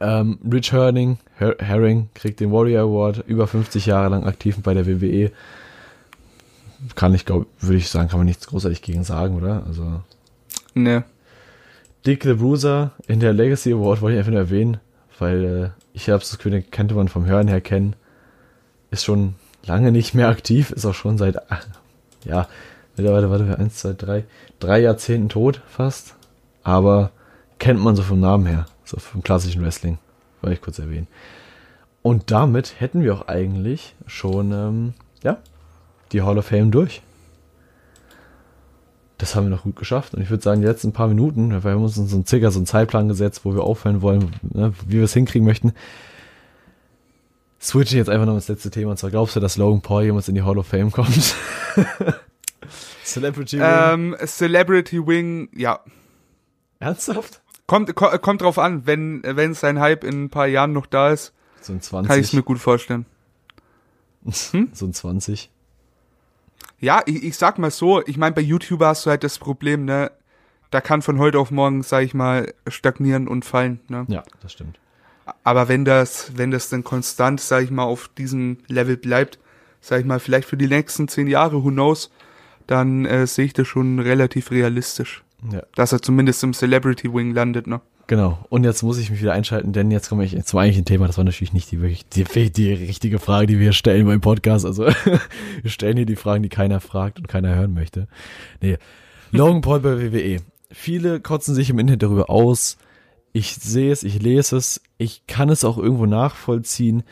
[0.00, 4.74] Ähm, Rich Herring, Her Herring kriegt den Warrior Award, über 50 Jahre lang aktiv bei
[4.74, 5.30] der WWE.
[6.94, 9.64] Kann ich, glaube würde ich sagen, kann man nichts großartig gegen sagen, oder?
[9.66, 10.00] Also
[10.74, 11.04] ne.
[12.06, 14.78] Dick the Bruiser in der Legacy Award wollte ich einfach nur erwähnen,
[15.18, 17.94] weil äh, ich habe das Gefühl, den könnte man vom Hören her kennen.
[18.90, 19.34] Ist schon
[19.64, 21.36] lange nicht mehr aktiv, ist auch schon seit,
[22.24, 22.48] ja,
[22.96, 24.24] mittlerweile, warte, eins, zwei, drei,
[24.58, 26.14] drei Jahrzehnten tot fast.
[26.64, 27.10] Aber
[27.58, 29.98] kennt man so vom Namen her, so vom klassischen Wrestling,
[30.40, 31.08] wollte ich kurz erwähnen.
[32.02, 35.38] Und damit hätten wir auch eigentlich schon, ähm, ja,
[36.12, 37.02] die Hall of Fame durch
[39.22, 40.14] das haben wir noch gut geschafft.
[40.14, 42.50] Und ich würde sagen, die letzten paar Minuten, weil wir haben uns so ein circa
[42.50, 45.72] so einen Zeitplan gesetzt, wo wir aufhören wollen, ne, wie wir es hinkriegen möchten.
[47.60, 48.90] Switche jetzt einfach noch ins letzte Thema.
[48.90, 51.36] Und zwar glaubst du, dass Logan Paul jemals in die Hall of Fame kommt?
[53.04, 53.64] Celebrity Wing.
[53.64, 55.78] Ähm, Celebrity Wing, ja.
[56.80, 57.41] Ernsthaft?
[57.66, 61.10] Kommt, ko kommt drauf an, wenn, wenn sein Hype in ein paar Jahren noch da
[61.10, 62.32] ist, So ein kann ich es 20.
[62.34, 63.06] mir gut vorstellen.
[64.24, 65.50] So ein 20.
[66.78, 69.84] Ja, ich, ich sag mal so, ich meine, bei YouTuber hast du halt das Problem,
[69.84, 70.10] ne,
[70.70, 74.04] da kann von heute auf morgen, sag ich mal, stagnieren und fallen, ne.
[74.08, 74.78] Ja, das stimmt.
[75.44, 79.38] Aber wenn das, wenn das dann konstant, sag ich mal, auf diesem Level bleibt,
[79.80, 82.10] sag ich mal, vielleicht für die nächsten zehn Jahre, who knows,
[82.66, 85.62] dann äh, sehe ich das schon relativ realistisch, Ja.
[85.74, 87.80] dass er zumindest im Celebrity Wing landet, ne.
[88.06, 88.44] Genau.
[88.48, 91.06] Und jetzt muss ich mich wieder einschalten, denn jetzt komme ich zum eigentlichen Thema.
[91.06, 94.66] Das war natürlich nicht die wirklich die, die richtige Frage, die wir stellen beim Podcast.
[94.66, 94.86] Also
[95.62, 98.08] wir stellen hier die Fragen, die keiner fragt und keiner hören möchte.
[98.60, 98.76] Nee.
[99.30, 100.40] Logan Paul bei WWE.
[100.70, 102.76] Viele kotzen sich im Internet darüber aus.
[103.32, 107.04] Ich sehe es, ich lese es, ich kann es auch irgendwo nachvollziehen.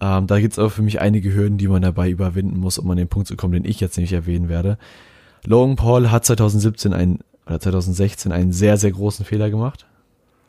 [0.00, 2.90] Ähm, da gibt es aber für mich einige Hürden, die man dabei überwinden muss, um
[2.90, 4.78] an den Punkt zu kommen, den ich jetzt nämlich erwähnen werde.
[5.44, 7.20] Logan Paul hat 2017 ein,
[7.50, 9.86] oder 2016 einen sehr, sehr großen Fehler gemacht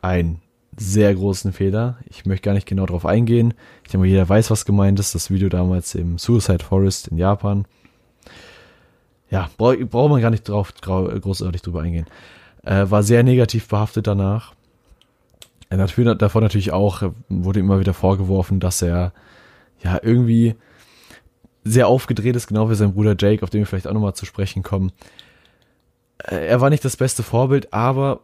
[0.02, 0.42] einen
[0.76, 1.98] sehr großen Fehler.
[2.06, 3.54] Ich möchte gar nicht genau darauf eingehen.
[3.84, 5.14] Ich denke mal, jeder weiß, was gemeint ist.
[5.14, 7.64] Das Video damals im Suicide Forest in Japan.
[9.30, 12.06] Ja, braucht brauch man gar nicht drauf großartig drüber eingehen.
[12.64, 14.54] Äh, war sehr negativ behaftet danach.
[15.70, 19.12] Natürlich, davor natürlich auch, äh, wurde immer wieder vorgeworfen, dass er
[19.82, 20.54] ja irgendwie
[21.64, 24.26] sehr aufgedreht ist, genau wie sein Bruder Jake, auf den wir vielleicht auch nochmal zu
[24.26, 24.92] sprechen kommen.
[26.24, 28.20] Äh, er war nicht das beste Vorbild, aber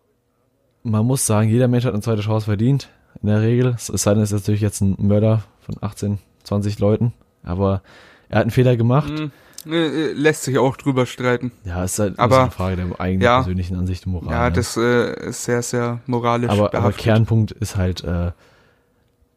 [0.82, 2.88] man muss sagen, jeder Mensch hat eine zweite Chance verdient,
[3.22, 3.74] in der Regel.
[3.76, 7.12] Es sei denn, es ist natürlich jetzt ein Mörder von 18, 20 Leuten,
[7.42, 7.83] aber
[8.29, 9.08] er hat einen Fehler gemacht.
[9.08, 9.30] Hm,
[9.66, 11.53] äh, lässt sich auch drüber streiten.
[11.64, 13.37] Ja, es ist halt Aber- eine Frage der eigenen ja.
[13.38, 14.30] persönlichen Ansicht und Moral.
[14.33, 14.53] Ja, ne?
[14.57, 16.92] das äh, ist sehr, sehr moralisch aber, aber.
[16.92, 18.33] Kernpunkt ist halt, äh,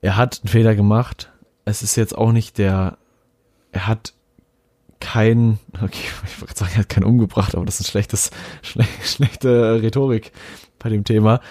[0.02, 1.32] er hat einen Fehler gemacht.
[1.66, 2.98] Es ist jetzt auch nicht der,
[3.72, 4.14] er hat
[5.02, 8.86] keinen, okay, ich wollte sagen, er hat keinen umgebracht, aber das ist ein schlechtes, schle
[9.04, 10.32] schlechte Rhetorik
[10.80, 11.42] bei dem Thema.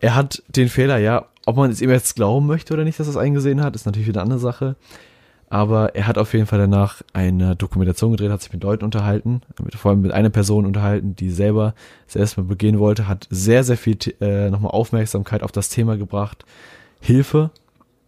[0.00, 3.06] Er hat den Fehler, ja, ob man es ihm jetzt glauben möchte oder nicht, dass
[3.06, 4.76] er es eingesehen hat, ist natürlich wieder eine andere Sache.
[5.50, 9.40] Aber er hat auf jeden Fall danach eine Dokumentation gedreht, hat sich mit Leuten unterhalten,
[9.62, 11.74] mit, vor allem mit einer Person unterhalten, die selber
[12.06, 16.44] Selbstmord begehen wollte, hat sehr, sehr viel äh, nochmal Aufmerksamkeit auf das Thema gebracht.
[17.00, 17.50] Hilfe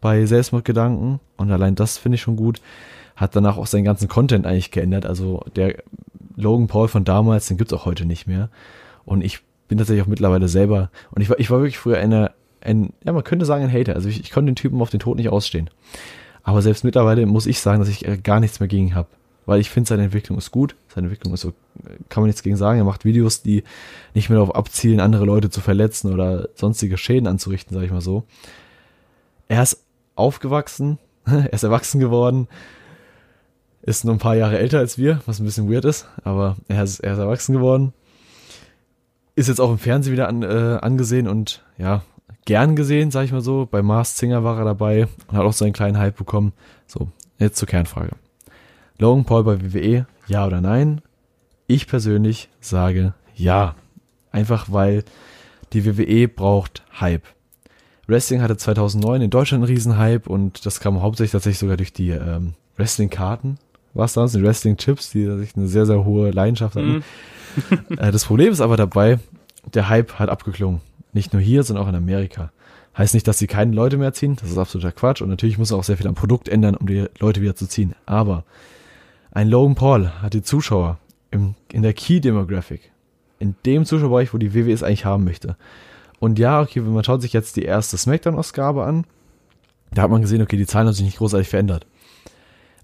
[0.02, 2.60] bei Selbstmordgedanken und allein das finde ich schon gut.
[3.20, 5.04] Hat danach auch seinen ganzen Content eigentlich geändert.
[5.04, 5.76] Also der
[6.36, 8.48] Logan Paul von damals, den gibt's auch heute nicht mehr.
[9.04, 12.32] Und ich bin tatsächlich auch mittlerweile selber, und ich war, ich war wirklich früher eine,
[12.62, 13.94] ein, ja, man könnte sagen ein Hater.
[13.94, 15.68] Also ich, ich konnte den Typen auf den Tod nicht ausstehen.
[16.42, 19.08] Aber selbst mittlerweile muss ich sagen, dass ich äh, gar nichts mehr gegen habe.
[19.44, 20.74] Weil ich finde, seine Entwicklung ist gut.
[20.88, 21.52] Seine Entwicklung ist so,
[22.08, 22.78] kann man nichts gegen sagen.
[22.78, 23.64] Er macht Videos, die
[24.14, 28.00] nicht mehr darauf abzielen, andere Leute zu verletzen oder sonstige Schäden anzurichten, sage ich mal
[28.00, 28.24] so.
[29.48, 29.84] Er ist
[30.14, 32.48] aufgewachsen, er ist erwachsen geworden,
[33.82, 36.82] ist nur ein paar Jahre älter als wir, was ein bisschen weird ist, aber er
[36.82, 37.92] ist, er ist erwachsen geworden.
[39.34, 42.02] ist jetzt auch im Fernsehen wieder an, äh, angesehen und ja,
[42.44, 43.66] gern gesehen, sag ich mal so.
[43.70, 46.52] Bei Mars Singer war er dabei und hat auch seinen kleinen Hype bekommen.
[46.86, 47.08] So,
[47.38, 48.12] jetzt zur Kernfrage.
[48.98, 51.00] Logan Paul bei WWE, ja oder nein?
[51.66, 53.76] Ich persönlich sage ja.
[54.32, 55.04] Einfach weil
[55.72, 57.24] die WWE braucht Hype.
[58.06, 62.10] Wrestling hatte 2009 in Deutschland einen Riesenhype und das kam hauptsächlich tatsächlich sogar durch die
[62.10, 63.58] ähm, Wrestling-Karten.
[63.94, 64.32] Was das?
[64.32, 67.04] Die Wrestling-Chips, die sich eine sehr, sehr hohe Leidenschaft hatten.
[67.96, 69.18] Äh, das Problem ist aber dabei,
[69.74, 70.80] der Hype hat abgeklungen.
[71.12, 72.52] Nicht nur hier, sondern auch in Amerika.
[72.96, 75.20] Heißt nicht, dass sie keine Leute mehr ziehen, das ist absoluter Quatsch.
[75.20, 77.66] Und natürlich muss man auch sehr viel am Produkt ändern, um die Leute wieder zu
[77.66, 77.96] ziehen.
[78.06, 78.44] Aber
[79.32, 80.98] ein Logan Paul hat die Zuschauer
[81.32, 82.92] im, in der Key Demographic,
[83.40, 85.56] in dem Zuschauerbereich, wo die WWE es eigentlich haben möchte.
[86.20, 89.04] Und ja, okay, man schaut sich jetzt die erste Smackdown-Ausgabe an,
[89.92, 91.86] da hat man gesehen, okay, die Zahlen haben sich nicht großartig verändert.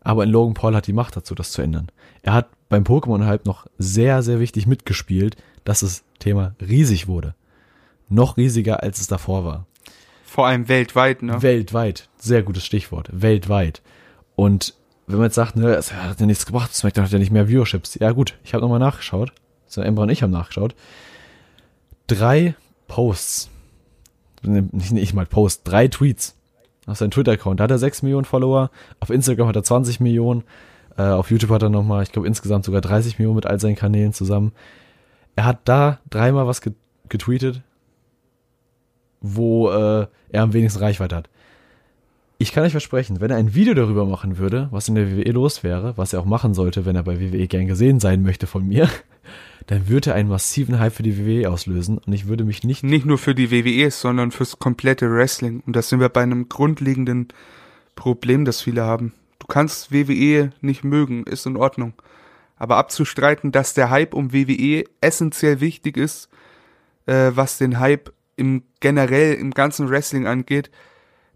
[0.06, 1.88] Aber in Logan Paul hat die Macht dazu, das zu ändern.
[2.22, 7.34] Er hat beim Pokémon-Hype noch sehr, sehr wichtig mitgespielt, dass das Thema riesig wurde.
[8.08, 9.66] Noch riesiger, als es davor war.
[10.24, 11.42] Vor allem weltweit, ne?
[11.42, 12.08] Weltweit.
[12.18, 13.08] Sehr gutes Stichwort.
[13.10, 13.82] Weltweit.
[14.36, 14.74] Und
[15.08, 17.48] wenn man jetzt sagt, ne, es hat ja nichts gebracht, Smackdown hat ja nicht mehr
[17.48, 17.96] Viewerships.
[17.96, 19.32] Ja gut, ich habe nochmal nachgeschaut.
[19.66, 20.76] So, Ember und ich haben nachgeschaut.
[22.06, 22.54] Drei
[22.86, 23.50] Posts.
[24.42, 26.36] Nicht, nicht mal Posts, drei Tweets
[26.86, 27.60] auf seinem Twitter-Account.
[27.60, 28.70] Da hat er 6 Millionen Follower.
[29.00, 30.44] Auf Instagram hat er 20 Millionen.
[30.96, 33.76] Äh, auf YouTube hat er nochmal, ich glaube, insgesamt sogar 30 Millionen mit all seinen
[33.76, 34.52] Kanälen zusammen.
[35.34, 36.62] Er hat da dreimal was
[37.08, 37.62] getweetet,
[39.20, 41.28] wo äh, er am wenigsten Reichweite hat.
[42.38, 45.30] Ich kann euch versprechen, wenn er ein Video darüber machen würde, was in der WWE
[45.32, 48.46] los wäre, was er auch machen sollte, wenn er bei WWE gern gesehen sein möchte
[48.46, 48.88] von mir,
[49.66, 52.84] dann würde er einen massiven Hype für die WWE auslösen und ich würde mich nicht.
[52.84, 55.62] Nicht nur für die WWE, sondern fürs komplette Wrestling.
[55.66, 57.28] Und das sind wir bei einem grundlegenden
[57.96, 59.12] Problem, das viele haben.
[59.40, 61.94] Du kannst WWE nicht mögen, ist in Ordnung.
[62.56, 66.28] Aber abzustreiten, dass der Hype um WWE essentiell wichtig ist,
[67.06, 70.70] äh, was den Hype im generell im ganzen Wrestling angeht,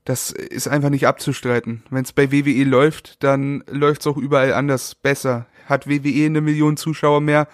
[0.05, 1.83] das ist einfach nicht abzustreiten.
[1.91, 5.47] Wenn es bei WWE läuft, dann läuft es auch überall anders besser.
[5.67, 7.49] Hat WWE eine Million Zuschauer mehr,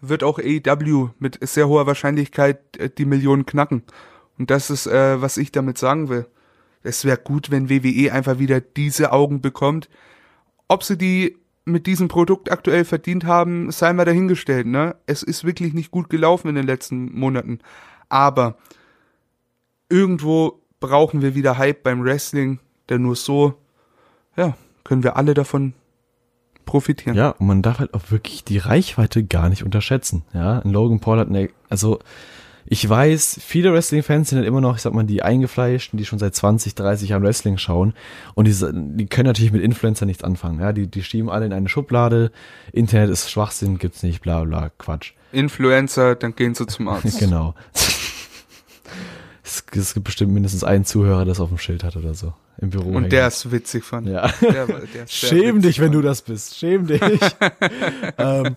[0.00, 3.82] wird auch AEW mit sehr hoher Wahrscheinlichkeit äh, die Million knacken.
[4.38, 6.26] Und das ist, äh, was ich damit sagen will.
[6.82, 9.88] Es wäre gut, wenn WWE einfach wieder diese Augen bekommt.
[10.68, 14.66] Ob sie die mit diesem Produkt aktuell verdient haben, sei mal dahingestellt.
[14.66, 14.94] Ne?
[15.06, 17.58] Es ist wirklich nicht gut gelaufen in den letzten Monaten.
[18.08, 18.56] Aber
[19.88, 23.54] irgendwo brauchen wir wieder Hype beim Wrestling, denn nur so,
[24.36, 25.74] ja, können wir alle davon
[26.66, 27.16] profitieren.
[27.16, 30.24] Ja, und man darf halt auch wirklich die Reichweite gar nicht unterschätzen.
[30.34, 32.00] Ja, ein Logan Paul hat eine, also
[32.68, 36.18] ich weiß, viele Wrestling-Fans sind halt immer noch, ich sag mal, die eingefleischten, die schon
[36.18, 37.94] seit 20, 30 Jahren Wrestling schauen.
[38.34, 38.54] Und die,
[38.96, 40.60] die können natürlich mit Influencer nichts anfangen.
[40.60, 42.32] Ja, die, die schieben alle in eine Schublade.
[42.72, 45.12] Internet ist Schwachsinn, gibt's nicht, bla, bla, Quatsch.
[45.30, 47.18] Influencer, dann gehen sie zum Arzt.
[47.20, 47.54] genau.
[49.46, 52.34] Es, es, gibt bestimmt mindestens einen Zuhörer, der es auf dem Schild hat oder so.
[52.58, 52.88] Im Büro.
[52.88, 53.10] Und hängen.
[53.10, 54.04] der ist witzig von.
[54.04, 54.28] Ja.
[54.40, 56.56] Der, der Schäm dich, wenn du das bist.
[56.56, 57.00] Schäm dich.
[58.18, 58.56] ähm,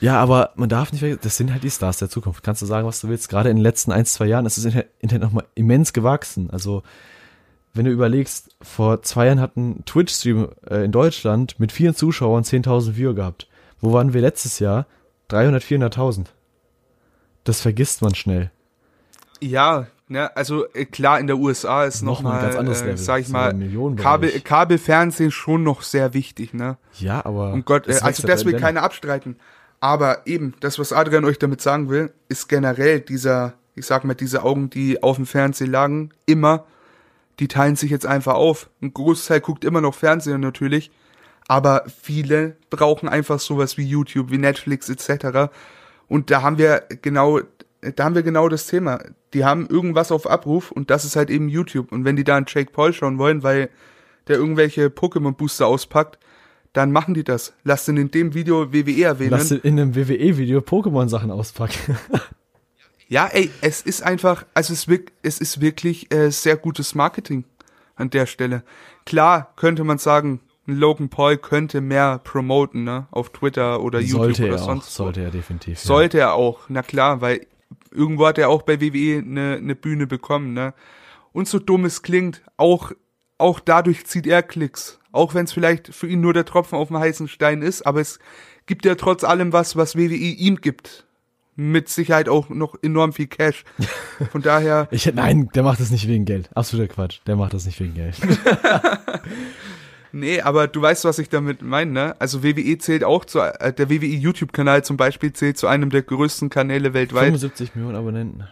[0.00, 2.42] ja, aber man darf nicht das sind halt die Stars der Zukunft.
[2.42, 3.28] Kannst du sagen, was du willst.
[3.28, 4.64] Gerade in den letzten ein, zwei Jahren ist das
[4.98, 6.50] Internet nochmal immens gewachsen.
[6.50, 6.82] Also,
[7.72, 12.42] wenn du überlegst, vor zwei Jahren hat ein Twitch-Stream äh, in Deutschland mit vielen Zuschauern
[12.42, 13.46] 10.000 Viewer gehabt.
[13.78, 14.86] Wo waren wir letztes Jahr?
[15.28, 16.26] 300, 400.000.
[17.44, 18.50] Das vergisst man schnell.
[19.40, 22.80] Ja, Ne, also äh, klar, in der USA ist noch, noch mal, ein ganz anderes
[22.80, 22.96] äh, Level.
[22.96, 23.54] sag ich mal,
[23.96, 26.78] Kabel, Kabelfernsehen schon noch sehr wichtig, ne?
[26.94, 27.52] Ja, aber.
[27.52, 29.36] Um Gott, äh, also das will keiner abstreiten.
[29.80, 34.14] Aber eben, das, was Adrian euch damit sagen will, ist generell dieser, ich sag mal,
[34.14, 36.64] diese Augen, die auf dem Fernsehen lagen, immer,
[37.38, 38.70] die teilen sich jetzt einfach auf.
[38.80, 40.90] Ein Großteil guckt immer noch Fernsehen natürlich,
[41.46, 45.50] aber viele brauchen einfach sowas wie YouTube, wie Netflix etc.
[46.08, 47.40] Und da haben wir genau
[47.80, 49.00] da haben wir genau das Thema.
[49.34, 51.92] Die haben irgendwas auf Abruf und das ist halt eben YouTube.
[51.92, 53.70] Und wenn die da einen Jake Paul schauen wollen, weil
[54.26, 56.18] der irgendwelche Pokémon-Booster auspackt,
[56.72, 57.54] dann machen die das.
[57.64, 59.30] Lass den in dem Video WWE erwähnen.
[59.30, 61.96] Lass den in einem WWE-Video Pokémon-Sachen auspacken.
[63.08, 64.86] ja, ey, es ist einfach, also es,
[65.22, 67.44] es ist wirklich äh, sehr gutes Marketing
[67.96, 68.62] an der Stelle.
[69.06, 74.48] Klar könnte man sagen, Logan Paul könnte mehr promoten, ne, auf Twitter oder sollte YouTube
[74.48, 75.78] oder sonst auch, Sollte er definitiv.
[75.78, 76.26] Sollte ja.
[76.26, 77.46] er auch, na klar, weil
[77.90, 80.74] irgendwo hat er auch bei WWE eine, eine Bühne bekommen, ne?
[81.32, 82.92] Und so dumm es klingt, auch,
[83.36, 84.98] auch dadurch zieht er Klicks.
[85.12, 88.00] Auch wenn es vielleicht für ihn nur der Tropfen auf dem heißen Stein ist, aber
[88.00, 88.18] es
[88.66, 91.06] gibt ja trotz allem was, was WWE ihm gibt.
[91.56, 93.64] Mit Sicherheit auch noch enorm viel Cash.
[94.30, 94.86] Von daher.
[94.92, 96.48] ich, nein, der macht das nicht wegen Geld.
[96.54, 97.18] Absoluter Quatsch.
[97.26, 98.16] Der macht das nicht wegen Geld.
[100.12, 102.16] Nee, aber du weißt, was ich damit meine, ne?
[102.18, 106.02] Also WWE zählt auch zu, äh, der WWE YouTube-Kanal zum Beispiel zählt zu einem der
[106.02, 107.24] größten Kanäle weltweit.
[107.24, 108.44] 75 Millionen Abonnenten.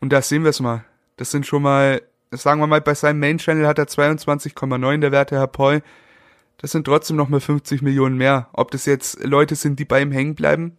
[0.00, 0.84] Und da sehen wir es mal.
[1.16, 5.36] Das sind schon mal, sagen wir mal, bei seinem Main-Channel hat er 22,9 der Werte,
[5.36, 5.82] Herr Paul.
[6.58, 8.48] Das sind trotzdem noch mal 50 Millionen mehr.
[8.52, 10.76] Ob das jetzt Leute sind, die bei ihm hängen bleiben,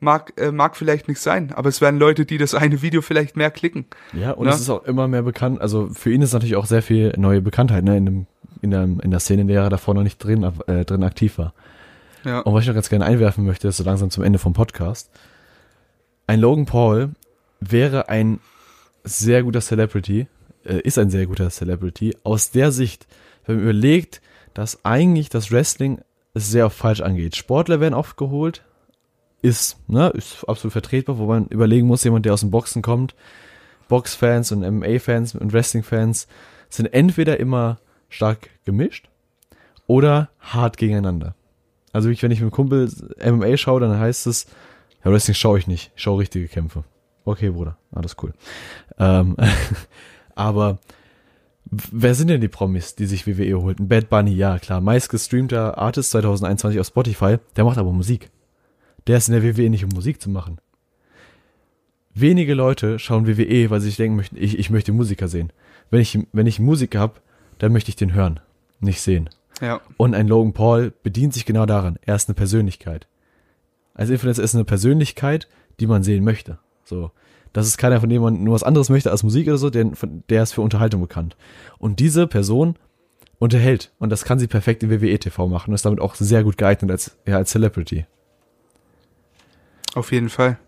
[0.00, 1.52] mag, äh, mag vielleicht nicht sein.
[1.54, 3.86] Aber es werden Leute, die das eine Video vielleicht mehr klicken.
[4.12, 4.52] Ja, und ne?
[4.52, 5.60] es ist auch immer mehr bekannt.
[5.60, 7.96] Also für ihn ist natürlich auch sehr viel neue Bekanntheit, ne?
[7.96, 8.26] In, dem,
[8.66, 11.38] in, der, in der Szene, in der er davor noch nicht drin, äh, drin aktiv
[11.38, 11.54] war.
[12.24, 12.40] Ja.
[12.40, 15.10] Und was ich noch ganz gerne einwerfen möchte, ist so langsam zum Ende vom Podcast.
[16.26, 17.10] Ein Logan Paul
[17.60, 18.40] wäre ein
[19.04, 20.26] sehr guter Celebrity,
[20.64, 23.06] äh, ist ein sehr guter Celebrity, aus der Sicht,
[23.46, 24.20] wenn man überlegt,
[24.54, 26.00] dass eigentlich das Wrestling
[26.34, 27.36] es sehr falsch angeht.
[27.36, 28.62] Sportler werden oft geholt,
[29.42, 33.14] ist, ne, ist absolut vertretbar, wo man überlegen muss, jemand, der aus dem Boxen kommt,
[33.88, 36.26] Boxfans und MMA-Fans und Wrestling-Fans
[36.68, 37.78] sind entweder immer
[38.16, 39.08] stark gemischt
[39.86, 41.34] oder hart gegeneinander.
[41.92, 42.90] Also wenn ich mit einem Kumpel
[43.24, 44.46] MMA schaue, dann heißt es,
[45.04, 46.84] ja, Wrestling schaue ich nicht, ich schaue richtige Kämpfe.
[47.24, 48.32] Okay, Bruder, alles cool.
[48.98, 49.36] Ähm,
[50.34, 50.78] aber
[51.68, 53.88] Wer sind denn die Promis, die sich WWE holten?
[53.88, 54.80] Bad Bunny, ja klar.
[54.80, 57.38] Meist gestreamter Artist 2021 auf Spotify.
[57.56, 58.30] Der macht aber Musik.
[59.08, 60.58] Der ist in der WWE nicht, um Musik zu machen.
[62.14, 65.52] Wenige Leute schauen WWE, weil sie sich denken möchten, ich, ich möchte Musiker sehen.
[65.90, 67.20] Wenn ich, wenn ich Musiker habe,
[67.58, 68.40] dann möchte ich den hören,
[68.80, 69.30] nicht sehen.
[69.60, 69.80] Ja.
[69.96, 71.98] Und ein Logan Paul bedient sich genau daran.
[72.02, 73.06] Er ist eine Persönlichkeit.
[73.94, 75.48] Als Influencer ist eine Persönlichkeit,
[75.80, 76.58] die man sehen möchte.
[76.84, 77.10] So.
[77.52, 79.90] Das ist keiner, von dem man nur was anderes möchte als Musik oder so, der,
[80.28, 81.36] der ist für Unterhaltung bekannt.
[81.78, 82.76] Und diese Person
[83.38, 83.92] unterhält.
[83.98, 86.58] Und das kann sie perfekt im WWE TV machen und ist damit auch sehr gut
[86.58, 88.06] geeignet als, ja, als Celebrity.
[89.94, 90.58] Auf jeden Fall.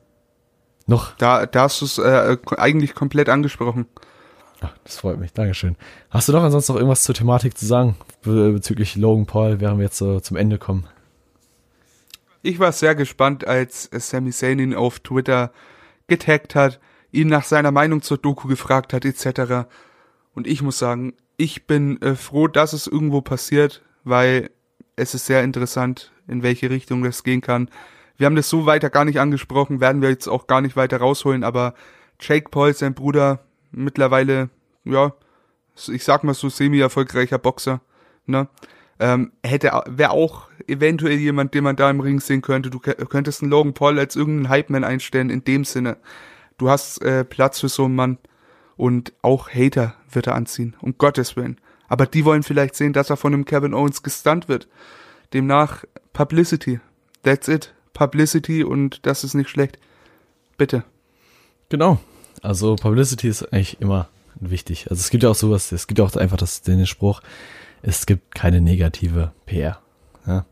[0.86, 1.15] Noch?
[1.16, 3.86] Da, da hast du es äh, eigentlich komplett angesprochen.
[4.60, 5.32] Ach, das freut mich.
[5.32, 5.76] Dankeschön.
[6.10, 9.85] Hast du noch ansonsten noch irgendwas zur Thematik zu sagen bezüglich Logan Paul, während wir
[9.85, 10.86] jetzt so zum Ende kommen?
[12.43, 15.52] Ich war sehr gespannt, als Sami Zayn ihn auf Twitter
[16.06, 16.80] getaggt hat,
[17.12, 19.68] ihn nach seiner Meinung zur Doku gefragt hat, etc.
[20.35, 24.51] Und ich muss sagen, ich bin äh, froh, dass es irgendwo passiert, weil
[24.97, 27.70] es ist sehr interessant, in welche Richtung das gehen kann.
[28.16, 30.98] Wir haben das so weiter gar nicht angesprochen, werden wir jetzt auch gar nicht weiter
[30.98, 31.74] rausholen, aber
[32.20, 33.40] Jake Paul, sein Bruder,
[33.70, 34.51] mittlerweile,
[34.85, 35.12] ja,
[35.89, 37.81] ich sag mal so semi-erfolgreicher Boxer,
[38.27, 38.49] ne?
[39.01, 42.69] Ähm, hätte, wäre auch eventuell jemand, den man da im Ring sehen könnte.
[42.69, 45.99] Du könntest einen Logan Paul als irgendeinen Hype-Man einstellen, in dem Sinne.
[46.57, 48.19] Du hast äh, Platz für so einen Mann.
[48.77, 51.61] Und auch Hater wird er anziehen, um Gottes Willen.
[51.89, 54.69] Aber die wollen vielleicht sehen, dass er von einem Kevin Owens gestunt wird.
[55.32, 56.81] Demnach Publicity.
[57.23, 57.74] That's it.
[57.93, 59.78] Publicity und das ist nicht schlecht.
[60.57, 60.85] Bitte.
[61.69, 61.99] Genau.
[62.43, 64.09] Also Publicity ist eigentlich immer
[64.40, 64.90] wichtig.
[64.90, 67.20] Also es gibt ja auch sowas, es gibt ja auch einfach das, den Spruch,
[67.82, 69.78] es gibt keine negative PR.
[70.27, 70.44] Ja.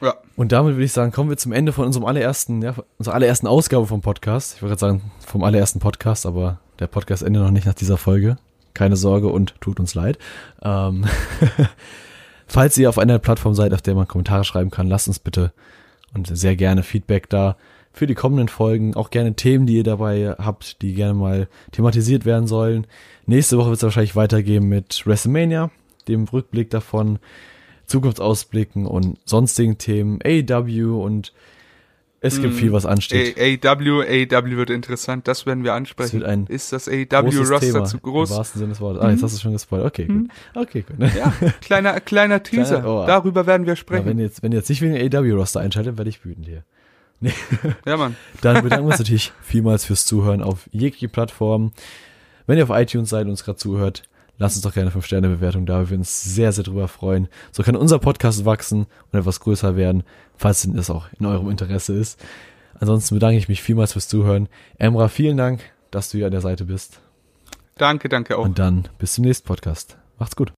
[0.00, 0.14] ja.
[0.36, 3.46] Und damit würde ich sagen, kommen wir zum Ende von unserem allerersten, ja, unserer allerersten
[3.46, 4.56] Ausgabe vom Podcast.
[4.56, 7.96] Ich würde gerade sagen, vom allerersten Podcast, aber der Podcast endet noch nicht nach dieser
[7.96, 8.36] Folge.
[8.74, 10.18] Keine Sorge und tut uns leid.
[10.62, 11.06] Ähm
[12.46, 15.52] Falls ihr auf einer Plattform seid, auf der man Kommentare schreiben kann, lasst uns bitte
[16.14, 17.56] und sehr gerne Feedback da
[17.96, 18.94] für die kommenden Folgen.
[18.94, 22.86] Auch gerne Themen, die ihr dabei habt, die gerne mal thematisiert werden sollen.
[23.24, 25.70] Nächste Woche wird es wahrscheinlich weitergehen mit WrestleMania
[26.08, 27.18] dem Rückblick davon,
[27.86, 31.32] Zukunftsausblicken und sonstigen Themen, AW und
[32.20, 33.36] es gibt mm, viel, was ansteht.
[33.38, 36.24] AW, AW wird interessant, das werden wir ansprechen.
[36.24, 38.30] ein ist das AW-Roster zu groß?
[38.30, 39.02] Im wahrsten Sinne des Wortes.
[39.02, 39.24] Ah, jetzt mhm.
[39.24, 39.86] hast du schon gespoilert.
[39.86, 40.16] Okay, gut.
[40.16, 40.30] Mhm.
[40.54, 40.96] Okay, gut.
[41.14, 42.80] Ja, kleiner, kleiner Teaser.
[42.80, 44.06] Kleiner, oh, Darüber werden wir sprechen.
[44.06, 46.64] Ja, wenn, jetzt, wenn ihr jetzt nicht wegen AW-Roster einschaltet, werde ich wütend hier.
[47.20, 47.32] Nee.
[47.86, 48.16] Ja, Mann.
[48.42, 51.72] Dann bedanken wir uns natürlich vielmals fürs Zuhören auf jegliche Plattform.
[52.46, 54.02] Wenn ihr auf iTunes seid und uns gerade zuhört,
[54.38, 55.80] lasst uns doch gerne eine 5-Sterne-Bewertung da.
[55.80, 57.28] Wir würden uns sehr, sehr drüber freuen.
[57.52, 60.04] So kann unser Podcast wachsen und etwas größer werden,
[60.36, 62.22] falls denn das auch in eurem Interesse ist.
[62.78, 64.48] Ansonsten bedanke ich mich vielmals fürs Zuhören.
[64.78, 65.60] Emra, vielen Dank,
[65.90, 67.00] dass du hier an der Seite bist.
[67.78, 68.44] Danke, danke auch.
[68.44, 69.96] Und dann bis zum nächsten Podcast.
[70.18, 70.52] Macht's gut.